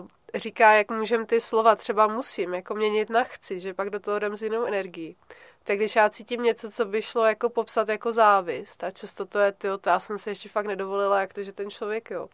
Uh, 0.00 0.08
říká, 0.34 0.72
jak 0.72 0.90
můžem 0.90 1.26
ty 1.26 1.40
slova 1.40 1.76
třeba 1.76 2.06
musím, 2.06 2.54
jako 2.54 2.74
měnit 2.74 3.10
na 3.10 3.24
chci, 3.24 3.60
že 3.60 3.74
pak 3.74 3.90
do 3.90 4.00
toho 4.00 4.16
jdem 4.16 4.36
s 4.36 4.42
jinou 4.42 4.64
energií. 4.64 5.16
Tak 5.64 5.76
když 5.76 5.96
já 5.96 6.10
cítím 6.10 6.42
něco, 6.42 6.70
co 6.70 6.84
by 6.84 7.02
šlo 7.02 7.24
jako 7.24 7.50
popsat 7.50 7.88
jako 7.88 8.12
závist, 8.12 8.84
a 8.84 8.90
často 8.90 9.26
to 9.26 9.38
je, 9.38 9.52
ty, 9.52 9.68
to 9.80 9.90
já 9.90 9.98
jsem 9.98 10.18
si 10.18 10.30
ještě 10.30 10.48
fakt 10.48 10.66
nedovolila, 10.66 11.20
jak 11.20 11.32
to, 11.32 11.42
že 11.42 11.52
ten 11.52 11.70
člověk, 11.70 12.10
jo, 12.10 12.28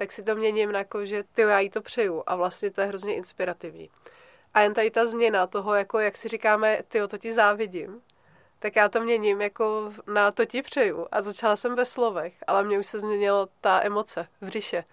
tak 0.00 0.12
si 0.12 0.22
to 0.22 0.36
měním 0.36 0.70
jako, 0.70 1.04
že 1.04 1.24
ty 1.32 1.42
já 1.42 1.60
jí 1.60 1.70
to 1.70 1.82
přeju 1.82 2.22
a 2.26 2.36
vlastně 2.36 2.70
to 2.70 2.80
je 2.80 2.86
hrozně 2.86 3.14
inspirativní. 3.14 3.90
A 4.54 4.60
jen 4.60 4.74
tady 4.74 4.90
ta 4.90 5.06
změna 5.06 5.46
toho, 5.46 5.74
jako 5.74 5.98
jak 5.98 6.16
si 6.16 6.28
říkáme, 6.28 6.78
ty 6.88 7.00
to 7.08 7.18
ti 7.18 7.32
závidím, 7.32 8.00
tak 8.58 8.76
já 8.76 8.88
to 8.88 9.00
měním 9.00 9.40
jako 9.40 9.92
na 10.06 10.30
to 10.30 10.44
ti 10.44 10.62
přeju. 10.62 11.06
A 11.12 11.20
začala 11.20 11.56
jsem 11.56 11.74
ve 11.74 11.84
slovech, 11.84 12.34
ale 12.46 12.64
mě 12.64 12.78
už 12.78 12.86
se 12.86 12.98
změnila 12.98 13.48
ta 13.60 13.84
emoce 13.84 14.28
v 14.40 14.46
břiše. 14.46 14.84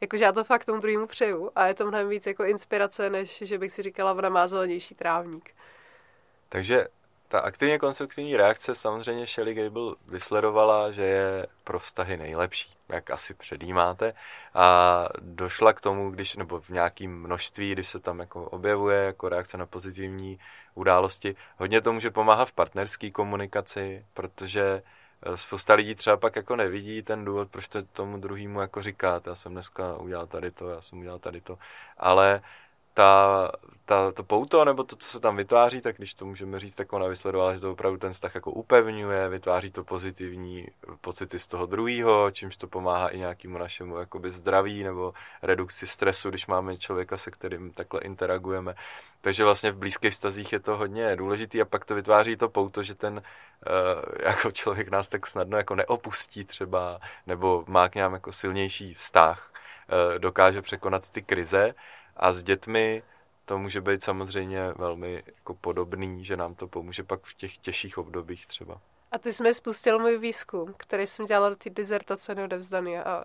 Jakože 0.00 0.24
já 0.24 0.32
to 0.32 0.44
fakt 0.44 0.64
tomu 0.64 0.80
druhému 0.80 1.06
přeju 1.06 1.50
a 1.56 1.66
je 1.66 1.74
to 1.74 1.86
mnohem 1.86 2.08
víc 2.08 2.26
jako 2.26 2.44
inspirace, 2.44 3.10
než 3.10 3.38
že 3.38 3.58
bych 3.58 3.72
si 3.72 3.82
říkala, 3.82 4.12
ona 4.12 4.28
má 4.28 4.46
zelenější 4.46 4.94
trávník. 4.94 5.50
Takže 6.48 6.86
ta 7.28 7.40
aktivně 7.40 7.78
konstruktivní 7.78 8.36
reakce 8.36 8.74
samozřejmě 8.74 9.26
Shelley 9.26 9.54
Gable 9.54 9.94
vysledovala, 10.08 10.90
že 10.90 11.02
je 11.02 11.46
pro 11.64 11.78
vztahy 11.78 12.16
nejlepší, 12.16 12.75
jak 12.88 13.10
asi 13.10 13.34
předjímáte. 13.34 14.14
A 14.54 15.08
došla 15.20 15.72
k 15.72 15.80
tomu, 15.80 16.10
když, 16.10 16.36
nebo 16.36 16.60
v 16.60 16.68
nějakém 16.68 17.22
množství, 17.22 17.72
když 17.72 17.88
se 17.88 18.00
tam 18.00 18.18
jako 18.18 18.44
objevuje 18.44 19.04
jako 19.04 19.28
reakce 19.28 19.56
na 19.56 19.66
pozitivní 19.66 20.38
události. 20.74 21.36
Hodně 21.56 21.80
to 21.80 21.92
může 21.92 22.10
pomáhat 22.10 22.48
v 22.48 22.52
partnerské 22.52 23.10
komunikaci, 23.10 24.06
protože 24.14 24.82
eh, 25.22 25.36
spousta 25.36 25.74
lidí 25.74 25.94
třeba 25.94 26.16
pak 26.16 26.36
jako 26.36 26.56
nevidí 26.56 27.02
ten 27.02 27.24
důvod, 27.24 27.50
proč 27.50 27.68
to 27.68 27.82
tomu 27.82 28.18
druhému 28.18 28.60
jako 28.60 28.82
říkat. 28.82 29.26
Já 29.26 29.34
jsem 29.34 29.52
dneska 29.52 29.96
udělal 29.96 30.26
tady 30.26 30.50
to, 30.50 30.68
já 30.70 30.80
jsem 30.80 30.98
udělal 30.98 31.18
tady 31.18 31.40
to. 31.40 31.58
Ale 31.98 32.42
ta, 32.96 33.50
ta, 33.84 34.12
to 34.12 34.24
pouto, 34.24 34.64
nebo 34.64 34.84
to, 34.84 34.96
co 34.96 35.08
se 35.08 35.20
tam 35.20 35.36
vytváří, 35.36 35.80
tak 35.80 35.96
když 35.96 36.14
to 36.14 36.24
můžeme 36.24 36.60
říct, 36.60 36.74
tak 36.74 36.92
ona 36.92 37.06
vysledovala, 37.06 37.54
že 37.54 37.60
to 37.60 37.72
opravdu 37.72 37.98
ten 37.98 38.12
vztah 38.12 38.34
jako 38.34 38.50
upevňuje, 38.50 39.28
vytváří 39.28 39.70
to 39.70 39.84
pozitivní 39.84 40.66
pocity 41.00 41.38
z 41.38 41.46
toho 41.46 41.66
druhého, 41.66 42.30
čímž 42.30 42.56
to 42.56 42.66
pomáhá 42.66 43.08
i 43.08 43.18
nějakému 43.18 43.58
našemu 43.58 43.96
jakoby 43.96 44.30
zdraví 44.30 44.82
nebo 44.82 45.14
redukci 45.42 45.86
stresu, 45.86 46.30
když 46.30 46.46
máme 46.46 46.76
člověka, 46.76 47.18
se 47.18 47.30
kterým 47.30 47.72
takhle 47.72 48.00
interagujeme. 48.00 48.74
Takže 49.20 49.44
vlastně 49.44 49.72
v 49.72 49.76
blízkých 49.76 50.14
stazích 50.14 50.52
je 50.52 50.60
to 50.60 50.76
hodně 50.76 51.16
důležitý 51.16 51.60
a 51.60 51.64
pak 51.64 51.84
to 51.84 51.94
vytváří 51.94 52.36
to 52.36 52.48
pouto, 52.48 52.82
že 52.82 52.94
ten 52.94 53.14
uh, 53.14 53.22
jako 54.24 54.50
člověk 54.50 54.88
nás 54.88 55.08
tak 55.08 55.26
snadno 55.26 55.56
jako 55.56 55.74
neopustí 55.74 56.44
třeba, 56.44 57.00
nebo 57.26 57.64
má 57.66 57.88
k 57.88 57.96
nám 57.96 58.12
jako 58.12 58.32
silnější 58.32 58.94
vztah, 58.94 59.52
uh, 59.52 60.18
dokáže 60.18 60.62
překonat 60.62 61.10
ty 61.10 61.22
krize 61.22 61.74
a 62.16 62.32
s 62.32 62.42
dětmi 62.42 63.02
to 63.44 63.58
může 63.58 63.80
být 63.80 64.02
samozřejmě 64.02 64.72
velmi 64.76 65.22
jako 65.26 65.54
podobný, 65.54 66.24
že 66.24 66.36
nám 66.36 66.54
to 66.54 66.68
pomůže 66.68 67.02
pak 67.02 67.24
v 67.24 67.34
těch 67.34 67.56
těžších 67.56 67.98
obdobích 67.98 68.46
třeba. 68.46 68.80
A 69.12 69.18
ty 69.18 69.32
jsme 69.32 69.54
spustil 69.54 69.98
můj 69.98 70.18
výzkum, 70.18 70.74
který 70.76 71.06
jsem 71.06 71.26
dělala 71.26 71.48
do 71.48 71.56
té 71.56 71.70
dizertace 71.70 72.34
neodevzdaný 72.34 72.98
a 72.98 73.24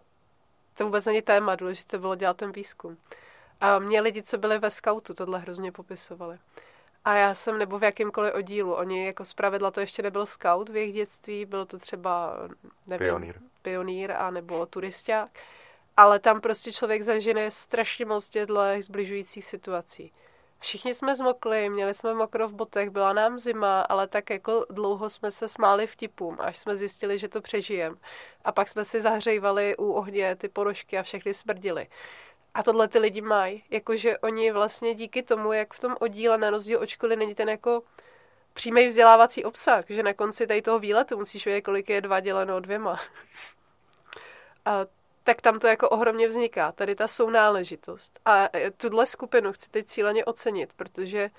to 0.74 0.86
vůbec 0.86 1.06
není 1.06 1.22
téma, 1.22 1.56
důležité 1.56 1.98
bylo 1.98 2.16
dělat 2.16 2.38
ten 2.38 2.52
výzkum. 2.52 2.98
A 3.62 3.80
mě 3.80 4.02
lidi, 4.02 4.24
co 4.24 4.38
byli 4.38 4.60
ve 4.60 4.72
skautu, 4.72 5.14
tohle 5.14 5.40
hrozně 5.40 5.72
popisovali. 5.72 6.38
A 7.06 7.16
já 7.16 7.34
jsem, 7.34 7.58
nebo 7.58 7.80
v 7.80 7.84
jakýmkoliv 7.84 8.34
oddílu, 8.34 8.74
oni 8.74 9.06
jako 9.06 9.26
zpravidla 9.26 9.72
to 9.72 9.80
ještě 9.80 10.02
nebyl 10.02 10.26
scout 10.26 10.70
v 10.70 10.76
jejich 10.76 10.94
dětství, 10.94 11.46
byl 11.46 11.66
to 11.66 11.78
třeba, 11.80 12.38
nevím, 12.88 13.08
pionýr, 13.08 13.36
pionýr 13.62 14.12
a 14.12 14.32
nebo 14.32 14.66
turisták 14.66 15.30
ale 15.98 16.20
tam 16.20 16.42
prostě 16.42 16.74
člověk 16.74 17.02
zažine 17.02 17.52
strašně 17.52 18.06
moc 18.06 18.30
těchto 18.30 18.56
zbližujících 18.80 19.46
situací. 19.46 20.12
Všichni 20.60 20.94
jsme 20.94 21.16
zmokli, 21.16 21.70
měli 21.70 21.94
jsme 21.94 22.14
mokro 22.14 22.48
v 22.48 22.54
botech, 22.54 22.90
byla 22.90 23.14
nám 23.14 23.40
zima, 23.40 23.82
ale 23.82 24.08
tak 24.08 24.30
jako 24.30 24.66
dlouho 24.70 25.10
jsme 25.10 25.32
se 25.32 25.48
smáli 25.48 25.88
vtipům, 25.88 26.38
až 26.40 26.58
jsme 26.58 26.76
zjistili, 26.76 27.18
že 27.18 27.28
to 27.28 27.42
přežijeme. 27.42 27.96
A 28.44 28.52
pak 28.52 28.70
jsme 28.70 28.86
si 28.86 29.02
zahřejvali 29.02 29.78
u 29.78 29.92
ohně 29.92 30.36
ty 30.36 30.50
porožky 30.50 30.98
a 30.98 31.04
všechny 31.04 31.34
smrdili. 31.34 31.88
A 32.54 32.64
tohle 32.64 32.88
ty 32.88 33.00
lidi 33.00 33.22
mají, 33.22 33.64
jakože 33.70 34.18
oni 34.18 34.52
vlastně 34.52 34.96
díky 34.96 35.24
tomu, 35.24 35.54
jak 35.54 35.74
v 35.74 35.80
tom 35.80 35.96
oddíle 36.00 36.38
na 36.38 36.50
rozdíl 36.50 36.80
od 36.80 36.90
školy 36.90 37.16
není 37.16 37.36
ten 37.36 37.50
jako 37.50 37.84
přímý 38.54 38.88
vzdělávací 38.88 39.44
obsah, 39.44 39.86
že 39.90 40.04
na 40.04 40.14
konci 40.14 40.48
tady 40.48 40.62
toho 40.62 40.80
výletu 40.80 41.18
musíš 41.18 41.46
vědět, 41.46 41.62
kolik 41.62 41.90
je 41.90 42.02
dva 42.02 42.20
děleno 42.20 42.60
dvěma. 42.60 43.00
A 44.66 44.86
tak 45.32 45.42
tam 45.42 45.60
to 45.60 45.68
jako 45.68 45.90
ohromně 45.90 46.28
vzniká, 46.28 46.72
tady 46.72 46.96
ta 46.96 47.08
sounáležitost. 47.08 48.20
A 48.26 48.58
e, 48.58 48.72
tuhle 48.72 49.06
skupinu 49.06 49.54
chci 49.54 49.70
teď 49.70 49.86
cíleně 49.86 50.26
ocenit, 50.26 50.74
protože 50.74 51.30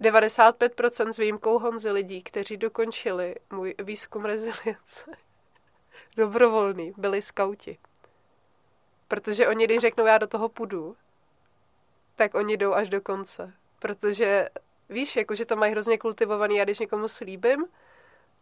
95% 0.00 1.08
s 1.08 1.16
výjimkou 1.16 1.58
Honzy 1.58 1.90
lidí, 1.90 2.22
kteří 2.22 2.56
dokončili 2.56 3.34
můj 3.50 3.74
výzkum 3.78 4.24
rezilience, 4.24 5.10
dobrovolný, 6.16 6.92
byli 6.96 7.22
skauti. 7.22 7.78
Protože 9.08 9.48
oni, 9.48 9.64
když 9.64 9.78
řeknou, 9.78 10.06
já 10.06 10.18
do 10.18 10.26
toho 10.26 10.48
půjdu, 10.48 10.96
tak 12.16 12.34
oni 12.34 12.56
jdou 12.56 12.72
až 12.72 12.88
do 12.88 13.00
konce. 13.00 13.52
Protože 13.78 14.48
víš, 14.88 15.16
jako, 15.16 15.34
že 15.34 15.46
to 15.46 15.56
mají 15.56 15.72
hrozně 15.72 15.98
kultivovaný, 15.98 16.56
já 16.56 16.64
když 16.64 16.78
někomu 16.78 17.08
slíbím, 17.08 17.66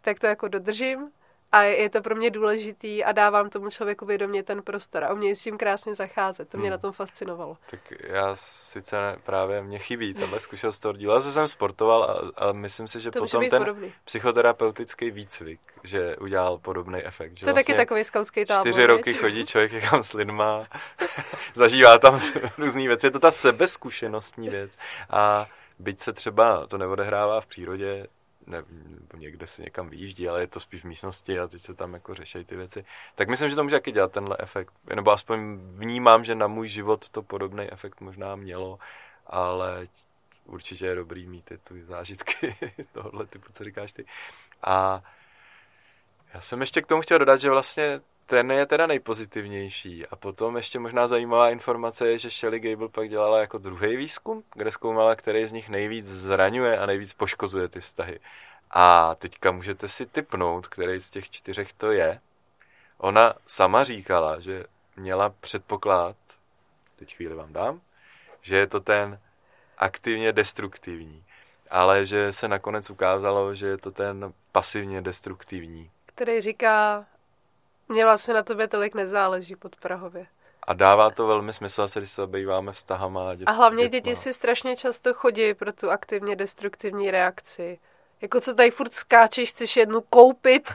tak 0.01 0.19
to 0.19 0.27
jako 0.27 0.49
dodržím 0.49 1.13
a 1.53 1.63
je 1.63 1.91
to 1.91 2.03
pro 2.03 2.15
mě 2.15 2.31
důležitý 2.31 3.05
a 3.05 3.13
dávám 3.13 3.51
tomu 3.51 3.71
člověku 3.71 4.07
vědomě 4.07 4.43
ten 4.43 4.63
prostor 4.63 5.05
a 5.05 5.13
umějí 5.13 5.37
s 5.37 5.43
tím 5.43 5.59
krásně 5.59 5.95
zacházet. 5.95 6.49
To 6.49 6.59
mě 6.59 6.65
hmm. 6.67 6.71
na 6.71 6.79
tom 6.79 6.93
fascinovalo. 6.93 7.57
Tak 7.71 7.81
já 8.09 8.37
sice 8.37 8.97
ne, 8.97 9.17
právě 9.23 9.63
mě 9.63 9.79
chybí 9.79 10.15
tahle 10.15 10.41
zkušenost 10.41 10.79
toho 10.79 10.93
díla. 10.93 11.21
Zase 11.21 11.33
jsem 11.33 11.47
sportoval 11.47 12.05
a, 12.05 12.47
a 12.47 12.53
myslím 12.53 12.89
si, 12.89 13.01
že 13.01 13.11
to 13.11 13.19
potom 13.19 13.49
ten 13.51 13.65
podobný. 13.65 13.93
psychoterapeutický 14.05 15.11
výcvik, 15.11 15.61
že 15.85 16.17
udělal 16.17 16.59
podobný 16.59 17.01
efekt. 17.05 17.37
Že 17.39 17.45
to 17.45 17.51
je 17.51 17.55
vlastně 17.55 17.75
taky 17.75 17.83
takový 17.83 18.05
skautský 18.05 18.45
tábor. 18.45 18.67
Čtyři 18.67 18.87
roky 18.87 19.15
chodí 19.15 19.47
člověk 19.47 19.73
někam 19.73 20.03
s 20.03 20.13
lidma, 20.13 20.67
zažívá 21.55 21.99
tam 21.99 22.19
různé 22.59 22.87
věci. 22.87 23.07
Je 23.07 23.11
to 23.11 23.21
ta 23.21 23.31
sebezkušenostní 23.31 24.49
věc. 24.49 24.79
A 25.11 25.47
byť 25.79 26.01
se 26.01 26.13
třeba 26.13 26.67
to 26.67 26.79
neodehrává 26.79 27.41
v 27.41 27.47
přírodě, 27.47 28.07
ne, 28.47 28.65
někde 29.17 29.47
si 29.47 29.63
někam 29.63 29.89
vyjíždí, 29.89 30.29
ale 30.29 30.41
je 30.41 30.47
to 30.47 30.61
spíš 30.61 30.81
v 30.81 30.87
místnosti 30.87 31.39
a 31.39 31.47
teď 31.47 31.63
se 31.63 31.75
tam 31.75 31.95
jako 31.95 32.15
řeší 32.15 32.45
ty 32.45 32.57
věci. 32.57 32.85
Tak 33.15 33.29
myslím, 33.29 33.51
že 33.51 33.57
to 33.57 33.63
může 33.63 33.77
taky 33.77 33.93
dělat 33.93 34.13
tenhle 34.13 34.37
efekt. 34.39 34.73
Nebo 34.95 35.13
aspoň 35.13 35.59
vnímám, 35.75 36.25
že 36.25 36.35
na 36.35 36.47
můj 36.47 36.69
život 36.69 37.09
to 37.09 37.23
podobný 37.23 37.73
efekt 37.73 38.01
možná 38.01 38.37
mělo, 38.37 38.79
ale 39.27 39.89
určitě 40.45 40.87
je 40.87 40.95
dobrý 40.95 41.27
mít 41.27 41.45
ty, 41.45 41.59
ty 41.59 41.85
zážitky 41.85 42.57
tohohle 42.93 43.27
typu, 43.27 43.53
co 43.53 43.65
říkáš 43.65 43.93
ty. 43.93 44.05
A 44.63 45.03
já 46.35 46.41
jsem 46.41 46.61
ještě 46.61 46.83
k 46.83 46.87
tomu 46.87 47.03
chtěl 47.03 47.19
dodat, 47.19 47.41
že 47.41 47.51
vlastně 47.51 48.01
ten 48.31 48.51
je 48.51 48.67
teda 48.67 48.87
nejpozitivnější. 48.87 50.07
A 50.07 50.17
potom 50.17 50.57
ještě 50.57 50.79
možná 50.79 51.09
zajímavá 51.09 51.51
informace 51.51 52.09
je, 52.09 52.19
že 52.19 52.31
Shelley 52.31 52.61
Gable 52.61 52.89
pak 52.89 53.09
dělala 53.09 53.41
jako 53.41 53.59
druhý 53.59 53.97
výzkum, 53.97 54.43
kde 54.55 54.73
zkoumala, 54.73 55.17
který 55.17 55.47
z 55.47 55.53
nich 55.53 55.69
nejvíc 55.69 56.07
zraňuje 56.07 56.79
a 56.79 56.87
nejvíc 56.87 57.13
poškozuje 57.13 57.69
ty 57.69 57.81
vztahy. 57.81 58.21
A 58.71 59.15
teďka 59.15 59.51
můžete 59.51 59.89
si 59.89 60.07
typnout, 60.07 60.69
který 60.69 61.01
z 61.01 61.11
těch 61.11 61.31
čtyřech 61.31 61.73
to 61.73 61.93
je. 61.93 62.21
Ona 62.99 63.35
sama 63.47 63.85
říkala, 63.85 64.41
že 64.41 64.65
měla 64.97 65.35
předpoklad, 65.41 66.17
teď 66.97 67.17
chvíli 67.17 67.35
vám 67.35 67.53
dám, 67.53 67.81
že 68.43 68.57
je 68.57 68.67
to 68.67 68.81
ten 68.81 69.19
aktivně 69.79 70.33
destruktivní, 70.33 71.25
ale 71.71 72.07
že 72.07 72.33
se 72.33 72.49
nakonec 72.49 72.91
ukázalo, 72.91 73.55
že 73.55 73.67
je 73.67 73.77
to 73.79 73.91
ten 73.91 74.33
pasivně 74.53 75.03
destruktivní. 75.03 75.91
Který 76.07 76.41
říká, 76.41 77.07
mně 77.91 78.05
vlastně 78.05 78.35
na 78.35 78.43
tobě 78.43 78.69
tolik 78.69 78.95
nezáleží 78.95 79.57
pod 79.57 79.77
Prahově. 79.77 80.27
A 80.63 80.73
dává 80.73 81.11
to 81.11 81.27
velmi 81.27 81.53
smysl, 81.53 81.89
se 81.89 82.01
když 82.01 82.11
se 82.11 82.23
obýváme 82.23 82.73
vztahama. 82.73 83.35
Dět, 83.35 83.45
a 83.45 83.53
hlavně 83.53 83.85
dětma. 83.89 83.99
děti 83.99 84.15
si 84.15 84.33
strašně 84.33 84.77
často 84.77 85.15
chodí 85.15 85.55
pro 85.55 85.73
tu 85.73 85.91
aktivně 85.91 86.37
destruktivní 86.37 87.11
reakci. 87.11 87.79
Jako 88.23 88.41
co 88.41 88.55
tady 88.55 88.71
furt 88.71 88.93
skáčeš, 88.93 89.51
chceš 89.51 89.77
jednu 89.77 90.01
koupit. 90.01 90.69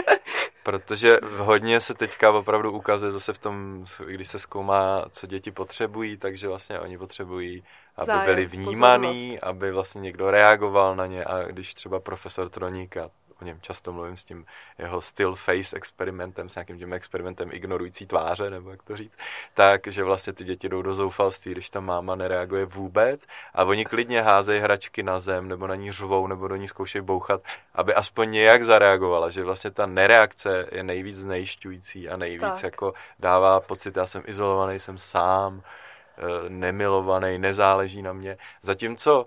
Protože 0.62 1.18
hodně 1.36 1.80
se 1.80 1.94
teďka 1.94 2.30
opravdu 2.30 2.72
ukazuje 2.72 3.12
zase 3.12 3.32
v 3.32 3.38
tom, 3.38 3.84
když 4.04 4.28
se 4.28 4.38
zkoumá, 4.38 5.04
co 5.10 5.26
děti 5.26 5.50
potřebují, 5.50 6.16
takže 6.16 6.48
vlastně 6.48 6.80
oni 6.80 6.98
potřebují, 6.98 7.64
aby 7.96 8.06
Zájem, 8.06 8.24
byli 8.24 8.46
vnímaný, 8.46 9.08
pozornost. 9.08 9.42
aby 9.42 9.72
vlastně 9.72 10.00
někdo 10.00 10.30
reagoval 10.30 10.96
na 10.96 11.06
ně 11.06 11.24
a 11.24 11.42
když 11.42 11.74
třeba 11.74 12.00
profesor 12.00 12.48
Troníka 12.48 13.10
o 13.42 13.44
něm 13.44 13.60
často 13.60 13.92
mluvím 13.92 14.16
s 14.16 14.24
tím 14.24 14.46
jeho 14.78 15.00
still 15.00 15.34
face 15.34 15.76
experimentem, 15.76 16.48
s 16.48 16.54
nějakým 16.54 16.78
tím 16.78 16.92
experimentem 16.92 17.48
ignorující 17.52 18.06
tváře, 18.06 18.50
nebo 18.50 18.70
jak 18.70 18.82
to 18.82 18.96
říct, 18.96 19.18
tak, 19.54 19.86
že 19.86 20.04
vlastně 20.04 20.32
ty 20.32 20.44
děti 20.44 20.68
jdou 20.68 20.82
do 20.82 20.94
zoufalství, 20.94 21.52
když 21.52 21.70
ta 21.70 21.80
máma 21.80 22.14
nereaguje 22.14 22.64
vůbec 22.64 23.26
a 23.54 23.64
oni 23.64 23.84
klidně 23.84 24.22
házejí 24.22 24.60
hračky 24.60 25.02
na 25.02 25.20
zem, 25.20 25.48
nebo 25.48 25.66
na 25.66 25.74
ní 25.74 25.92
řvou, 25.92 26.26
nebo 26.26 26.48
do 26.48 26.56
ní 26.56 26.68
zkoušejí 26.68 27.02
bouchat, 27.02 27.42
aby 27.74 27.94
aspoň 27.94 28.30
nějak 28.30 28.62
zareagovala, 28.62 29.30
že 29.30 29.44
vlastně 29.44 29.70
ta 29.70 29.86
nereakce 29.86 30.66
je 30.72 30.82
nejvíc 30.82 31.16
znejišťující 31.16 32.08
a 32.08 32.16
nejvíc 32.16 32.40
tak. 32.40 32.62
jako 32.62 32.94
dává 33.18 33.60
pocit, 33.60 33.96
já 33.96 34.06
jsem 34.06 34.22
izolovaný, 34.26 34.78
jsem 34.78 34.98
sám, 34.98 35.62
eh, 35.62 36.22
nemilovaný, 36.48 37.38
nezáleží 37.38 38.02
na 38.02 38.12
mě. 38.12 38.38
Zatímco 38.62 39.26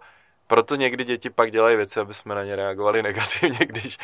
proto 0.52 0.76
někdy 0.76 1.04
děti 1.04 1.30
pak 1.30 1.52
dělají 1.52 1.78
věci, 1.78 2.00
aby 2.00 2.14
jsme 2.14 2.36
na 2.36 2.44
ně 2.44 2.56
reagovali 2.56 3.04
negativně, 3.04 3.60
když 3.66 3.98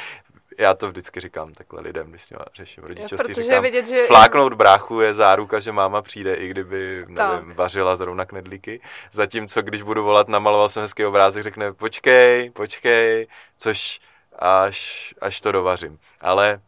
já 0.59 0.73
to 0.73 0.89
vždycky 0.89 1.19
říkám 1.19 1.53
takhle 1.53 1.81
lidem, 1.81 2.09
když 2.09 2.21
s 2.21 2.29
nimi 2.29 2.43
řeším 2.55 2.83
rodičovství, 2.83 3.33
říkám, 3.33 3.63
vidět, 3.63 3.87
že... 3.87 4.05
fláknout 4.07 4.53
bráchu 4.53 5.01
je 5.01 5.13
záruka, 5.13 5.59
že 5.59 5.71
máma 5.71 6.01
přijde, 6.01 6.35
i 6.35 6.47
kdyby, 6.47 7.05
nevím, 7.07 7.53
vařila 7.53 7.95
zrovna 7.95 8.25
knedlíky. 8.25 8.81
Zatímco, 9.11 9.61
když 9.61 9.81
budu 9.81 10.03
volat, 10.03 10.27
namaloval 10.27 10.69
jsem 10.69 10.83
hezký 10.83 11.05
obrázek, 11.05 11.43
řekne, 11.43 11.73
počkej, 11.73 12.49
počkej, 12.49 13.27
což 13.57 13.99
až, 14.39 15.13
až 15.21 15.41
to 15.41 15.51
dovařím. 15.51 15.99
Ale 16.21 16.61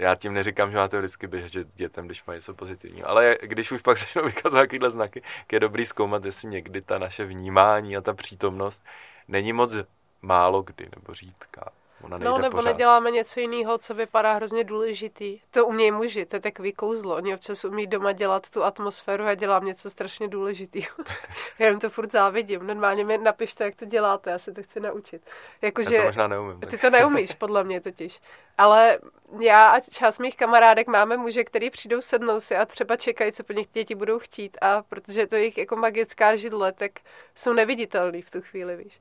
já 0.00 0.14
tím 0.14 0.32
neříkám, 0.32 0.70
že 0.70 0.76
máte 0.76 0.98
vždycky 0.98 1.26
běžet 1.26 1.74
dětem, 1.74 2.06
když 2.06 2.24
mají 2.24 2.36
něco 2.38 2.54
pozitivního. 2.54 3.08
Ale 3.08 3.38
když 3.42 3.72
už 3.72 3.82
pak 3.82 3.98
začnou 3.98 4.24
vykazovat 4.24 4.62
takovéhle 4.62 4.90
znaky, 4.90 5.22
je 5.52 5.60
dobrý 5.60 5.86
zkoumat, 5.86 6.24
jestli 6.24 6.48
někdy 6.48 6.82
ta 6.82 6.98
naše 6.98 7.24
vnímání 7.24 7.96
a 7.96 8.00
ta 8.00 8.14
přítomnost 8.14 8.84
není 9.28 9.52
moc 9.52 9.76
málo 10.22 10.62
kdy 10.62 10.88
nebo 10.96 11.14
řídká. 11.14 11.72
Ona 12.02 12.18
no, 12.18 12.38
nebo 12.38 12.56
pořád. 12.56 12.72
neděláme 12.72 13.10
něco 13.10 13.40
jiného, 13.40 13.78
co 13.78 13.94
vypadá 13.94 14.32
hrozně 14.32 14.64
důležitý. 14.64 15.40
To 15.50 15.66
umějí 15.66 15.90
muži, 15.90 16.26
to 16.26 16.36
je 16.36 16.40
takový 16.40 16.72
kouzlo. 16.72 17.16
Oni 17.16 17.34
občas 17.34 17.64
umí 17.64 17.86
doma 17.86 18.12
dělat 18.12 18.50
tu 18.50 18.64
atmosféru 18.64 19.24
a 19.24 19.34
dělám 19.34 19.64
něco 19.64 19.90
strašně 19.90 20.28
důležitého. 20.28 20.96
já 21.58 21.68
jim 21.68 21.80
to 21.80 21.90
furt 21.90 22.12
závidím. 22.12 22.66
Normálně 22.66 23.04
mi 23.04 23.18
napište, 23.18 23.64
jak 23.64 23.74
to 23.76 23.84
děláte, 23.84 24.30
já 24.30 24.38
se 24.38 24.52
to 24.52 24.62
chci 24.62 24.80
naučit. 24.80 25.22
Jako, 25.62 25.80
já 25.80 26.00
to 26.00 26.06
možná 26.06 26.28
neumím. 26.28 26.60
Tak. 26.60 26.70
Ty 26.70 26.78
to 26.78 26.90
neumíš, 26.90 27.32
podle 27.34 27.64
mě 27.64 27.80
totiž. 27.80 28.20
Ale 28.58 28.98
já 29.40 29.70
a 29.70 29.80
část 29.80 30.18
mých 30.18 30.36
kamarádek 30.36 30.86
máme 30.86 31.16
muže, 31.16 31.44
který 31.44 31.70
přijdou, 31.70 32.00
sednou 32.00 32.40
si 32.40 32.56
a 32.56 32.66
třeba 32.66 32.96
čekají, 32.96 33.32
co 33.32 33.44
po 33.44 33.52
nich 33.52 33.66
děti 33.72 33.94
budou 33.94 34.18
chtít. 34.18 34.58
A 34.60 34.82
protože 34.82 35.26
to 35.26 35.36
je 35.36 35.42
jejich 35.42 35.58
jako 35.58 35.76
magická 35.76 36.36
židle, 36.36 36.72
tak 36.72 36.92
jsou 37.34 37.52
neviditelný 37.52 38.22
v 38.22 38.30
tu 38.30 38.40
chvíli, 38.40 38.76
víš. 38.76 39.00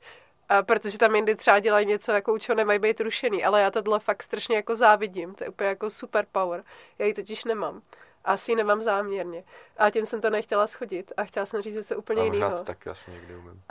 A 0.50 0.64
protože 0.64 0.98
tam 0.98 1.16
jindy 1.16 1.36
třeba 1.36 1.60
dělají 1.60 1.86
něco, 1.86 2.12
jako 2.12 2.34
u 2.34 2.38
čeho 2.38 2.56
nemají 2.56 2.80
být 2.80 3.02
rušený, 3.02 3.44
ale 3.46 3.62
já 3.62 3.72
tohle 3.72 4.00
fakt 4.00 4.24
strašně 4.24 4.56
jako 4.56 4.76
závidím, 4.76 5.36
to 5.36 5.44
je 5.44 5.50
úplně 5.50 5.70
jako 5.70 5.90
super 5.90 6.26
power, 6.32 6.64
já 7.00 7.06
ji 7.06 7.14
totiž 7.14 7.44
nemám. 7.44 7.82
Asi 8.26 8.52
ji 8.52 8.56
nemám 8.56 8.82
záměrně. 8.82 9.44
A 9.78 9.90
tím 9.90 10.06
jsem 10.06 10.22
to 10.22 10.30
nechtěla 10.30 10.68
schodit 10.68 11.12
a 11.18 11.24
chtěla 11.24 11.46
jsem 11.46 11.62
říct 11.62 11.76
něco 11.76 11.98
úplně 11.98 12.24
jiného. 12.24 12.64
tak 12.64 12.88
asi 12.88 13.12
někdy 13.12 13.36
umím. 13.36 13.62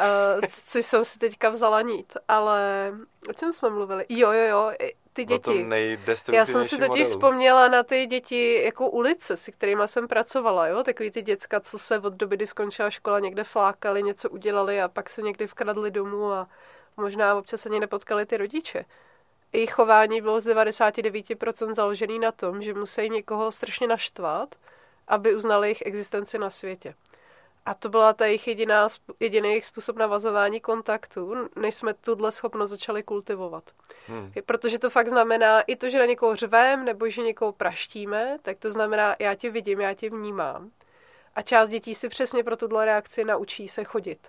Což 0.49 0.87
jsem 0.87 1.05
si 1.05 1.19
teďka 1.19 1.49
vzala 1.49 1.83
nít, 1.83 2.17
ale 2.29 2.93
o 3.31 3.33
čem 3.33 3.53
jsme 3.53 3.71
mluvili? 3.71 4.07
Jo, 4.09 4.33
jo, 4.33 4.45
jo, 4.49 4.73
ty 5.19 5.25
děti. 5.25 5.67
Já 6.33 6.47
jsem 6.47 6.65
si 6.65 6.77
totiž 6.77 6.89
modelu. 6.89 7.05
vzpomněla 7.05 7.69
na 7.69 7.83
ty 7.83 8.07
děti 8.07 8.63
jako 8.65 8.91
ulice, 8.91 9.37
s 9.37 9.51
kterými 9.53 9.83
jsem 9.87 10.09
pracovala, 10.09 10.67
jo? 10.67 10.83
Takový 10.83 11.11
ty 11.11 11.23
děcka, 11.23 11.61
co 11.61 11.79
se 11.79 11.99
od 11.99 12.13
doby, 12.13 12.37
kdy 12.37 12.47
skončila 12.47 12.91
škola, 12.91 13.21
někde 13.21 13.45
flákali, 13.45 14.03
něco 14.03 14.31
udělali 14.31 14.83
a 14.83 14.89
pak 14.89 15.11
se 15.11 15.23
někdy 15.23 15.47
vkradli 15.47 15.91
domů 15.91 16.33
a 16.33 16.49
možná 16.97 17.35
občas 17.35 17.67
ani 17.67 17.81
nepotkali 17.81 18.27
ty 18.27 18.37
rodiče. 18.37 18.85
Jejich 19.53 19.71
chování 19.71 20.21
bylo 20.21 20.41
z 20.41 20.47
99% 20.47 21.75
založený 21.75 22.19
na 22.19 22.33
tom, 22.33 22.63
že 22.63 22.75
musí 22.75 23.11
někoho 23.11 23.53
strašně 23.53 23.87
naštvat, 23.87 24.55
aby 25.09 25.35
uznali 25.35 25.69
jejich 25.69 25.83
existenci 25.87 26.39
na 26.39 26.51
světě. 26.51 26.95
A 27.69 27.75
to 27.75 27.89
byla 27.89 28.13
ta 28.13 28.27
jejich 28.27 28.49
jediná, 28.49 28.89
jediný 29.21 29.49
jejich 29.49 29.67
způsob 29.67 29.97
navazování 29.97 30.61
kontaktu, 30.61 31.35
než 31.57 31.75
jsme 31.75 31.95
tuhle 31.95 32.33
schopnost 32.33 32.71
začali 32.71 33.03
kultivovat. 33.03 33.65
Hmm. 34.07 34.33
Protože 34.47 34.79
to 34.79 34.91
fakt 34.91 35.09
znamená 35.09 35.61
i 35.61 35.77
to, 35.77 35.91
že 35.91 35.99
na 35.99 36.05
někoho 36.05 36.37
řvem 36.37 36.85
nebo 36.85 37.09
že 37.09 37.23
někoho 37.23 37.53
praštíme, 37.53 38.39
tak 38.43 38.59
to 38.59 38.73
znamená, 38.73 39.17
já 39.19 39.35
tě 39.35 39.51
vidím, 39.51 39.81
já 39.81 39.95
tě 39.95 40.11
vnímám. 40.11 40.71
A 41.35 41.43
část 41.43 41.69
dětí 41.69 41.95
si 41.95 42.09
přesně 42.09 42.45
pro 42.45 42.57
tuhle 42.57 42.85
reakci 42.85 43.25
naučí 43.25 43.69
se 43.69 43.85
chodit. 43.85 44.29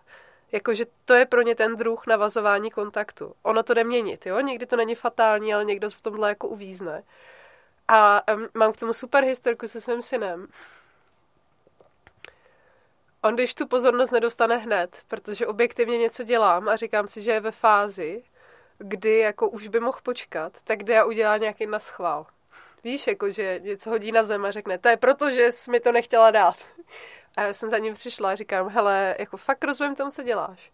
Jakože 0.51 0.85
to 1.05 1.13
je 1.13 1.25
pro 1.25 1.41
ně 1.41 1.55
ten 1.55 1.75
druh 1.75 2.07
navazování 2.07 2.71
kontaktu. 2.71 3.33
Ono 3.43 3.63
to 3.63 3.73
jde 3.73 3.83
měnit, 3.83 4.25
jo? 4.25 4.39
Někdy 4.39 4.65
to 4.65 4.75
není 4.75 4.95
fatální, 4.95 5.53
ale 5.53 5.65
někdo 5.65 5.89
v 5.89 6.01
tomhle 6.01 6.29
jako 6.29 6.47
uvízne. 6.47 7.03
A 7.87 8.21
um, 8.33 8.47
mám 8.53 8.73
k 8.73 8.77
tomu 8.77 8.93
super 8.93 9.23
historku 9.23 9.67
se 9.67 9.81
svým 9.81 10.01
synem. 10.01 10.47
On 13.29 13.35
když 13.35 13.53
tu 13.53 13.67
pozornost 13.67 14.11
nedostane 14.11 14.57
hned, 14.57 15.01
protože 15.07 15.47
objektivně 15.47 15.97
něco 15.97 16.23
dělám 16.23 16.69
a 16.69 16.75
říkám 16.75 17.07
si, 17.07 17.21
že 17.21 17.31
je 17.31 17.39
ve 17.39 17.51
fázi, 17.51 18.23
kdy 18.77 19.17
jako 19.17 19.49
už 19.49 19.67
by 19.67 19.79
mohl 19.79 19.99
počkat, 20.03 20.53
tak 20.63 20.83
jde 20.83 20.99
a 20.99 21.05
udělá 21.05 21.37
nějaký 21.37 21.65
naschvál. 21.65 22.25
Víš, 22.83 23.07
jako 23.07 23.29
že 23.29 23.59
něco 23.63 23.89
hodí 23.89 24.11
na 24.11 24.23
zem 24.23 24.45
a 24.45 24.51
řekne, 24.51 24.77
to 24.77 24.89
je 24.89 24.97
proto, 24.97 25.31
že 25.31 25.51
jsi 25.51 25.71
mi 25.71 25.79
to 25.79 25.91
nechtěla 25.91 26.31
dát. 26.31 26.55
A 27.37 27.41
já 27.41 27.53
jsem 27.53 27.69
za 27.69 27.77
ním 27.77 27.93
přišla 27.93 28.31
a 28.31 28.35
říkám, 28.35 28.69
hele, 28.69 29.15
jako 29.19 29.37
fakt 29.37 29.63
rozumím 29.63 29.95
tomu, 29.95 30.11
co 30.11 30.23
děláš. 30.23 30.71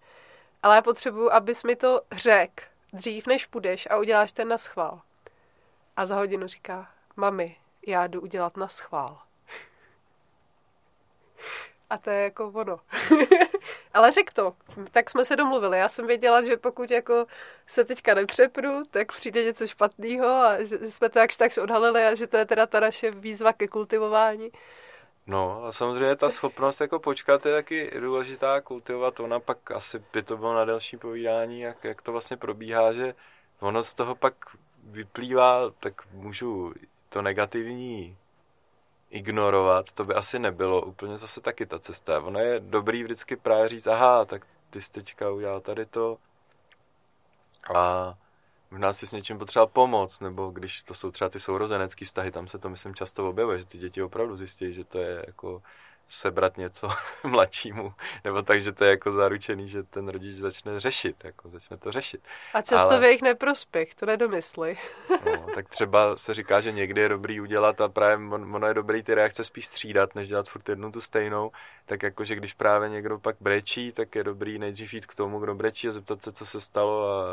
Ale 0.63 0.76
já 0.76 0.82
potřebuji, 0.82 1.32
abys 1.32 1.63
mi 1.63 1.76
to 1.76 2.02
řek 2.12 2.68
dřív, 2.94 3.28
než 3.28 3.46
půjdeš 3.46 3.88
a 3.91 3.98
uděláš 3.98 4.32
ten 4.32 4.48
na 4.48 4.58
schvál. 4.58 5.02
A 5.96 6.06
za 6.06 6.15
hodinu 6.15 6.48
říká, 6.48 6.89
mami, 7.15 7.58
já 7.88 8.08
jdu 8.08 8.22
udělat 8.22 8.58
na 8.58 8.68
schvál. 8.68 9.25
A 11.96 11.98
to 11.98 12.10
je 12.10 12.24
jako 12.24 12.52
ono. 12.56 12.80
Ale 13.94 14.12
řek 14.12 14.32
to. 14.34 14.54
Tak 14.92 15.10
jsme 15.10 15.26
se 15.26 15.36
domluvili. 15.36 15.78
Já 15.78 15.90
jsem 15.90 16.08
věděla, 16.08 16.42
že 16.42 16.58
pokud 16.58 16.92
jako 16.92 17.26
se 17.68 17.84
teďka 17.84 18.14
nepřepru, 18.14 18.84
tak 18.92 19.12
přijde 19.12 19.44
něco 19.44 19.68
špatného 19.68 20.28
a 20.28 20.64
že 20.64 20.78
jsme 20.78 21.10
to 21.10 21.20
jakž 21.20 21.38
takž 21.38 21.58
odhalili 21.58 22.06
a 22.06 22.16
že 22.16 22.28
to 22.28 22.38
je 22.38 22.46
teda 22.46 22.66
ta 22.66 22.80
naše 22.80 23.12
výzva 23.12 23.54
ke 23.54 23.68
kultivování. 23.68 24.52
No 25.28 25.64
a 25.64 25.72
samozřejmě 25.72 26.16
ta 26.16 26.30
schopnost 26.30 26.82
jako 26.82 27.00
počkat 27.00 27.46
je 27.46 27.54
taky 27.54 27.92
důležitá 28.00 28.62
kultivovat. 28.62 29.20
Ona 29.20 29.40
pak 29.40 29.72
asi 29.72 30.04
by 30.14 30.24
to 30.24 30.38
bylo 30.38 30.54
na 30.54 30.66
další 30.66 30.98
povídání, 30.98 31.60
jak, 31.60 31.84
jak 31.84 32.02
to 32.02 32.12
vlastně 32.12 32.38
probíhá, 32.38 32.94
že 32.94 33.16
ono 33.60 33.84
z 33.84 33.94
toho 33.94 34.16
pak 34.16 34.34
vyplývá, 34.84 35.72
tak 35.80 35.94
můžu 36.12 36.74
to 37.10 37.22
negativní 37.22 38.18
ignorovat, 39.15 39.91
to 39.91 40.04
by 40.04 40.13
asi 40.13 40.39
nebylo 40.39 40.82
úplně 40.82 41.17
zase 41.17 41.41
taky 41.41 41.65
ta 41.65 41.80
cesta. 41.80 42.19
Ono 42.19 42.39
je 42.39 42.60
dobrý 42.60 43.04
vždycky 43.04 43.36
právě 43.36 43.69
říct, 43.69 43.88
aha, 43.88 44.25
tak 44.25 44.47
ty 44.69 44.82
jsi 44.82 44.91
teďka 44.91 45.32
udělal 45.32 45.62
tady 45.62 45.86
to 45.86 46.17
a 47.75 48.13
možná 48.71 48.93
si 48.93 49.08
s 49.08 49.12
něčím 49.12 49.38
potřeba 49.38 49.65
pomoct, 49.65 50.19
nebo 50.19 50.49
když 50.49 50.84
to 50.84 50.93
jsou 50.93 51.12
třeba 51.12 51.30
ty 51.30 51.39
sourozenecké 51.39 52.06
vztahy, 52.06 52.32
tam 52.32 52.47
se 52.47 52.58
to 52.58 52.69
myslím 52.69 52.95
často 52.95 53.30
objevuje, 53.30 53.60
že 53.60 53.65
ty 53.65 53.78
děti 53.78 54.04
opravdu 54.04 54.38
zjistí, 54.38 54.73
že 54.73 54.84
to 54.84 54.99
je 54.99 55.23
jako 55.28 55.62
sebrat 56.10 56.58
něco 56.58 56.89
mladšímu, 57.24 57.94
nebo 58.24 58.41
tak, 58.41 58.62
že 58.62 58.72
to 58.72 58.84
je 58.84 58.89
jako 58.89 59.12
zaručený, 59.12 59.68
že 59.68 59.84
ten 59.84 60.08
rodič 60.08 60.38
začne 60.38 60.80
řešit, 60.80 61.15
jako 61.24 61.50
začne 61.50 61.78
to 61.78 61.91
řešit. 61.91 62.22
A 62.54 62.62
často 62.62 62.89
Ale... 62.89 63.00
v 63.00 63.04
jejich 63.04 63.22
neprospěch, 63.22 63.96
to 63.96 64.06
nedomysli. 64.06 64.78
no, 65.26 65.46
tak 65.56 65.70
třeba 65.70 66.15
se 66.15 66.34
říká, 66.34 66.62
že 66.62 66.72
někdy 66.72 67.02
je 67.02 67.10
dobrý 67.10 67.41
udělat 67.41 67.82
a 67.82 67.89
právě 67.89 68.28
ono 68.28 68.68
je 68.68 68.74
dobrý 68.74 69.04
ty 69.04 69.13
reakce 69.15 69.44
spíš 69.44 69.65
střídat, 69.65 70.15
než 70.15 70.28
dělat 70.28 70.50
furt 70.50 70.70
jednu 70.70 70.91
tu 70.91 71.02
stejnou, 71.02 71.52
tak 71.86 72.04
jako, 72.04 72.24
že 72.24 72.36
když 72.36 72.54
právě 72.54 72.89
někdo 72.89 73.20
pak 73.20 73.36
brečí, 73.39 73.91
tak 73.91 74.15
je 74.15 74.24
dobrý 74.24 74.60
nejdřív 74.60 74.94
jít 74.94 75.06
k 75.06 75.15
tomu, 75.15 75.39
kdo 75.39 75.56
brečí 75.56 75.88
a 75.88 75.91
zeptat 75.91 76.24
se, 76.24 76.32
co 76.32 76.46
se 76.46 76.62
stalo 76.62 77.10
a 77.10 77.24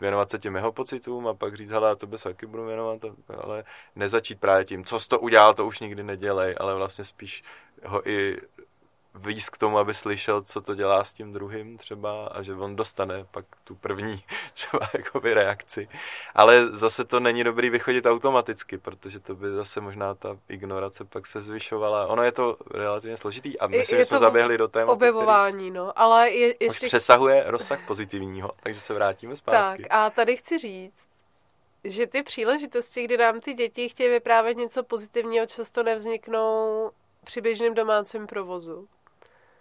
věnovat 0.00 0.30
se 0.30 0.38
těm 0.38 0.56
jeho 0.56 0.72
pocitům 0.72 1.26
a 1.26 1.34
pak 1.34 1.56
říct, 1.56 1.70
hele, 1.70 1.88
já 1.88 1.94
tebe 1.94 2.18
se 2.18 2.28
taky 2.28 2.46
budu 2.46 2.64
věnovat, 2.64 3.00
ale 3.38 3.64
nezačít 3.96 4.40
právě 4.40 4.64
tím, 4.64 4.84
co 4.84 5.00
jsi 5.00 5.08
to 5.08 5.20
udělal, 5.20 5.54
to 5.54 5.66
už 5.66 5.80
nikdy 5.80 6.02
nedělej, 6.02 6.54
ale 6.58 6.74
vlastně 6.74 7.04
spíš 7.04 7.44
ho 7.84 8.08
i 8.08 8.40
víc 9.18 9.48
k 9.48 9.58
tomu, 9.58 9.78
aby 9.78 9.94
slyšel, 9.94 10.42
co 10.42 10.60
to 10.60 10.74
dělá 10.74 11.04
s 11.04 11.12
tím 11.12 11.32
druhým 11.32 11.78
třeba 11.78 12.26
a 12.26 12.42
že 12.42 12.54
on 12.54 12.76
dostane 12.76 13.24
pak 13.30 13.44
tu 13.64 13.74
první 13.74 14.22
třeba 14.52 14.90
jakoby 14.94 15.34
reakci. 15.34 15.88
Ale 16.34 16.66
zase 16.66 17.04
to 17.04 17.20
není 17.20 17.44
dobrý 17.44 17.70
vychodit 17.70 18.06
automaticky, 18.06 18.78
protože 18.78 19.20
to 19.20 19.34
by 19.34 19.50
zase 19.50 19.80
možná 19.80 20.14
ta 20.14 20.38
ignorace 20.48 21.04
pak 21.04 21.26
se 21.26 21.42
zvyšovala. 21.42 22.06
Ono 22.06 22.22
je 22.22 22.32
to 22.32 22.56
relativně 22.70 23.16
složitý 23.16 23.58
a 23.58 23.66
myslím, 23.66 23.98
že 23.98 24.04
jsme 24.04 24.18
zaběhli 24.18 24.58
do 24.58 24.68
tématu. 24.68 24.92
Objevování, 24.92 25.56
který 25.56 25.70
no, 25.70 25.98
ale 25.98 26.30
je, 26.30 26.46
ještě... 26.46 26.86
Už 26.86 26.88
přesahuje 26.88 27.44
rozsah 27.46 27.86
pozitivního, 27.86 28.50
takže 28.62 28.80
se 28.80 28.94
vrátíme 28.94 29.36
zpátky. 29.36 29.82
Tak 29.82 29.92
a 29.92 30.10
tady 30.10 30.36
chci 30.36 30.58
říct, 30.58 31.08
že 31.84 32.06
ty 32.06 32.22
příležitosti, 32.22 33.04
kdy 33.04 33.16
nám 33.16 33.40
ty 33.40 33.54
děti 33.54 33.88
chtějí 33.88 34.10
vyprávět 34.10 34.56
něco 34.56 34.82
pozitivního, 34.82 35.46
často 35.46 35.82
nevzniknou 35.82 36.90
při 37.24 37.40
běžném 37.40 37.74
domácím 37.74 38.26
provozu. 38.26 38.88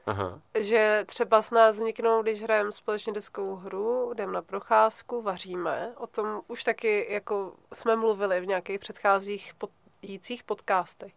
Aha. 0.06 0.42
Že 0.60 1.06
třeba 1.08 1.42
s 1.42 1.52
nás 1.52 1.76
vzniknou, 1.76 2.22
když 2.22 2.44
hrajeme 2.44 2.72
společně 2.72 3.14
deskou 3.14 3.56
hru, 3.56 4.14
jdeme 4.14 4.34
na 4.34 4.42
procházku, 4.42 5.22
vaříme. 5.22 5.94
O 5.98 6.08
tom 6.08 6.42
už 6.48 6.64
taky 6.64 7.08
jako 7.10 7.54
jsme 7.74 7.96
mluvili 7.96 8.42
v 8.42 8.48
nějakých 8.48 8.80
předcházích 8.80 9.54
pod, 9.58 9.70
jících 10.02 10.44
podcastech. 10.44 11.14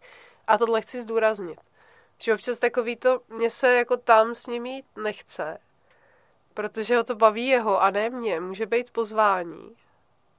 A 0.47 0.59
tohle 0.59 0.81
chci 0.83 1.01
zdůraznit. 1.01 1.61
Že 2.19 2.35
občas 2.35 2.59
takový 2.59 2.97
to, 2.97 3.21
mě 3.29 3.51
se 3.51 3.75
jako 3.75 3.97
tam 3.97 4.35
s 4.35 4.47
ním 4.47 4.67
jít 4.67 4.87
nechce, 4.97 5.59
protože 6.55 6.97
ho 6.97 7.05
to 7.05 7.15
baví 7.15 7.47
jeho 7.47 7.83
a 7.83 7.91
ne 7.91 8.11
mě. 8.11 8.41
Může 8.41 8.67
být 8.67 8.91
pozvání 8.91 9.77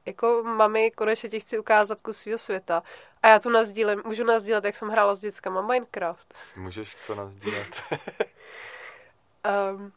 jako 0.05 0.43
mami, 0.43 0.91
konečně 0.91 1.29
ti 1.29 1.39
chci 1.39 1.59
ukázat 1.59 2.01
kus 2.01 2.17
svého 2.17 2.37
světa. 2.37 2.83
A 3.23 3.27
já 3.27 3.39
tu 3.39 3.49
nazdílem, 3.49 4.01
můžu 4.05 4.23
nazdílet, 4.23 4.65
jak 4.65 4.75
jsem 4.75 4.89
hrála 4.89 5.15
s 5.15 5.19
dětskama 5.19 5.61
Minecraft. 5.61 6.33
Můžeš 6.55 6.97
to 7.07 7.15
nazdílet. 7.15 7.67
um, 9.75 9.91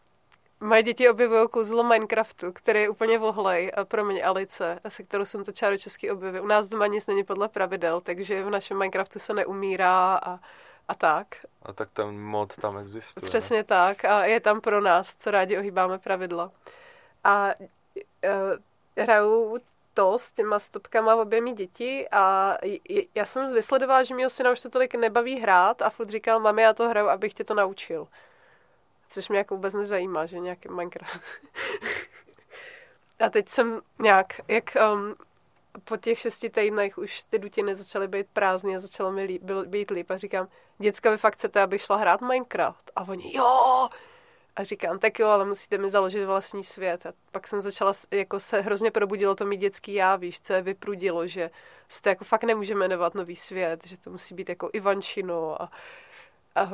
moje 0.60 0.82
děti 0.82 1.08
objevují 1.08 1.48
kouzlo 1.48 1.84
Minecraftu, 1.84 2.52
který 2.52 2.80
je 2.80 2.88
úplně 2.88 3.18
vohlej 3.18 3.72
a 3.76 3.84
pro 3.84 4.04
mě 4.04 4.24
Alice, 4.24 4.80
se 4.88 5.02
kterou 5.02 5.24
jsem 5.24 5.44
to 5.44 5.52
čáru 5.52 5.78
český 5.78 6.10
objevil. 6.10 6.42
U 6.42 6.46
nás 6.46 6.68
doma 6.68 6.86
nic 6.86 7.06
není 7.06 7.24
podle 7.24 7.48
pravidel, 7.48 8.00
takže 8.00 8.44
v 8.44 8.50
našem 8.50 8.78
Minecraftu 8.78 9.18
se 9.18 9.34
neumírá 9.34 10.14
a, 10.14 10.40
a 10.88 10.94
tak. 10.94 11.26
A 11.62 11.72
tak 11.72 11.90
ten 11.90 12.20
mod 12.20 12.56
tam 12.56 12.78
existuje. 12.78 13.28
Přesně 13.28 13.56
ne? 13.56 13.64
tak 13.64 14.04
a 14.04 14.24
je 14.24 14.40
tam 14.40 14.60
pro 14.60 14.80
nás, 14.80 15.14
co 15.14 15.30
rádi 15.30 15.58
ohýbáme 15.58 15.98
pravidla. 15.98 16.50
A 17.24 17.48
uh, 17.54 19.04
hraju 19.04 19.58
to 19.94 20.18
s 20.18 20.32
těma 20.32 20.58
stopkama 20.58 21.14
v 21.14 21.18
oběmi 21.18 21.52
děti 21.52 22.08
a 22.12 22.56
já 23.14 23.24
jsem 23.24 23.54
vysledovala, 23.54 24.02
že 24.02 24.14
mého 24.14 24.30
syna 24.30 24.52
už 24.52 24.60
se 24.60 24.70
tolik 24.70 24.94
nebaví 24.94 25.40
hrát 25.40 25.82
a 25.82 25.90
furt 25.90 26.10
říkal, 26.10 26.40
mami, 26.40 26.62
já 26.62 26.72
to 26.74 26.88
hraju, 26.88 27.08
abych 27.08 27.34
tě 27.34 27.44
to 27.44 27.54
naučil. 27.54 28.08
Což 29.08 29.28
mě 29.28 29.38
jako 29.38 29.54
vůbec 29.54 29.74
nezajímá, 29.74 30.26
že 30.26 30.38
nějaký 30.38 30.68
Minecraft. 30.68 31.22
a 33.20 33.30
teď 33.30 33.48
jsem 33.48 33.80
nějak, 33.98 34.26
jak 34.48 34.64
um, 34.92 35.14
po 35.84 35.96
těch 35.96 36.18
šesti 36.18 36.50
týdnech 36.50 36.98
už 36.98 37.22
ty 37.22 37.38
dutiny 37.38 37.74
začaly 37.74 38.08
být 38.08 38.26
prázdné 38.32 38.76
a 38.76 38.80
začalo 38.80 39.12
mi 39.12 39.24
líp, 39.24 39.42
být 39.42 39.90
líp 39.90 40.10
a 40.10 40.16
říkám, 40.16 40.48
děcka, 40.78 41.10
vy 41.10 41.16
fakt 41.16 41.34
chcete, 41.34 41.62
abych 41.62 41.82
šla 41.82 41.96
hrát 41.96 42.20
Minecraft? 42.20 42.90
A 42.96 43.02
oni, 43.08 43.36
jo! 43.36 43.88
A 44.56 44.64
říkám, 44.64 44.98
tak 44.98 45.18
jo, 45.18 45.28
ale 45.28 45.44
musíte 45.44 45.78
mi 45.78 45.90
založit 45.90 46.24
vlastní 46.24 46.64
svět. 46.64 47.06
A 47.06 47.12
pak 47.32 47.46
jsem 47.46 47.60
začala, 47.60 47.92
jako 48.10 48.40
se 48.40 48.60
hrozně 48.60 48.90
probudilo 48.90 49.34
to 49.34 49.44
mít 49.44 49.56
dětský 49.56 49.94
já, 49.94 50.16
víš, 50.16 50.40
co 50.40 50.52
je 50.52 50.62
vyprudilo, 50.62 51.26
že 51.26 51.50
se 51.88 52.02
to 52.02 52.08
jako 52.08 52.24
fakt 52.24 52.44
nemůže 52.44 52.74
jmenovat 52.74 53.14
nový 53.14 53.36
svět, 53.36 53.86
že 53.86 53.98
to 53.98 54.10
musí 54.10 54.34
být 54.34 54.48
jako 54.48 54.70
Ivančino 54.72 55.62
a, 55.62 55.70
a, 56.54 56.70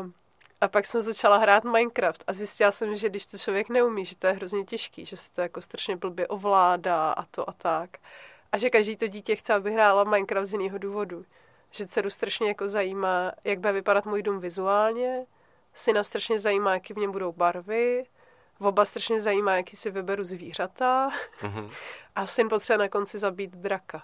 a 0.61 0.69
pak 0.69 0.87
jsem 0.87 1.01
začala 1.01 1.37
hrát 1.37 1.65
Minecraft 1.65 2.25
a 2.27 2.33
zjistila 2.33 2.71
jsem, 2.71 2.97
že 2.97 3.09
když 3.09 3.27
to 3.27 3.39
člověk 3.39 3.69
neumí, 3.69 4.05
že 4.05 4.17
to 4.17 4.27
je 4.27 4.33
hrozně 4.33 4.65
těžký, 4.65 5.07
že 5.07 5.17
se 5.17 5.33
to 5.33 5.41
jako 5.41 5.63
strašně 5.63 5.97
blbě 5.97 6.29
ovládá 6.29 7.13
a 7.13 7.25
to 7.25 7.51
a 7.51 7.53
tak. 7.53 7.91
A 8.53 8.59
že 8.59 8.71
každý 8.71 8.97
to 8.97 9.07
dítě 9.07 9.37
chce, 9.37 9.55
aby 9.55 9.73
hrála 9.73 10.05
Minecraft 10.05 10.47
z 10.47 10.53
jiného 10.53 10.79
důvodu. 10.79 11.25
Že 11.71 11.87
dceru 11.87 12.11
strašně 12.11 12.49
jako 12.49 12.69
zajímá, 12.69 13.33
jak 13.45 13.59
bude 13.59 13.73
vypadat 13.73 14.07
můj 14.07 14.23
dům 14.23 14.41
vizuálně, 14.41 15.27
syna 15.81 16.05
strašně 16.05 16.39
zajímá, 16.39 16.75
jaký 16.75 16.95
v 16.95 16.97
něm 16.97 17.13
budou 17.13 17.33
barvy, 17.33 18.07
v 18.61 18.67
oba 18.67 18.85
strašně 18.85 19.21
zajímá, 19.21 19.57
jaký 19.57 19.77
si 19.77 19.91
vyberu 19.91 20.25
zvířata 20.25 21.11
mm-hmm. 21.43 21.71
a 22.15 22.27
syn 22.27 22.49
potřebuje 22.49 22.79
na 22.79 22.89
konci 22.89 23.19
zabít 23.19 23.51
draka. 23.51 24.03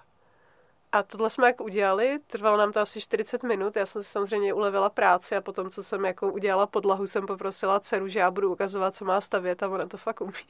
A 0.92 1.02
tohle 1.02 1.30
jsme 1.30 1.46
jak 1.46 1.60
udělali, 1.60 2.18
trvalo 2.26 2.56
nám 2.56 2.72
to 2.72 2.80
asi 2.80 3.00
40 3.00 3.42
minut, 3.42 3.76
já 3.76 3.86
jsem 3.86 4.02
si 4.02 4.08
samozřejmě 4.08 4.54
ulevila 4.54 4.90
práci 4.90 5.36
a 5.36 5.40
potom, 5.40 5.70
co 5.70 5.82
jsem 5.82 6.04
jako 6.04 6.32
udělala 6.32 6.66
podlahu, 6.66 7.06
jsem 7.06 7.26
poprosila 7.26 7.80
dceru, 7.80 8.08
že 8.08 8.18
já 8.18 8.30
budu 8.30 8.52
ukazovat, 8.52 8.94
co 8.94 9.04
má 9.04 9.20
stavět 9.20 9.62
a 9.62 9.68
ona 9.68 9.86
to 9.86 9.96
fakt 9.96 10.20
umí. 10.20 10.32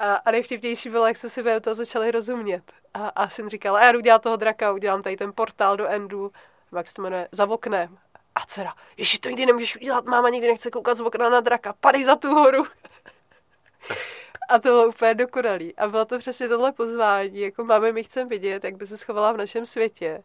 A, 0.00 0.14
a 0.14 0.30
nejvtipnější 0.30 0.90
bylo, 0.90 1.06
jak 1.06 1.16
se 1.16 1.30
si 1.30 1.44
to 1.60 1.74
začali 1.74 2.10
rozumět. 2.10 2.72
A, 2.94 3.08
a 3.08 3.28
syn 3.28 3.48
říkal, 3.48 3.76
a 3.76 3.84
já 3.84 3.92
jdu 3.92 4.00
dělat 4.00 4.22
toho 4.22 4.36
draka, 4.36 4.72
udělám 4.72 5.02
tady 5.02 5.16
ten 5.16 5.32
portál 5.32 5.76
do 5.76 5.86
Endu, 5.86 6.32
jak 6.76 6.88
se 6.88 6.94
to 6.94 7.02
jmenuje, 7.02 7.28
za 7.32 7.46
oknem. 7.48 7.98
A 8.38 8.46
dcera, 8.46 8.74
ještě 8.96 9.18
to 9.18 9.28
nikdy 9.28 9.46
nemůžeš 9.46 9.76
udělat, 9.76 10.04
máma 10.04 10.28
nikdy 10.28 10.48
nechce 10.48 10.70
koukat 10.70 10.96
z 10.96 11.00
okna 11.00 11.28
na 11.28 11.40
draka, 11.40 11.74
padej 11.80 12.04
za 12.04 12.16
tu 12.16 12.28
horu. 12.28 12.64
A 14.48 14.58
to 14.58 14.68
bylo 14.68 14.88
úplně 14.88 15.14
dokonalý. 15.14 15.76
A 15.76 15.88
bylo 15.88 16.04
to 16.04 16.18
přesně 16.18 16.48
tohle 16.48 16.72
pozvání, 16.72 17.40
jako 17.40 17.64
máme, 17.64 17.92
my 17.92 18.04
chceme 18.04 18.28
vidět, 18.28 18.64
jak 18.64 18.76
by 18.76 18.86
se 18.86 18.96
schovala 18.96 19.32
v 19.32 19.36
našem 19.36 19.66
světě. 19.66 20.22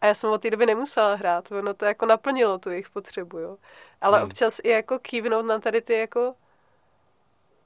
A 0.00 0.06
já 0.06 0.14
jsem 0.14 0.30
od 0.30 0.42
té 0.42 0.50
doby 0.50 0.66
nemusela 0.66 1.14
hrát, 1.14 1.52
ono 1.52 1.74
to 1.74 1.84
jako 1.84 2.06
naplnilo 2.06 2.58
tu 2.58 2.70
jejich 2.70 2.90
potřebu, 2.90 3.38
jo. 3.38 3.56
Ale 4.00 4.18
hmm. 4.18 4.26
občas 4.26 4.60
i 4.62 4.68
jako 4.68 4.98
kývnout 4.98 5.46
na 5.46 5.58
tady 5.58 5.80
ty 5.80 5.94
jako 5.94 6.34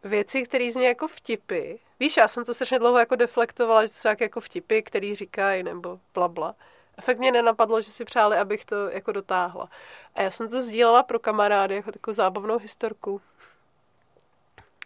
věci, 0.05 0.43
které 0.43 0.73
zní 0.73 0.85
jako 0.85 1.09
vtipy. 1.09 1.75
Víš, 2.01 2.17
já 2.17 2.29
jsem 2.29 2.45
to 2.45 2.55
strašně 2.55 2.79
dlouho 2.79 2.99
jako 2.99 3.17
deflektovala, 3.17 3.87
že 3.87 3.93
to 3.93 3.99
jsou 3.99 4.09
jako 4.21 4.41
vtipy, 4.41 4.83
který 4.83 5.15
říkají, 5.15 5.63
nebo 5.63 6.01
blabla. 6.15 6.47
Bla. 6.53 6.57
A 6.99 7.03
fakt 7.03 7.19
mě 7.19 7.33
nenapadlo, 7.33 7.81
že 7.81 7.91
si 7.91 8.05
přáli, 8.05 8.37
abych 8.37 8.65
to 8.65 8.91
jako 8.91 9.13
dotáhla. 9.13 9.69
A 10.15 10.23
já 10.23 10.31
jsem 10.31 10.49
to 10.49 10.63
sdílela 10.63 11.03
pro 11.03 11.19
kamarády 11.19 11.75
jako 11.75 11.93
takovou 11.93 12.15
zábavnou 12.15 12.59
historku. 12.59 13.21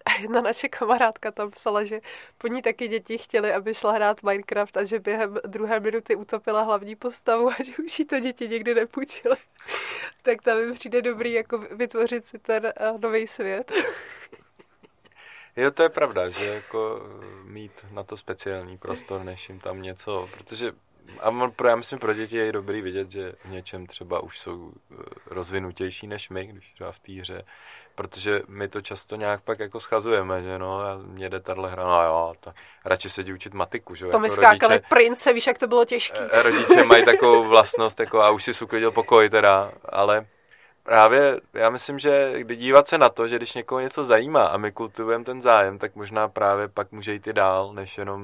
A 0.04 0.20
jedna 0.20 0.40
naše 0.40 0.68
kamarádka 0.68 1.30
tam 1.30 1.50
psala, 1.50 1.84
že 1.84 2.00
po 2.38 2.46
ní 2.46 2.62
taky 2.62 2.88
děti 2.88 3.18
chtěli, 3.18 3.52
aby 3.52 3.74
šla 3.74 3.92
hrát 3.92 4.22
Minecraft 4.22 4.76
a 4.76 4.84
že 4.84 4.98
během 4.98 5.38
druhé 5.46 5.80
minuty 5.80 6.16
utopila 6.16 6.62
hlavní 6.62 6.96
postavu 6.96 7.48
a 7.48 7.54
že 7.64 7.72
už 7.84 7.98
jí 7.98 8.04
to 8.04 8.20
děti 8.20 8.48
nikdy 8.48 8.74
nepůjčily. 8.74 9.36
tak 10.22 10.42
tam 10.42 10.58
mi 10.58 10.72
přijde 10.72 11.02
dobrý 11.02 11.32
jako 11.32 11.58
vytvořit 11.58 12.26
si 12.26 12.38
ten 12.38 12.66
eh, 12.66 12.92
nový 12.98 13.26
svět. 13.26 13.72
Jo, 15.56 15.70
to 15.70 15.82
je 15.82 15.88
pravda, 15.88 16.30
že 16.30 16.44
jako 16.44 17.02
mít 17.44 17.86
na 17.90 18.02
to 18.02 18.16
speciální 18.16 18.78
prostor, 18.78 19.24
než 19.24 19.48
jim 19.48 19.60
tam 19.60 19.82
něco, 19.82 20.28
protože 20.32 20.72
a 21.20 21.50
pro, 21.56 21.68
já 21.68 21.76
myslím, 21.76 21.98
pro 21.98 22.14
děti 22.14 22.36
je 22.36 22.52
dobrý 22.52 22.80
vidět, 22.80 23.10
že 23.10 23.32
v 23.44 23.50
něčem 23.50 23.86
třeba 23.86 24.20
už 24.20 24.38
jsou 24.38 24.72
eh, 24.90 24.94
rozvinutější 25.26 26.06
než 26.06 26.30
my, 26.30 26.46
když 26.46 26.72
třeba 26.72 26.92
v 26.92 26.98
té 26.98 27.12
hře, 27.12 27.44
protože 27.94 28.42
my 28.48 28.68
to 28.68 28.80
často 28.80 29.16
nějak 29.16 29.40
pak 29.40 29.58
jako 29.58 29.80
schazujeme, 29.80 30.42
že 30.42 30.58
no, 30.58 30.80
a 30.80 30.98
mě 31.02 31.28
jde 31.28 31.40
tahle 31.40 31.70
hra, 31.70 31.84
no 31.84 32.04
jo, 32.04 32.34
to, 32.40 32.52
radši 32.84 33.10
sedí 33.10 33.32
učit 33.32 33.54
matiku, 33.54 33.94
že 33.94 34.04
To 34.04 34.08
jako 34.08 34.18
mi 34.18 34.30
skákali 34.30 34.74
rodiče, 34.74 34.88
prince, 34.88 35.32
víš, 35.32 35.46
jak 35.46 35.58
to 35.58 35.66
bylo 35.66 35.84
těžké. 35.84 36.28
Eh, 36.32 36.42
rodiče 36.42 36.84
mají 36.84 37.04
takovou 37.04 37.48
vlastnost, 37.48 38.00
jako 38.00 38.20
a 38.20 38.30
už 38.30 38.44
si 38.44 38.64
uklidil 38.64 38.92
pokoj 38.92 39.30
teda, 39.30 39.72
ale 39.84 40.26
právě 40.82 41.40
já 41.54 41.70
myslím, 41.70 41.98
že 41.98 42.32
když 42.36 42.58
dívat 42.58 42.88
se 42.88 42.98
na 42.98 43.08
to, 43.08 43.28
že 43.28 43.36
když 43.36 43.54
někoho 43.54 43.80
něco 43.80 44.04
zajímá 44.04 44.46
a 44.46 44.56
my 44.56 44.72
kultivujeme 44.72 45.24
ten 45.24 45.42
zájem, 45.42 45.78
tak 45.78 45.96
možná 45.96 46.28
právě 46.28 46.68
pak 46.68 46.92
může 46.92 47.12
jít 47.12 47.26
i 47.26 47.32
dál, 47.32 47.72
než 47.74 47.98
jenom 47.98 48.22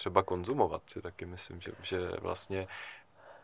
třeba 0.00 0.22
konzumovat 0.22 0.82
si 0.86 1.02
taky 1.02 1.26
myslím, 1.26 1.60
že, 1.60 1.72
že 1.82 1.98
vlastně 2.20 2.68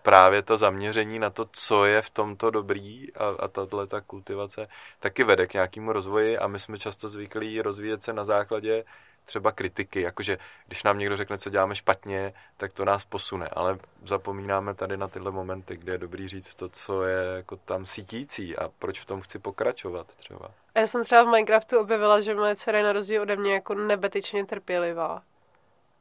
právě 0.03 0.43
to 0.43 0.57
zaměření 0.57 1.19
na 1.19 1.31
to, 1.31 1.45
co 1.53 1.85
je 1.85 2.03
v 2.03 2.11
tomto 2.11 2.51
dobrý 2.51 3.13
a, 3.15 3.29
a 3.29 3.49
tato 3.49 3.87
ta 3.87 4.01
kultivace 4.01 4.69
taky 5.01 5.25
vede 5.25 5.47
k 5.47 5.55
nějakému 5.55 5.93
rozvoji 5.93 6.39
a 6.39 6.47
my 6.47 6.59
jsme 6.59 6.79
často 6.79 7.09
zvyklí 7.09 7.63
rozvíjet 7.63 8.03
se 8.03 8.13
na 8.13 8.25
základě 8.25 8.85
třeba 9.25 9.53
kritiky, 9.53 10.01
jakože 10.01 10.39
když 10.67 10.83
nám 10.83 10.99
někdo 10.99 11.17
řekne, 11.17 11.39
co 11.39 11.51
děláme 11.51 11.75
špatně, 11.75 12.33
tak 12.57 12.73
to 12.73 12.85
nás 12.85 13.05
posune, 13.05 13.49
ale 13.49 13.79
zapomínáme 14.07 14.75
tady 14.75 14.97
na 14.97 15.09
tyhle 15.09 15.31
momenty, 15.31 15.77
kde 15.77 15.93
je 15.93 15.99
dobrý 15.99 16.29
říct 16.29 16.55
to, 16.55 16.69
co 16.69 17.03
je 17.03 17.37
jako 17.37 17.57
tam 17.57 17.87
sítící 17.87 18.57
a 18.57 18.71
proč 18.79 19.01
v 19.01 19.07
tom 19.07 19.21
chci 19.21 19.39
pokračovat 19.39 20.07
třeba. 20.07 20.51
Já 20.77 20.87
jsem 20.87 21.05
třeba 21.05 21.23
v 21.23 21.27
Minecraftu 21.27 21.79
objevila, 21.79 22.21
že 22.21 22.35
moje 22.35 22.57
dcera 22.57 22.79
je 22.79 22.85
na 22.85 22.93
rozdíl 22.93 23.23
ode 23.23 23.37
mě 23.37 23.55
jako 23.55 23.75
nebetyčně 23.75 24.47
trpělivá. 24.47 25.23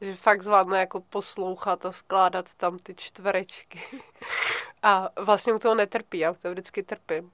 Že 0.02 0.16
fakt 0.16 0.42
zvládne 0.42 0.80
jako 0.80 1.02
poslouchat 1.02 1.86
a 1.86 1.92
skládat 1.92 2.54
tam 2.54 2.80
ty 2.80 2.96
čtverečky. 2.96 3.82
a 4.84 5.10
vlastně 5.20 5.54
u 5.54 5.60
toho 5.60 5.76
netrpí, 5.76 6.20
já 6.20 6.34
toho 6.34 6.52
vždycky 6.52 6.84
trpím. 6.84 7.32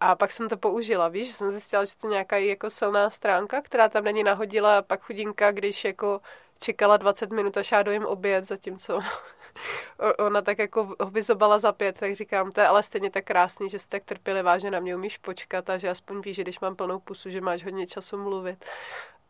A 0.00 0.16
pak 0.16 0.32
jsem 0.32 0.48
to 0.48 0.56
použila, 0.56 1.08
víš, 1.08 1.26
že 1.26 1.32
jsem 1.32 1.50
zjistila, 1.50 1.84
že 1.84 1.96
to 1.96 2.06
je 2.06 2.10
nějaká 2.10 2.36
jako 2.36 2.70
silná 2.70 3.10
stránka, 3.10 3.62
která 3.62 3.88
tam 3.88 4.04
není 4.04 4.22
nahodila 4.22 4.78
a 4.78 4.82
pak 4.82 5.02
chudinka, 5.02 5.52
když 5.52 5.84
jako 5.84 6.20
čekala 6.58 6.96
20 6.96 7.30
minut, 7.30 7.56
až 7.56 7.72
já 7.72 7.82
dojím 7.82 8.06
oběd, 8.06 8.44
zatímco 8.44 9.00
ona 10.18 10.42
tak 10.42 10.58
jako 10.58 10.96
vyzobala 11.10 11.58
za 11.58 11.72
pět, 11.72 12.00
tak 12.00 12.14
říkám, 12.14 12.52
to 12.52 12.60
je 12.60 12.66
ale 12.66 12.82
stejně 12.82 13.10
tak 13.10 13.24
krásný, 13.24 13.68
že 13.68 13.78
jsi 13.78 13.88
tak 13.88 14.04
trpělivá, 14.04 14.58
že 14.58 14.70
na 14.70 14.80
mě 14.80 14.96
umíš 14.96 15.18
počkat 15.18 15.70
a 15.70 15.78
že 15.78 15.88
aspoň 15.90 16.20
víš, 16.20 16.36
že 16.36 16.42
když 16.42 16.60
mám 16.60 16.76
plnou 16.76 16.98
pusu, 16.98 17.30
že 17.30 17.40
máš 17.40 17.64
hodně 17.64 17.86
času 17.86 18.18
mluvit. 18.18 18.64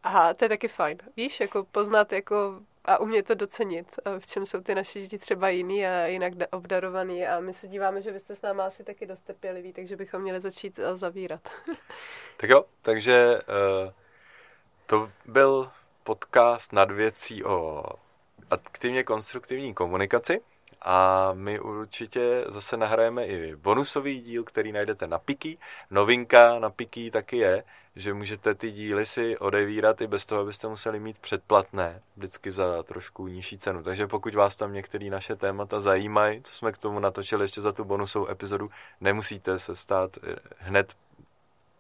A 0.03 0.35
to 0.35 0.45
je 0.45 0.49
taky 0.49 0.69
fajn, 0.69 0.99
víš, 1.17 1.41
jako 1.41 1.65
poznat 1.65 2.13
jako 2.13 2.61
a 2.85 3.01
umět 3.01 3.27
to 3.27 3.35
docenit, 3.35 3.87
v 4.19 4.27
čem 4.27 4.47
jsou 4.47 4.61
ty 4.61 4.75
naše 4.75 5.01
děti 5.01 5.19
třeba 5.19 5.49
jiný 5.49 5.87
a 5.87 6.07
jinak 6.07 6.33
obdarovaný 6.51 7.27
a 7.27 7.41
my 7.41 7.53
se 7.55 7.69
díváme, 7.69 8.03
že 8.03 8.13
vy 8.13 8.21
jste 8.21 8.37
s 8.37 8.43
náma 8.43 8.65
asi 8.65 8.85
taky 8.85 9.07
dost 9.07 9.21
trpěliví, 9.21 9.73
takže 9.73 9.97
bychom 9.97 10.23
měli 10.23 10.41
začít 10.41 10.79
eh, 10.79 10.97
zavírat. 10.97 11.49
tak 12.37 12.51
jo, 12.51 12.65
takže 12.83 13.39
uh, 13.85 13.93
to 14.87 15.11
byl 15.27 15.71
podcast 16.05 16.73
nad 16.73 16.91
věcí 16.91 17.45
o 17.45 17.85
aktivně 18.51 19.05
konstruktivní 19.05 19.75
komunikaci 19.75 20.41
a 20.83 21.31
my 21.35 21.61
určitě 21.61 22.45
zase 22.49 22.77
nahrajeme 22.77 23.27
i 23.27 23.57
bonusový 23.57 24.21
díl, 24.21 24.45
který 24.45 24.73
najdete 24.73 25.07
na 25.07 25.19
Piki. 25.19 25.59
Novinka 25.91 26.59
na 26.59 26.71
Piki 26.71 27.11
taky 27.11 27.37
je, 27.37 27.65
že 27.97 28.15
můžete 28.15 28.55
ty 28.55 28.71
díly 28.71 29.07
si 29.07 29.39
odevírat 29.39 30.01
i 30.01 30.07
bez 30.07 30.27
toho, 30.27 30.41
abyste 30.41 30.69
museli 30.69 31.01
mít 31.01 31.19
předplatné, 31.19 32.03
vždycky 32.17 32.51
za 32.51 32.83
trošku 32.83 33.29
nižší 33.29 33.59
cenu. 33.59 33.83
Takže 33.83 34.07
pokud 34.07 34.35
vás 34.35 34.57
tam 34.57 34.73
některé 34.73 35.11
naše 35.11 35.37
témata 35.37 35.81
zajímají, 35.81 36.43
co 36.43 36.55
jsme 36.55 36.73
k 36.73 36.79
tomu 36.79 36.99
natočili 36.99 37.45
ještě 37.45 37.61
za 37.61 37.73
tu 37.73 37.85
bonusovou 37.85 38.29
epizodu, 38.29 38.71
nemusíte 39.01 39.59
se 39.59 39.77
stát 39.77 40.11
eh, 40.23 40.37
hned 40.59 40.95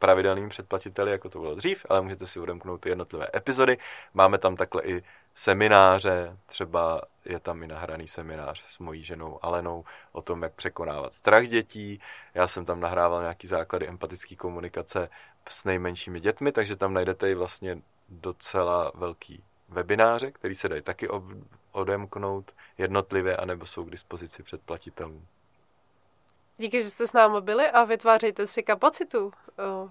pravidelným 0.01 0.49
předplatiteli, 0.49 1.11
jako 1.11 1.29
to 1.29 1.41
bylo 1.41 1.55
dřív, 1.55 1.87
ale 1.89 2.01
můžete 2.01 2.27
si 2.27 2.41
odemknout 2.41 2.81
ty 2.81 2.89
jednotlivé 2.89 3.27
epizody. 3.35 3.79
Máme 4.15 4.39
tam 4.39 4.57
takhle 4.57 4.83
i 4.83 5.03
semináře, 5.35 6.37
třeba 6.47 7.03
je 7.25 7.41
tam 7.41 7.63
i 7.63 7.67
nahraný 7.67 8.09
seminář 8.09 8.65
s 8.69 8.79
mojí 8.79 9.03
ženou 9.03 9.45
Alenou 9.45 9.85
o 10.13 10.23
tom, 10.23 10.43
jak 10.43 10.55
překonávat 10.55 11.15
strach 11.15 11.49
dětí. 11.49 12.01
Já 12.35 12.49
jsem 12.49 12.65
tam 12.65 12.81
nahrával 12.81 13.21
nějaký 13.21 13.47
základy 13.47 13.89
empatické 13.89 14.37
komunikace 14.37 15.09
s 15.53 15.65
nejmenšími 15.65 16.21
dětmi, 16.21 16.53
takže 16.53 16.77
tam 16.77 16.95
najdete 16.95 17.31
i 17.31 17.35
vlastně 17.35 17.79
docela 18.09 18.93
velký 18.95 19.45
webináře, 19.69 20.31
který 20.31 20.55
se 20.55 20.69
dají 20.69 20.83
taky 20.83 21.09
odemknout 21.73 22.53
jednotlivě, 22.79 23.37
anebo 23.37 23.67
jsou 23.67 23.85
k 23.85 23.91
dispozici 23.91 24.43
předplatitelům. 24.43 25.27
Díky, 26.59 26.83
že 26.83 26.91
jste 26.91 27.07
s 27.07 27.13
námi 27.13 27.41
byli 27.41 27.71
a 27.71 27.85
vytvářejte 27.85 28.47
si 28.47 28.63
kapacitu 28.63 29.33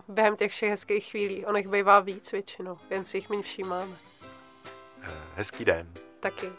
během 0.07 0.35
těch 0.35 0.51
všech 0.51 0.69
hezkých 0.69 1.05
chvílí. 1.05 1.45
On 1.45 1.57
jich 1.57 1.67
bývá 1.67 1.99
víc 1.99 2.31
většinou, 2.31 2.77
jen 2.89 3.05
si 3.05 3.17
jich 3.17 3.29
méně 3.29 3.43
všímáme. 3.43 3.91
Eh, 5.01 5.11
Hezký 5.35 5.65
den. 5.65 5.93
Taky. 6.19 6.49